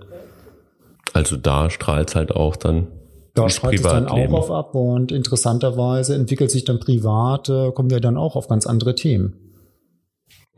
Also 1.14 1.38
da 1.38 1.70
strahlt 1.70 2.10
es 2.10 2.16
halt 2.16 2.32
auch 2.32 2.56
dann. 2.56 2.88
Da 3.34 3.50
strahlt 3.50 3.76
es 3.76 3.82
dann 3.84 4.08
auch 4.08 4.32
auf 4.34 4.52
ab 4.52 4.76
und 4.76 5.12
interessanterweise 5.12 6.16
entwickelt 6.16 6.52
sich 6.52 6.66
dann 6.66 6.80
privat, 6.80 7.50
äh, 7.50 7.72
kommen 7.72 7.90
wir 7.90 8.00
dann 8.00 8.18
auch 8.18 8.36
auf 8.36 8.48
ganz 8.48 8.68
andere 8.68 8.96
Themen. 8.96 9.47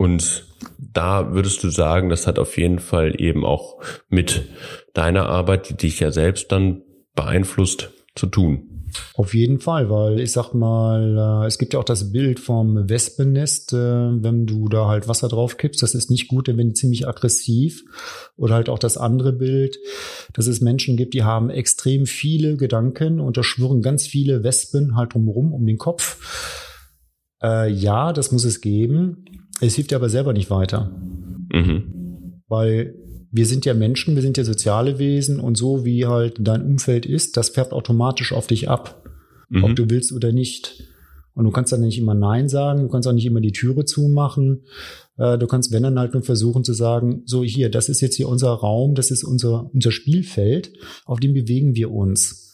Und 0.00 0.46
da 0.78 1.34
würdest 1.34 1.62
du 1.62 1.68
sagen, 1.68 2.08
das 2.08 2.26
hat 2.26 2.38
auf 2.38 2.56
jeden 2.56 2.78
Fall 2.78 3.20
eben 3.20 3.44
auch 3.44 3.82
mit 4.08 4.48
deiner 4.94 5.26
Arbeit, 5.26 5.68
die 5.68 5.76
dich 5.76 6.00
ja 6.00 6.10
selbst 6.10 6.50
dann 6.52 6.80
beeinflusst, 7.14 7.90
zu 8.14 8.26
tun. 8.26 8.86
Auf 9.12 9.34
jeden 9.34 9.60
Fall, 9.60 9.90
weil 9.90 10.18
ich 10.18 10.32
sag 10.32 10.54
mal, 10.54 11.42
äh, 11.44 11.46
es 11.46 11.58
gibt 11.58 11.74
ja 11.74 11.80
auch 11.80 11.84
das 11.84 12.12
Bild 12.12 12.40
vom 12.40 12.88
Wespennest, 12.88 13.74
äh, 13.74 13.76
wenn 13.76 14.46
du 14.46 14.70
da 14.70 14.86
halt 14.86 15.06
Wasser 15.06 15.28
drauf 15.28 15.58
kippst, 15.58 15.82
das 15.82 15.94
ist 15.94 16.10
nicht 16.10 16.28
gut, 16.28 16.48
denn 16.48 16.56
wenn 16.56 16.68
die 16.68 16.74
ziemlich 16.74 17.06
aggressiv. 17.06 17.84
Oder 18.38 18.54
halt 18.54 18.70
auch 18.70 18.78
das 18.78 18.96
andere 18.96 19.34
Bild, 19.34 19.76
dass 20.32 20.46
es 20.46 20.62
Menschen 20.62 20.96
gibt, 20.96 21.12
die 21.12 21.24
haben 21.24 21.50
extrem 21.50 22.06
viele 22.06 22.56
Gedanken 22.56 23.20
und 23.20 23.36
da 23.36 23.42
schwirren 23.42 23.82
ganz 23.82 24.06
viele 24.06 24.44
Wespen 24.44 24.96
halt 24.96 25.12
drumherum 25.12 25.52
um 25.52 25.66
den 25.66 25.76
Kopf. 25.76 26.16
Äh, 27.42 27.70
ja, 27.70 28.14
das 28.14 28.32
muss 28.32 28.44
es 28.44 28.62
geben. 28.62 29.26
Es 29.60 29.74
hilft 29.74 29.90
dir 29.90 29.96
aber 29.96 30.08
selber 30.08 30.32
nicht 30.32 30.50
weiter. 30.50 30.90
Mhm. 31.52 32.42
Weil 32.48 32.94
wir 33.30 33.46
sind 33.46 33.64
ja 33.64 33.74
Menschen, 33.74 34.14
wir 34.14 34.22
sind 34.22 34.36
ja 34.36 34.44
soziale 34.44 34.98
Wesen 34.98 35.38
und 35.40 35.56
so 35.56 35.84
wie 35.84 36.06
halt 36.06 36.36
dein 36.40 36.62
Umfeld 36.62 37.06
ist, 37.06 37.36
das 37.36 37.50
färbt 37.50 37.72
automatisch 37.72 38.32
auf 38.32 38.46
dich 38.46 38.68
ab, 38.68 39.04
mhm. 39.48 39.64
ob 39.64 39.76
du 39.76 39.88
willst 39.88 40.12
oder 40.12 40.32
nicht. 40.32 40.84
Und 41.34 41.44
du 41.44 41.52
kannst 41.52 41.72
dann 41.72 41.80
nicht 41.80 41.98
immer 41.98 42.14
Nein 42.14 42.48
sagen, 42.48 42.82
du 42.82 42.88
kannst 42.88 43.06
auch 43.06 43.12
nicht 43.12 43.26
immer 43.26 43.40
die 43.40 43.52
Türe 43.52 43.84
zumachen. 43.84 44.64
Äh, 45.16 45.38
du 45.38 45.46
kannst, 45.46 45.72
wenn 45.72 45.84
dann 45.84 45.98
halt 45.98 46.12
nur 46.12 46.22
versuchen 46.24 46.64
zu 46.64 46.72
sagen, 46.72 47.22
so 47.24 47.44
hier, 47.44 47.70
das 47.70 47.88
ist 47.88 48.00
jetzt 48.00 48.16
hier 48.16 48.28
unser 48.28 48.50
Raum, 48.50 48.94
das 48.94 49.10
ist 49.12 49.22
unser, 49.22 49.70
unser 49.72 49.92
Spielfeld, 49.92 50.72
auf 51.04 51.20
dem 51.20 51.32
bewegen 51.32 51.76
wir 51.76 51.92
uns. 51.92 52.49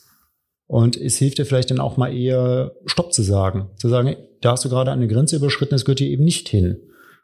Und 0.66 0.96
es 0.96 1.16
hilft 1.16 1.38
dir 1.38 1.46
vielleicht 1.46 1.70
dann 1.70 1.80
auch 1.80 1.96
mal 1.96 2.12
eher 2.12 2.72
Stopp 2.86 3.12
zu 3.12 3.22
sagen, 3.22 3.70
zu 3.76 3.88
sagen, 3.88 4.16
da 4.40 4.52
hast 4.52 4.64
du 4.64 4.68
gerade 4.68 4.90
eine 4.90 5.06
Grenze 5.06 5.36
überschritten, 5.36 5.72
das 5.72 5.84
gehört 5.84 6.00
hier 6.00 6.10
eben 6.10 6.24
nicht 6.24 6.48
hin. 6.48 6.78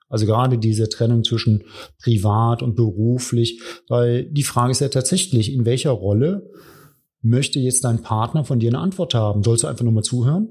Also 0.09 0.27
gerade 0.27 0.59
diese 0.59 0.89
Trennung 0.89 1.25
zwischen 1.25 1.65
privat 2.03 2.63
und 2.63 2.77
beruflich, 2.77 3.61
weil 3.89 4.25
die 4.25 4.43
Frage 4.43 4.73
ist 4.73 4.81
ja 4.81 4.89
tatsächlich, 4.89 5.53
in 5.53 5.65
welcher 5.65 5.91
Rolle 5.91 6.51
möchte 7.23 7.59
jetzt 7.59 7.85
dein 7.85 8.03
Partner 8.03 8.45
von 8.45 8.61
dir 8.61 8.71
eine 8.71 8.79
Antwort 8.79 9.15
haben? 9.15 9.43
Sollst 9.43 9.65
du 9.65 9.69
einfach 9.69 9.85
nur 9.85 9.93
mal 9.93 10.03
zuhören? 10.03 10.49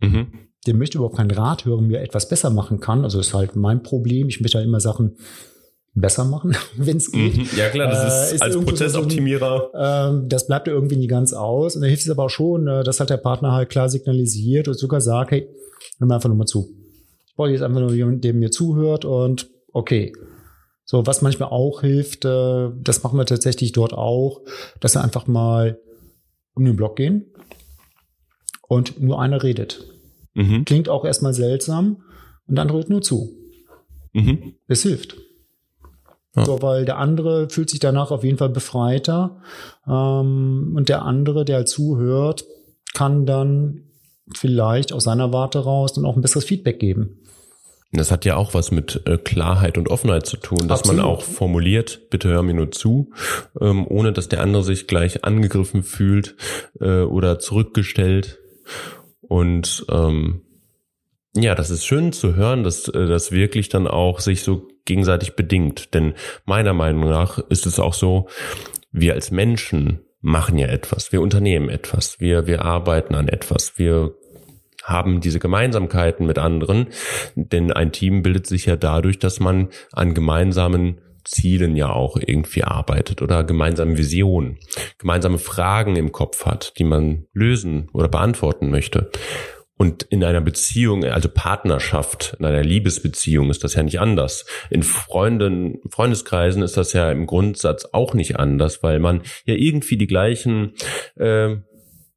Mhm. 0.00 0.26
Der 0.66 0.74
möchte 0.74 0.98
überhaupt 0.98 1.16
keinen 1.16 1.30
Rat 1.30 1.64
hören, 1.64 1.88
wie 1.88 1.94
er 1.94 2.02
etwas 2.02 2.28
besser 2.28 2.50
machen 2.50 2.80
kann. 2.80 3.04
Also 3.04 3.20
ist 3.20 3.34
halt 3.34 3.56
mein 3.56 3.82
Problem. 3.82 4.28
Ich 4.28 4.40
möchte 4.40 4.58
halt 4.58 4.66
immer 4.66 4.80
Sachen 4.80 5.16
besser 5.94 6.24
machen, 6.24 6.56
wenn 6.76 6.96
es 6.98 7.10
geht. 7.10 7.36
Mhm. 7.36 7.48
Ja 7.56 7.68
klar, 7.68 7.90
das 7.90 8.06
ist, 8.06 8.32
äh, 8.32 8.34
ist 8.36 8.42
als 8.42 8.56
Prozessoptimierer. 8.56 9.70
So 9.72 9.78
ein, 9.78 10.24
äh, 10.24 10.28
das 10.28 10.46
bleibt 10.46 10.66
ja 10.66 10.72
irgendwie 10.72 10.96
nie 10.96 11.08
ganz 11.08 11.32
aus. 11.32 11.76
Und 11.76 11.82
da 11.82 11.88
hilft 11.88 12.04
es 12.04 12.10
aber 12.10 12.24
auch 12.24 12.30
schon, 12.30 12.66
äh, 12.68 12.84
dass 12.84 13.00
halt 13.00 13.10
der 13.10 13.16
Partner 13.16 13.52
halt 13.52 13.68
klar 13.70 13.88
signalisiert 13.88 14.68
und 14.68 14.74
sogar 14.74 15.00
sagt, 15.00 15.32
hey, 15.32 15.48
hör 15.98 16.06
mir 16.06 16.14
einfach 16.14 16.28
nur 16.28 16.38
mal 16.38 16.46
zu 16.46 16.80
brauche 17.40 17.52
jetzt 17.52 17.62
einfach 17.62 17.80
nur 17.80 17.94
jemanden, 17.94 18.20
der 18.20 18.34
mir 18.34 18.50
zuhört 18.50 19.06
und 19.06 19.48
okay. 19.72 20.12
So, 20.84 21.06
was 21.06 21.22
manchmal 21.22 21.48
auch 21.48 21.80
hilft, 21.80 22.26
äh, 22.26 22.68
das 22.82 23.02
machen 23.02 23.16
wir 23.16 23.24
tatsächlich 23.24 23.72
dort 23.72 23.94
auch, 23.94 24.42
dass 24.78 24.94
wir 24.94 25.02
einfach 25.02 25.26
mal 25.26 25.80
um 26.54 26.66
den 26.66 26.76
Block 26.76 26.96
gehen 26.96 27.32
und 28.68 29.00
nur 29.00 29.22
einer 29.22 29.42
redet. 29.42 29.86
Mhm. 30.34 30.66
Klingt 30.66 30.90
auch 30.90 31.06
erstmal 31.06 31.32
seltsam 31.32 32.02
und 32.46 32.56
der 32.56 32.62
andere 32.62 32.78
hört 32.78 32.90
nur 32.90 33.00
zu. 33.00 33.32
Mhm. 34.12 34.56
Es 34.66 34.82
hilft. 34.82 35.16
Ja. 36.36 36.44
So, 36.44 36.62
weil 36.62 36.84
der 36.84 36.98
andere 36.98 37.48
fühlt 37.50 37.70
sich 37.70 37.80
danach 37.80 38.10
auf 38.10 38.22
jeden 38.22 38.38
Fall 38.38 38.50
befreiter 38.50 39.40
ähm, 39.86 40.74
und 40.76 40.88
der 40.88 41.02
andere, 41.02 41.44
der 41.44 41.56
halt 41.56 41.68
zuhört, 41.68 42.44
kann 42.94 43.26
dann 43.26 43.84
vielleicht 44.36 44.92
aus 44.92 45.04
seiner 45.04 45.32
Warte 45.32 45.58
raus 45.60 45.92
dann 45.92 46.04
auch 46.04 46.16
ein 46.16 46.22
besseres 46.22 46.44
Feedback 46.44 46.78
geben. 46.78 47.20
Das 47.92 48.12
hat 48.12 48.24
ja 48.24 48.36
auch 48.36 48.54
was 48.54 48.70
mit 48.70 49.02
äh, 49.06 49.18
Klarheit 49.18 49.76
und 49.76 49.88
Offenheit 49.88 50.24
zu 50.24 50.36
tun, 50.36 50.68
dass 50.68 50.80
Absolut. 50.80 51.02
man 51.02 51.10
auch 51.10 51.22
formuliert, 51.22 52.08
bitte 52.10 52.28
hör 52.28 52.42
mir 52.42 52.54
nur 52.54 52.70
zu, 52.70 53.10
ähm, 53.60 53.84
ohne 53.88 54.12
dass 54.12 54.28
der 54.28 54.42
andere 54.42 54.62
sich 54.62 54.86
gleich 54.86 55.24
angegriffen 55.24 55.82
fühlt 55.82 56.36
äh, 56.80 57.00
oder 57.00 57.40
zurückgestellt. 57.40 58.38
Und 59.22 59.84
ähm, 59.90 60.42
ja, 61.34 61.56
das 61.56 61.70
ist 61.70 61.84
schön 61.84 62.12
zu 62.12 62.36
hören, 62.36 62.62
dass 62.62 62.86
äh, 62.86 63.06
das 63.06 63.32
wirklich 63.32 63.68
dann 63.68 63.88
auch 63.88 64.20
sich 64.20 64.44
so 64.44 64.68
gegenseitig 64.84 65.36
bedingt. 65.36 65.94
Denn 65.94 66.14
meiner 66.44 66.72
Meinung 66.72 67.08
nach 67.08 67.38
ist 67.38 67.66
es 67.66 67.78
auch 67.78 67.94
so, 67.94 68.28
wir 68.92 69.14
als 69.14 69.30
Menschen 69.30 70.00
machen 70.20 70.58
ja 70.58 70.66
etwas, 70.68 71.12
wir 71.12 71.22
unternehmen 71.22 71.68
etwas, 71.68 72.20
wir, 72.20 72.46
wir 72.46 72.64
arbeiten 72.64 73.14
an 73.14 73.28
etwas, 73.28 73.78
wir 73.78 74.14
haben 74.84 75.20
diese 75.20 75.38
Gemeinsamkeiten 75.38 76.26
mit 76.26 76.38
anderen, 76.38 76.88
denn 77.34 77.72
ein 77.72 77.92
Team 77.92 78.22
bildet 78.22 78.46
sich 78.46 78.66
ja 78.66 78.76
dadurch, 78.76 79.18
dass 79.18 79.40
man 79.40 79.68
an 79.92 80.14
gemeinsamen 80.14 81.00
Zielen 81.24 81.76
ja 81.76 81.90
auch 81.90 82.16
irgendwie 82.16 82.64
arbeitet 82.64 83.22
oder 83.22 83.44
gemeinsame 83.44 83.98
Visionen, 83.98 84.58
gemeinsame 84.98 85.38
Fragen 85.38 85.96
im 85.96 86.12
Kopf 86.12 86.46
hat, 86.46 86.78
die 86.78 86.84
man 86.84 87.26
lösen 87.32 87.88
oder 87.92 88.08
beantworten 88.08 88.70
möchte. 88.70 89.10
Und 89.80 90.02
in 90.02 90.22
einer 90.22 90.42
Beziehung, 90.42 91.06
also 91.06 91.30
Partnerschaft, 91.30 92.36
in 92.38 92.44
einer 92.44 92.62
Liebesbeziehung 92.62 93.48
ist 93.48 93.64
das 93.64 93.72
ja 93.76 93.82
nicht 93.82 93.98
anders. 93.98 94.44
In 94.68 94.82
Freunden, 94.82 95.78
Freundeskreisen 95.88 96.62
ist 96.62 96.76
das 96.76 96.92
ja 96.92 97.10
im 97.10 97.24
Grundsatz 97.24 97.86
auch 97.92 98.12
nicht 98.12 98.38
anders, 98.38 98.82
weil 98.82 98.98
man 98.98 99.22
ja 99.46 99.54
irgendwie 99.54 99.96
die 99.96 100.06
gleichen 100.06 100.74
äh, 101.16 101.56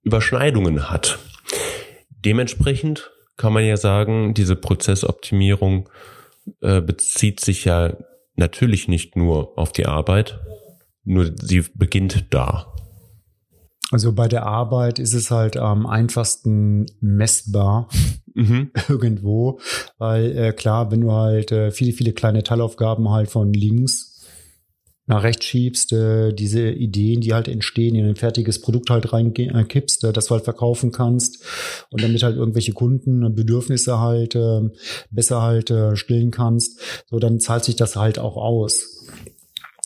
Überschneidungen 0.02 0.90
hat. 0.92 1.20
Dementsprechend 2.10 3.12
kann 3.38 3.54
man 3.54 3.64
ja 3.64 3.78
sagen, 3.78 4.34
diese 4.34 4.58
Prozessoptimierung 4.58 5.88
äh, 6.60 6.82
bezieht 6.82 7.40
sich 7.40 7.64
ja 7.64 7.96
natürlich 8.36 8.90
nicht 8.90 9.16
nur 9.16 9.58
auf 9.58 9.72
die 9.72 9.86
Arbeit, 9.86 10.38
nur 11.06 11.32
sie 11.42 11.64
beginnt 11.76 12.26
da. 12.34 12.73
Also 13.94 14.12
bei 14.12 14.28
der 14.28 14.44
Arbeit 14.48 14.98
ist 14.98 15.14
es 15.14 15.30
halt 15.30 15.56
am 15.56 15.86
einfachsten 15.86 16.88
messbar 17.00 17.90
mhm. 18.34 18.72
irgendwo, 18.90 19.60
weil 20.00 20.36
äh, 20.36 20.52
klar, 20.52 20.92
wenn 20.92 21.02
du 21.02 21.12
halt 21.12 21.52
äh, 21.52 21.70
viele, 21.70 21.94
viele 21.94 22.12
kleine 22.12 22.42
Teilaufgaben 22.42 23.10
halt 23.12 23.30
von 23.30 23.54
links 23.54 24.14
nach 25.06 25.22
rechts 25.24 25.46
schiebst, 25.46 25.94
äh, 25.94 26.34
diese 26.34 26.70
Ideen, 26.72 27.22
die 27.22 27.34
halt 27.34 27.48
entstehen, 27.48 27.94
in 27.94 28.06
ein 28.06 28.16
fertiges 28.16 28.62
Produkt 28.62 28.90
halt 28.90 29.14
reinkippst, 29.14 30.06
äh, 30.06 30.14
das 30.14 30.26
du 30.26 30.32
halt 30.32 30.46
verkaufen 30.46 30.92
kannst 30.92 31.44
und 31.92 32.02
damit 32.02 32.24
halt 32.24 32.38
irgendwelche 32.38 32.74
Kunden 32.74 33.36
Bedürfnisse 33.36 34.00
halt 34.00 34.34
äh, 34.36 34.62
besser 35.12 35.44
halt 35.44 35.70
äh, 35.70 35.96
stillen 35.96 36.32
kannst, 36.32 36.80
so 37.12 37.20
dann 37.20 37.40
zahlt 37.40 37.66
sich 37.66 37.76
das 37.76 37.96
halt 37.96 38.18
auch 38.18 38.38
aus. 38.38 39.06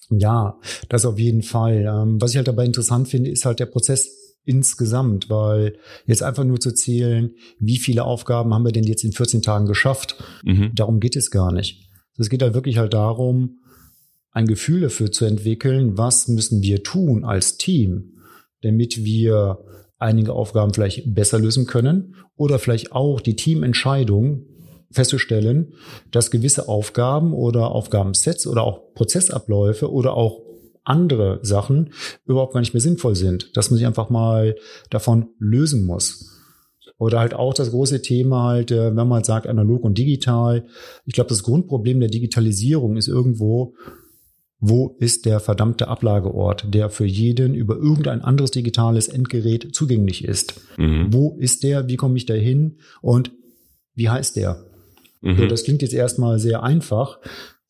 Ja, 0.10 0.60
das 0.90 1.06
auf 1.06 1.20
jeden 1.20 1.42
Fall. 1.42 1.86
Ähm, 1.88 2.22
was 2.22 2.32
ich 2.32 2.38
halt 2.38 2.48
dabei 2.48 2.66
interessant 2.66 3.08
finde, 3.08 3.30
ist 3.30 3.46
halt 3.46 3.60
der 3.60 3.66
Prozess 3.66 4.36
insgesamt, 4.46 5.30
weil 5.30 5.78
jetzt 6.06 6.24
einfach 6.24 6.46
nur 6.46 6.60
zu 6.60 6.74
zählen, 6.74 7.32
wie 7.60 7.78
viele 7.78 8.06
Aufgaben 8.06 8.54
haben 8.54 8.64
wir 8.64 8.72
denn 8.72 8.86
jetzt 8.86 9.04
in 9.04 9.12
14 9.12 9.42
Tagen 9.42 9.66
geschafft, 9.66 10.16
mhm. 10.44 10.72
darum 10.74 11.02
geht 11.02 11.18
es 11.18 11.32
gar 11.32 11.52
nicht. 11.52 11.90
Es 12.18 12.30
geht 12.30 12.42
halt 12.42 12.54
wirklich 12.54 12.78
halt 12.78 12.94
darum, 12.94 13.60
ein 14.32 14.48
Gefühl 14.48 14.82
dafür 14.82 15.12
zu 15.12 15.26
entwickeln, 15.26 15.98
was 15.98 16.28
müssen 16.28 16.62
wir 16.62 16.84
tun 16.84 17.26
als 17.26 17.58
Team, 17.58 18.14
damit 18.62 19.04
wir 19.04 19.60
einige 19.98 20.34
Aufgaben 20.34 20.74
vielleicht 20.74 21.14
besser 21.14 21.40
lösen 21.40 21.66
können 21.66 22.16
oder 22.36 22.60
vielleicht 22.60 22.92
auch 22.92 23.20
die 23.20 23.36
Teamentscheidung 23.36 24.46
festzustellen, 24.92 25.74
dass 26.12 26.32
gewisse 26.32 26.68
Aufgaben 26.68 27.34
oder 27.34 27.72
Aufgabensets 27.72 28.48
oder 28.48 28.64
auch 28.64 28.94
Prozessabläufe 28.94 29.92
oder 29.92 30.14
auch 30.14 30.42
andere 30.84 31.40
Sachen 31.42 31.92
überhaupt 32.26 32.54
gar 32.54 32.62
nicht 32.62 32.74
mehr 32.74 32.82
sinnvoll 32.82 33.16
sind, 33.16 33.56
dass 33.58 33.70
man 33.70 33.78
sich 33.78 33.86
einfach 33.86 34.10
mal 34.10 34.56
davon 34.90 35.28
lösen 35.40 35.86
muss. 35.86 36.34
Oder 36.98 37.20
halt 37.20 37.34
auch 37.34 37.54
das 37.54 37.72
große 37.72 38.02
Thema 38.02 38.44
halt, 38.44 38.72
äh, 38.72 38.88
wenn 38.88 39.08
man 39.08 39.18
halt 39.18 39.26
sagt, 39.26 39.46
analog 39.46 39.84
und 39.84 39.98
digital. 39.98 40.66
Ich 41.06 41.14
glaube, 41.14 41.30
das 41.30 41.44
Grundproblem 41.44 42.00
der 42.00 42.10
Digitalisierung 42.10 42.98
ist 42.98 43.08
irgendwo, 43.08 43.76
wo 44.60 44.96
ist 45.00 45.26
der 45.26 45.40
verdammte 45.40 45.88
Ablageort, 45.88 46.74
der 46.74 46.90
für 46.90 47.06
jeden 47.06 47.54
über 47.54 47.76
irgendein 47.76 48.22
anderes 48.22 48.50
digitales 48.50 49.08
Endgerät 49.08 49.76
zugänglich 49.76 50.24
ist? 50.24 50.60
Mhm. 50.78 51.14
Wo 51.14 51.38
ist 51.38 51.62
der? 51.62 51.88
Wie 51.88 51.98
komme 51.98 52.18
ich 52.18 52.26
da 52.26 52.34
hin? 52.34 52.80
Und 53.02 53.32
wie 53.94 54.10
heißt 54.10 54.36
der? 54.36 54.66
Mhm. 55.22 55.38
So, 55.38 55.48
das 55.48 55.64
klingt 55.64 55.82
jetzt 55.82 55.94
erstmal 55.94 56.40
sehr 56.40 56.64
einfach. 56.64 57.20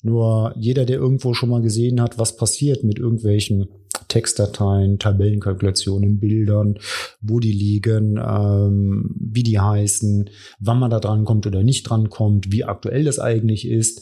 Nur 0.04 0.54
jeder, 0.56 0.86
der 0.86 0.98
irgendwo 0.98 1.34
schon 1.34 1.50
mal 1.50 1.62
gesehen 1.62 2.02
hat, 2.02 2.20
was 2.20 2.38
passiert 2.38 2.84
mit 2.84 3.00
irgendwelchen 3.00 3.68
Textdateien, 4.08 5.00
Tabellenkalkulationen, 5.00 6.20
Bildern, 6.20 6.80
wo 7.22 7.39
die 7.39 7.52
liegen, 7.52 8.18
ähm, 8.18 9.14
wie 9.20 9.43
die 9.43 9.60
heißen, 9.60 10.30
wann 10.60 10.80
man 10.80 10.91
da 10.91 11.00
dran 11.00 11.26
kommt 11.26 11.45
oder 11.48 11.64
nicht 11.64 11.84
dran 11.84 12.10
kommt, 12.10 12.52
wie 12.52 12.64
aktuell 12.64 13.04
das 13.04 13.20
eigentlich 13.20 13.68
ist, 13.68 14.02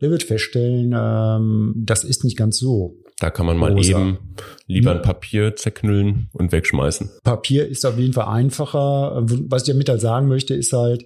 der 0.00 0.10
wird 0.10 0.22
feststellen, 0.22 0.94
ähm, 0.96 1.74
das 1.76 2.04
ist 2.04 2.24
nicht 2.24 2.36
ganz 2.36 2.58
so. 2.58 2.96
Da 3.18 3.30
kann 3.30 3.46
man 3.46 3.56
mal 3.56 3.72
rosa. 3.72 4.00
eben 4.00 4.18
lieber 4.66 4.92
ein 4.92 5.02
Papier 5.02 5.54
zerknüllen 5.54 6.28
und 6.32 6.50
wegschmeißen. 6.50 7.10
Papier 7.22 7.68
ist 7.68 7.86
auf 7.86 7.98
jeden 7.98 8.12
Fall 8.12 8.26
einfacher. 8.26 9.22
Was 9.22 9.62
ich 9.62 9.72
damit 9.72 9.88
halt 9.88 10.00
sagen 10.00 10.26
möchte, 10.26 10.54
ist 10.54 10.72
halt, 10.72 11.04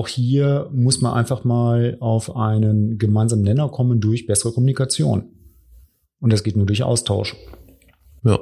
auch 0.00 0.08
hier 0.08 0.70
muss 0.72 1.02
man 1.02 1.12
einfach 1.12 1.44
mal 1.44 1.98
auf 2.00 2.34
einen 2.34 2.96
gemeinsamen 2.96 3.42
Nenner 3.42 3.68
kommen 3.68 4.00
durch 4.00 4.26
bessere 4.26 4.50
Kommunikation. 4.50 5.24
Und 6.20 6.32
das 6.32 6.42
geht 6.42 6.56
nur 6.56 6.64
durch 6.64 6.82
Austausch. 6.82 7.36
Ja. 8.24 8.38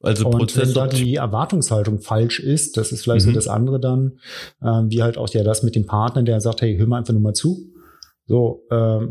Also 0.00 0.26
und 0.26 0.38
Prozess 0.38 0.68
wenn 0.68 0.74
da 0.74 0.88
die 0.88 1.14
Erwartungshaltung 1.14 2.00
falsch 2.00 2.40
ist, 2.40 2.76
das 2.76 2.90
ist 2.90 3.02
vielleicht 3.04 3.26
mhm. 3.26 3.30
so 3.30 3.34
das 3.36 3.46
andere 3.46 3.78
dann, 3.78 4.18
äh, 4.60 4.82
wie 4.88 5.04
halt 5.04 5.18
auch 5.18 5.28
ja 5.28 5.44
das 5.44 5.62
mit 5.62 5.76
dem 5.76 5.86
Partner, 5.86 6.24
der 6.24 6.40
sagt, 6.40 6.62
hey, 6.62 6.76
hör 6.76 6.88
mal 6.88 6.98
einfach 6.98 7.12
nur 7.12 7.22
mal 7.22 7.34
zu. 7.34 7.70
So, 8.26 8.64
äh, 8.70 9.06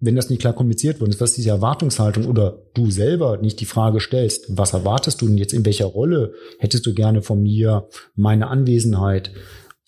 wenn 0.00 0.16
das 0.16 0.30
nicht 0.30 0.40
klar 0.40 0.52
kommuniziert 0.52 0.98
worden 0.98 1.10
ist, 1.10 1.20
was 1.20 1.34
diese 1.34 1.50
Erwartungshaltung 1.50 2.26
oder 2.26 2.58
du 2.74 2.90
selber 2.90 3.36
nicht 3.36 3.60
die 3.60 3.66
Frage 3.66 4.00
stellst, 4.00 4.46
was 4.48 4.72
erwartest 4.72 5.22
du 5.22 5.28
denn 5.28 5.38
jetzt, 5.38 5.54
in 5.54 5.64
welcher 5.64 5.86
Rolle 5.86 6.32
hättest 6.58 6.84
du 6.86 6.92
gerne 6.92 7.22
von 7.22 7.40
mir 7.40 7.88
meine 8.16 8.48
Anwesenheit? 8.48 9.30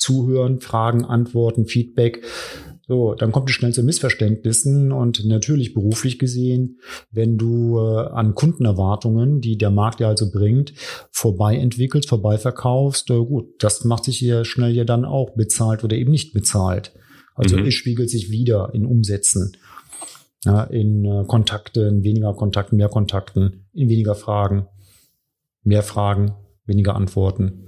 Zuhören, 0.07 0.61
Fragen, 0.61 1.05
Antworten, 1.05 1.67
Feedback. 1.67 2.23
So, 2.87 3.15
dann 3.15 3.33
kommt 3.33 3.51
es 3.51 3.57
schnell 3.57 3.73
zu 3.73 3.83
Missverständnissen 3.83 4.93
und 4.93 5.25
natürlich 5.25 5.75
beruflich 5.75 6.21
gesehen, 6.21 6.79
wenn 7.11 7.37
du 7.37 7.79
äh, 7.81 8.07
an 8.11 8.37
Kundenerwartungen, 8.37 9.41
die 9.41 9.59
der 9.59 9.71
Markt 9.71 9.99
ja 9.99 10.09
also 10.09 10.31
bringt, 10.31 10.73
vorbei 11.11 11.57
entwickelst, 11.57 12.09
vorbei 12.09 12.39
verkaufst, 12.39 13.11
äh, 13.11 13.15
gut, 13.15 13.55
das 13.59 13.85
macht 13.85 14.05
sich 14.05 14.19
hier 14.19 14.45
schnell 14.45 14.71
ja 14.71 14.85
dann 14.85 15.05
auch 15.05 15.35
bezahlt 15.35 15.83
oder 15.83 15.97
eben 15.97 16.13
nicht 16.13 16.33
bezahlt. 16.33 16.93
Also 17.35 17.57
mhm. 17.57 17.67
es 17.67 17.75
spiegelt 17.75 18.09
sich 18.09 18.31
wieder 18.31 18.71
in 18.73 18.87
Umsätzen, 18.87 19.57
ja, 20.45 20.63
in 20.63 21.05
äh, 21.05 21.25
Kontakten, 21.27 22.05
weniger 22.05 22.35
Kontakten, 22.35 22.77
mehr 22.77 22.89
Kontakten, 22.89 23.67
in 23.73 23.89
weniger 23.89 24.15
Fragen, 24.15 24.69
mehr 25.65 25.83
Fragen, 25.83 26.37
weniger 26.67 26.95
Antworten. 26.95 27.67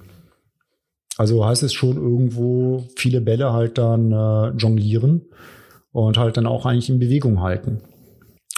Also 1.18 1.44
heißt 1.44 1.64
es 1.64 1.74
schon 1.74 1.96
irgendwo 1.96 2.86
viele 2.96 3.20
Bälle 3.20 3.52
halt 3.52 3.76
dann 3.76 4.12
äh, 4.12 4.56
jonglieren 4.56 5.26
und 5.90 6.16
halt 6.16 6.36
dann 6.36 6.46
auch 6.46 6.64
eigentlich 6.64 6.90
in 6.90 7.00
Bewegung 7.00 7.40
halten. 7.40 7.80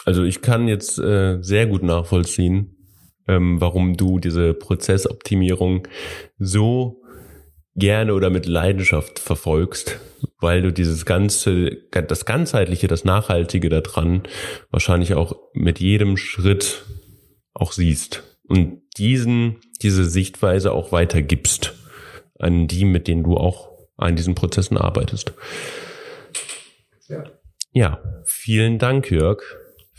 Also 0.04 0.24
ich 0.24 0.42
kann 0.42 0.68
jetzt 0.68 0.98
äh, 0.98 1.38
sehr 1.40 1.66
gut 1.66 1.82
nachvollziehen, 1.82 2.76
ähm, 3.26 3.62
warum 3.62 3.96
du 3.96 4.18
diese 4.18 4.52
Prozessoptimierung 4.52 5.88
so 6.38 7.00
gerne 7.76 8.12
oder 8.12 8.28
mit 8.28 8.44
Leidenschaft 8.44 9.18
verfolgst, 9.20 9.98
weil 10.38 10.60
du 10.60 10.70
dieses 10.70 11.06
ganze, 11.06 11.78
das 11.90 12.26
ganzheitliche, 12.26 12.88
das 12.88 13.06
Nachhaltige 13.06 13.70
daran 13.70 14.24
wahrscheinlich 14.70 15.14
auch 15.14 15.34
mit 15.54 15.80
jedem 15.80 16.18
Schritt 16.18 16.84
auch 17.54 17.72
siehst 17.72 18.22
und 18.46 18.82
diesen, 18.98 19.56
diese 19.80 20.04
Sichtweise 20.04 20.72
auch 20.72 20.92
weitergibst 20.92 21.79
an 22.42 22.66
die, 22.66 22.84
mit 22.84 23.08
denen 23.08 23.22
du 23.22 23.36
auch 23.36 23.70
an 23.96 24.16
diesen 24.16 24.34
Prozessen 24.34 24.76
arbeitest. 24.76 25.32
Ja, 27.08 27.24
ja 27.72 27.98
vielen 28.24 28.78
Dank, 28.78 29.10
Jörg, 29.10 29.42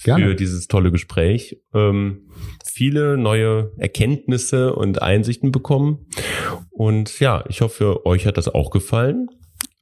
Gerne. 0.03 0.25
für 0.25 0.35
dieses 0.35 0.67
tolle 0.67 0.91
Gespräch. 0.91 1.61
Ähm, 1.73 2.29
viele 2.65 3.17
neue 3.17 3.71
Erkenntnisse 3.77 4.73
und 4.73 5.01
Einsichten 5.01 5.51
bekommen. 5.51 6.07
Und 6.71 7.19
ja, 7.19 7.43
ich 7.47 7.61
hoffe, 7.61 8.05
euch 8.05 8.25
hat 8.25 8.37
das 8.37 8.47
auch 8.47 8.71
gefallen. 8.71 9.27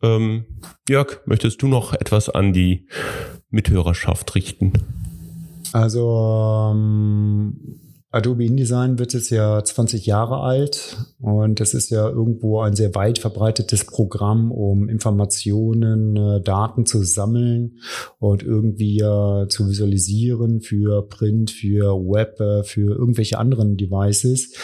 Ähm, 0.02 0.46
Jörg, 0.88 1.22
möchtest 1.26 1.62
du 1.62 1.68
noch 1.68 1.94
etwas 1.94 2.30
an 2.30 2.54
die 2.54 2.88
Mithörerschaft 3.50 4.36
richten? 4.36 4.74
Also 5.72 6.72
ähm 6.74 7.89
Adobe 8.12 8.44
InDesign 8.44 8.98
wird 8.98 9.14
jetzt 9.14 9.30
ja 9.30 9.64
20 9.64 10.08
Jahre 10.08 10.40
alt 10.40 10.98
und 11.20 11.60
das 11.60 11.76
ist 11.76 11.92
ja 11.92 12.10
irgendwo 12.10 12.60
ein 12.60 12.76
sehr 12.76 12.96
weit 12.96 13.20
verbreitetes 13.20 13.86
Programm, 13.86 14.52
um 14.52 14.90
Informationen, 14.90 16.16
äh, 16.16 16.42
Daten 16.42 16.88
zu 16.88 17.04
sammeln 17.04 17.78
und 18.18 18.42
irgendwie 18.42 18.98
äh, 19.00 19.48
zu 19.48 19.70
visualisieren 19.70 20.62
für 20.62 21.08
Print, 21.08 21.52
für 21.52 21.96
Web, 21.98 22.40
äh, 22.40 22.64
für 22.64 22.96
irgendwelche 22.96 23.38
anderen 23.38 23.78
Devices. 23.78 24.56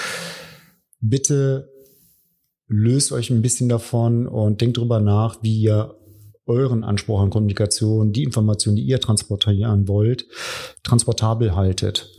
Bitte 0.99 1.69
löst 2.67 3.11
euch 3.11 3.29
ein 3.29 3.43
bisschen 3.43 3.69
davon 3.69 4.27
und 4.27 4.61
denkt 4.61 4.77
drüber 4.77 4.99
nach, 4.99 5.43
wie 5.43 5.61
ihr 5.61 5.93
euren 6.47 6.83
Anspruch 6.83 7.21
an 7.21 7.29
Kommunikation, 7.29 8.11
die 8.11 8.23
Informationen, 8.23 8.75
die 8.75 8.85
ihr 8.85 8.99
transportieren 8.99 9.87
wollt, 9.87 10.25
transportabel 10.83 11.55
haltet. 11.55 12.14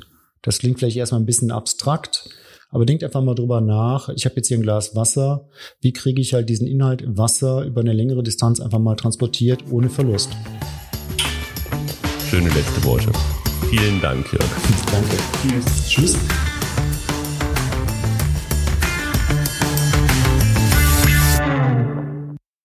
Das 0.46 0.60
klingt 0.60 0.78
vielleicht 0.78 0.96
erstmal 0.96 1.20
ein 1.20 1.26
bisschen 1.26 1.50
abstrakt, 1.50 2.30
aber 2.70 2.86
denkt 2.86 3.02
einfach 3.02 3.20
mal 3.20 3.34
drüber 3.34 3.60
nach. 3.60 4.08
Ich 4.10 4.24
habe 4.24 4.36
jetzt 4.36 4.46
hier 4.46 4.56
ein 4.56 4.62
Glas 4.62 4.94
Wasser. 4.94 5.48
Wie 5.80 5.92
kriege 5.92 6.22
ich 6.22 6.34
halt 6.34 6.48
diesen 6.48 6.68
Inhalt 6.68 7.02
Wasser 7.04 7.64
über 7.64 7.80
eine 7.80 7.92
längere 7.92 8.22
Distanz 8.22 8.60
einfach 8.60 8.78
mal 8.78 8.94
transportiert 8.94 9.64
ohne 9.70 9.90
Verlust? 9.90 10.30
Schöne 12.30 12.48
letzte 12.50 12.84
Worte. 12.84 13.10
Vielen 13.70 14.00
Dank, 14.00 14.32
Jörg. 14.32 14.46
Danke. 14.92 15.16
Tschüss. 15.42 15.88
Tschüss. 15.88 16.55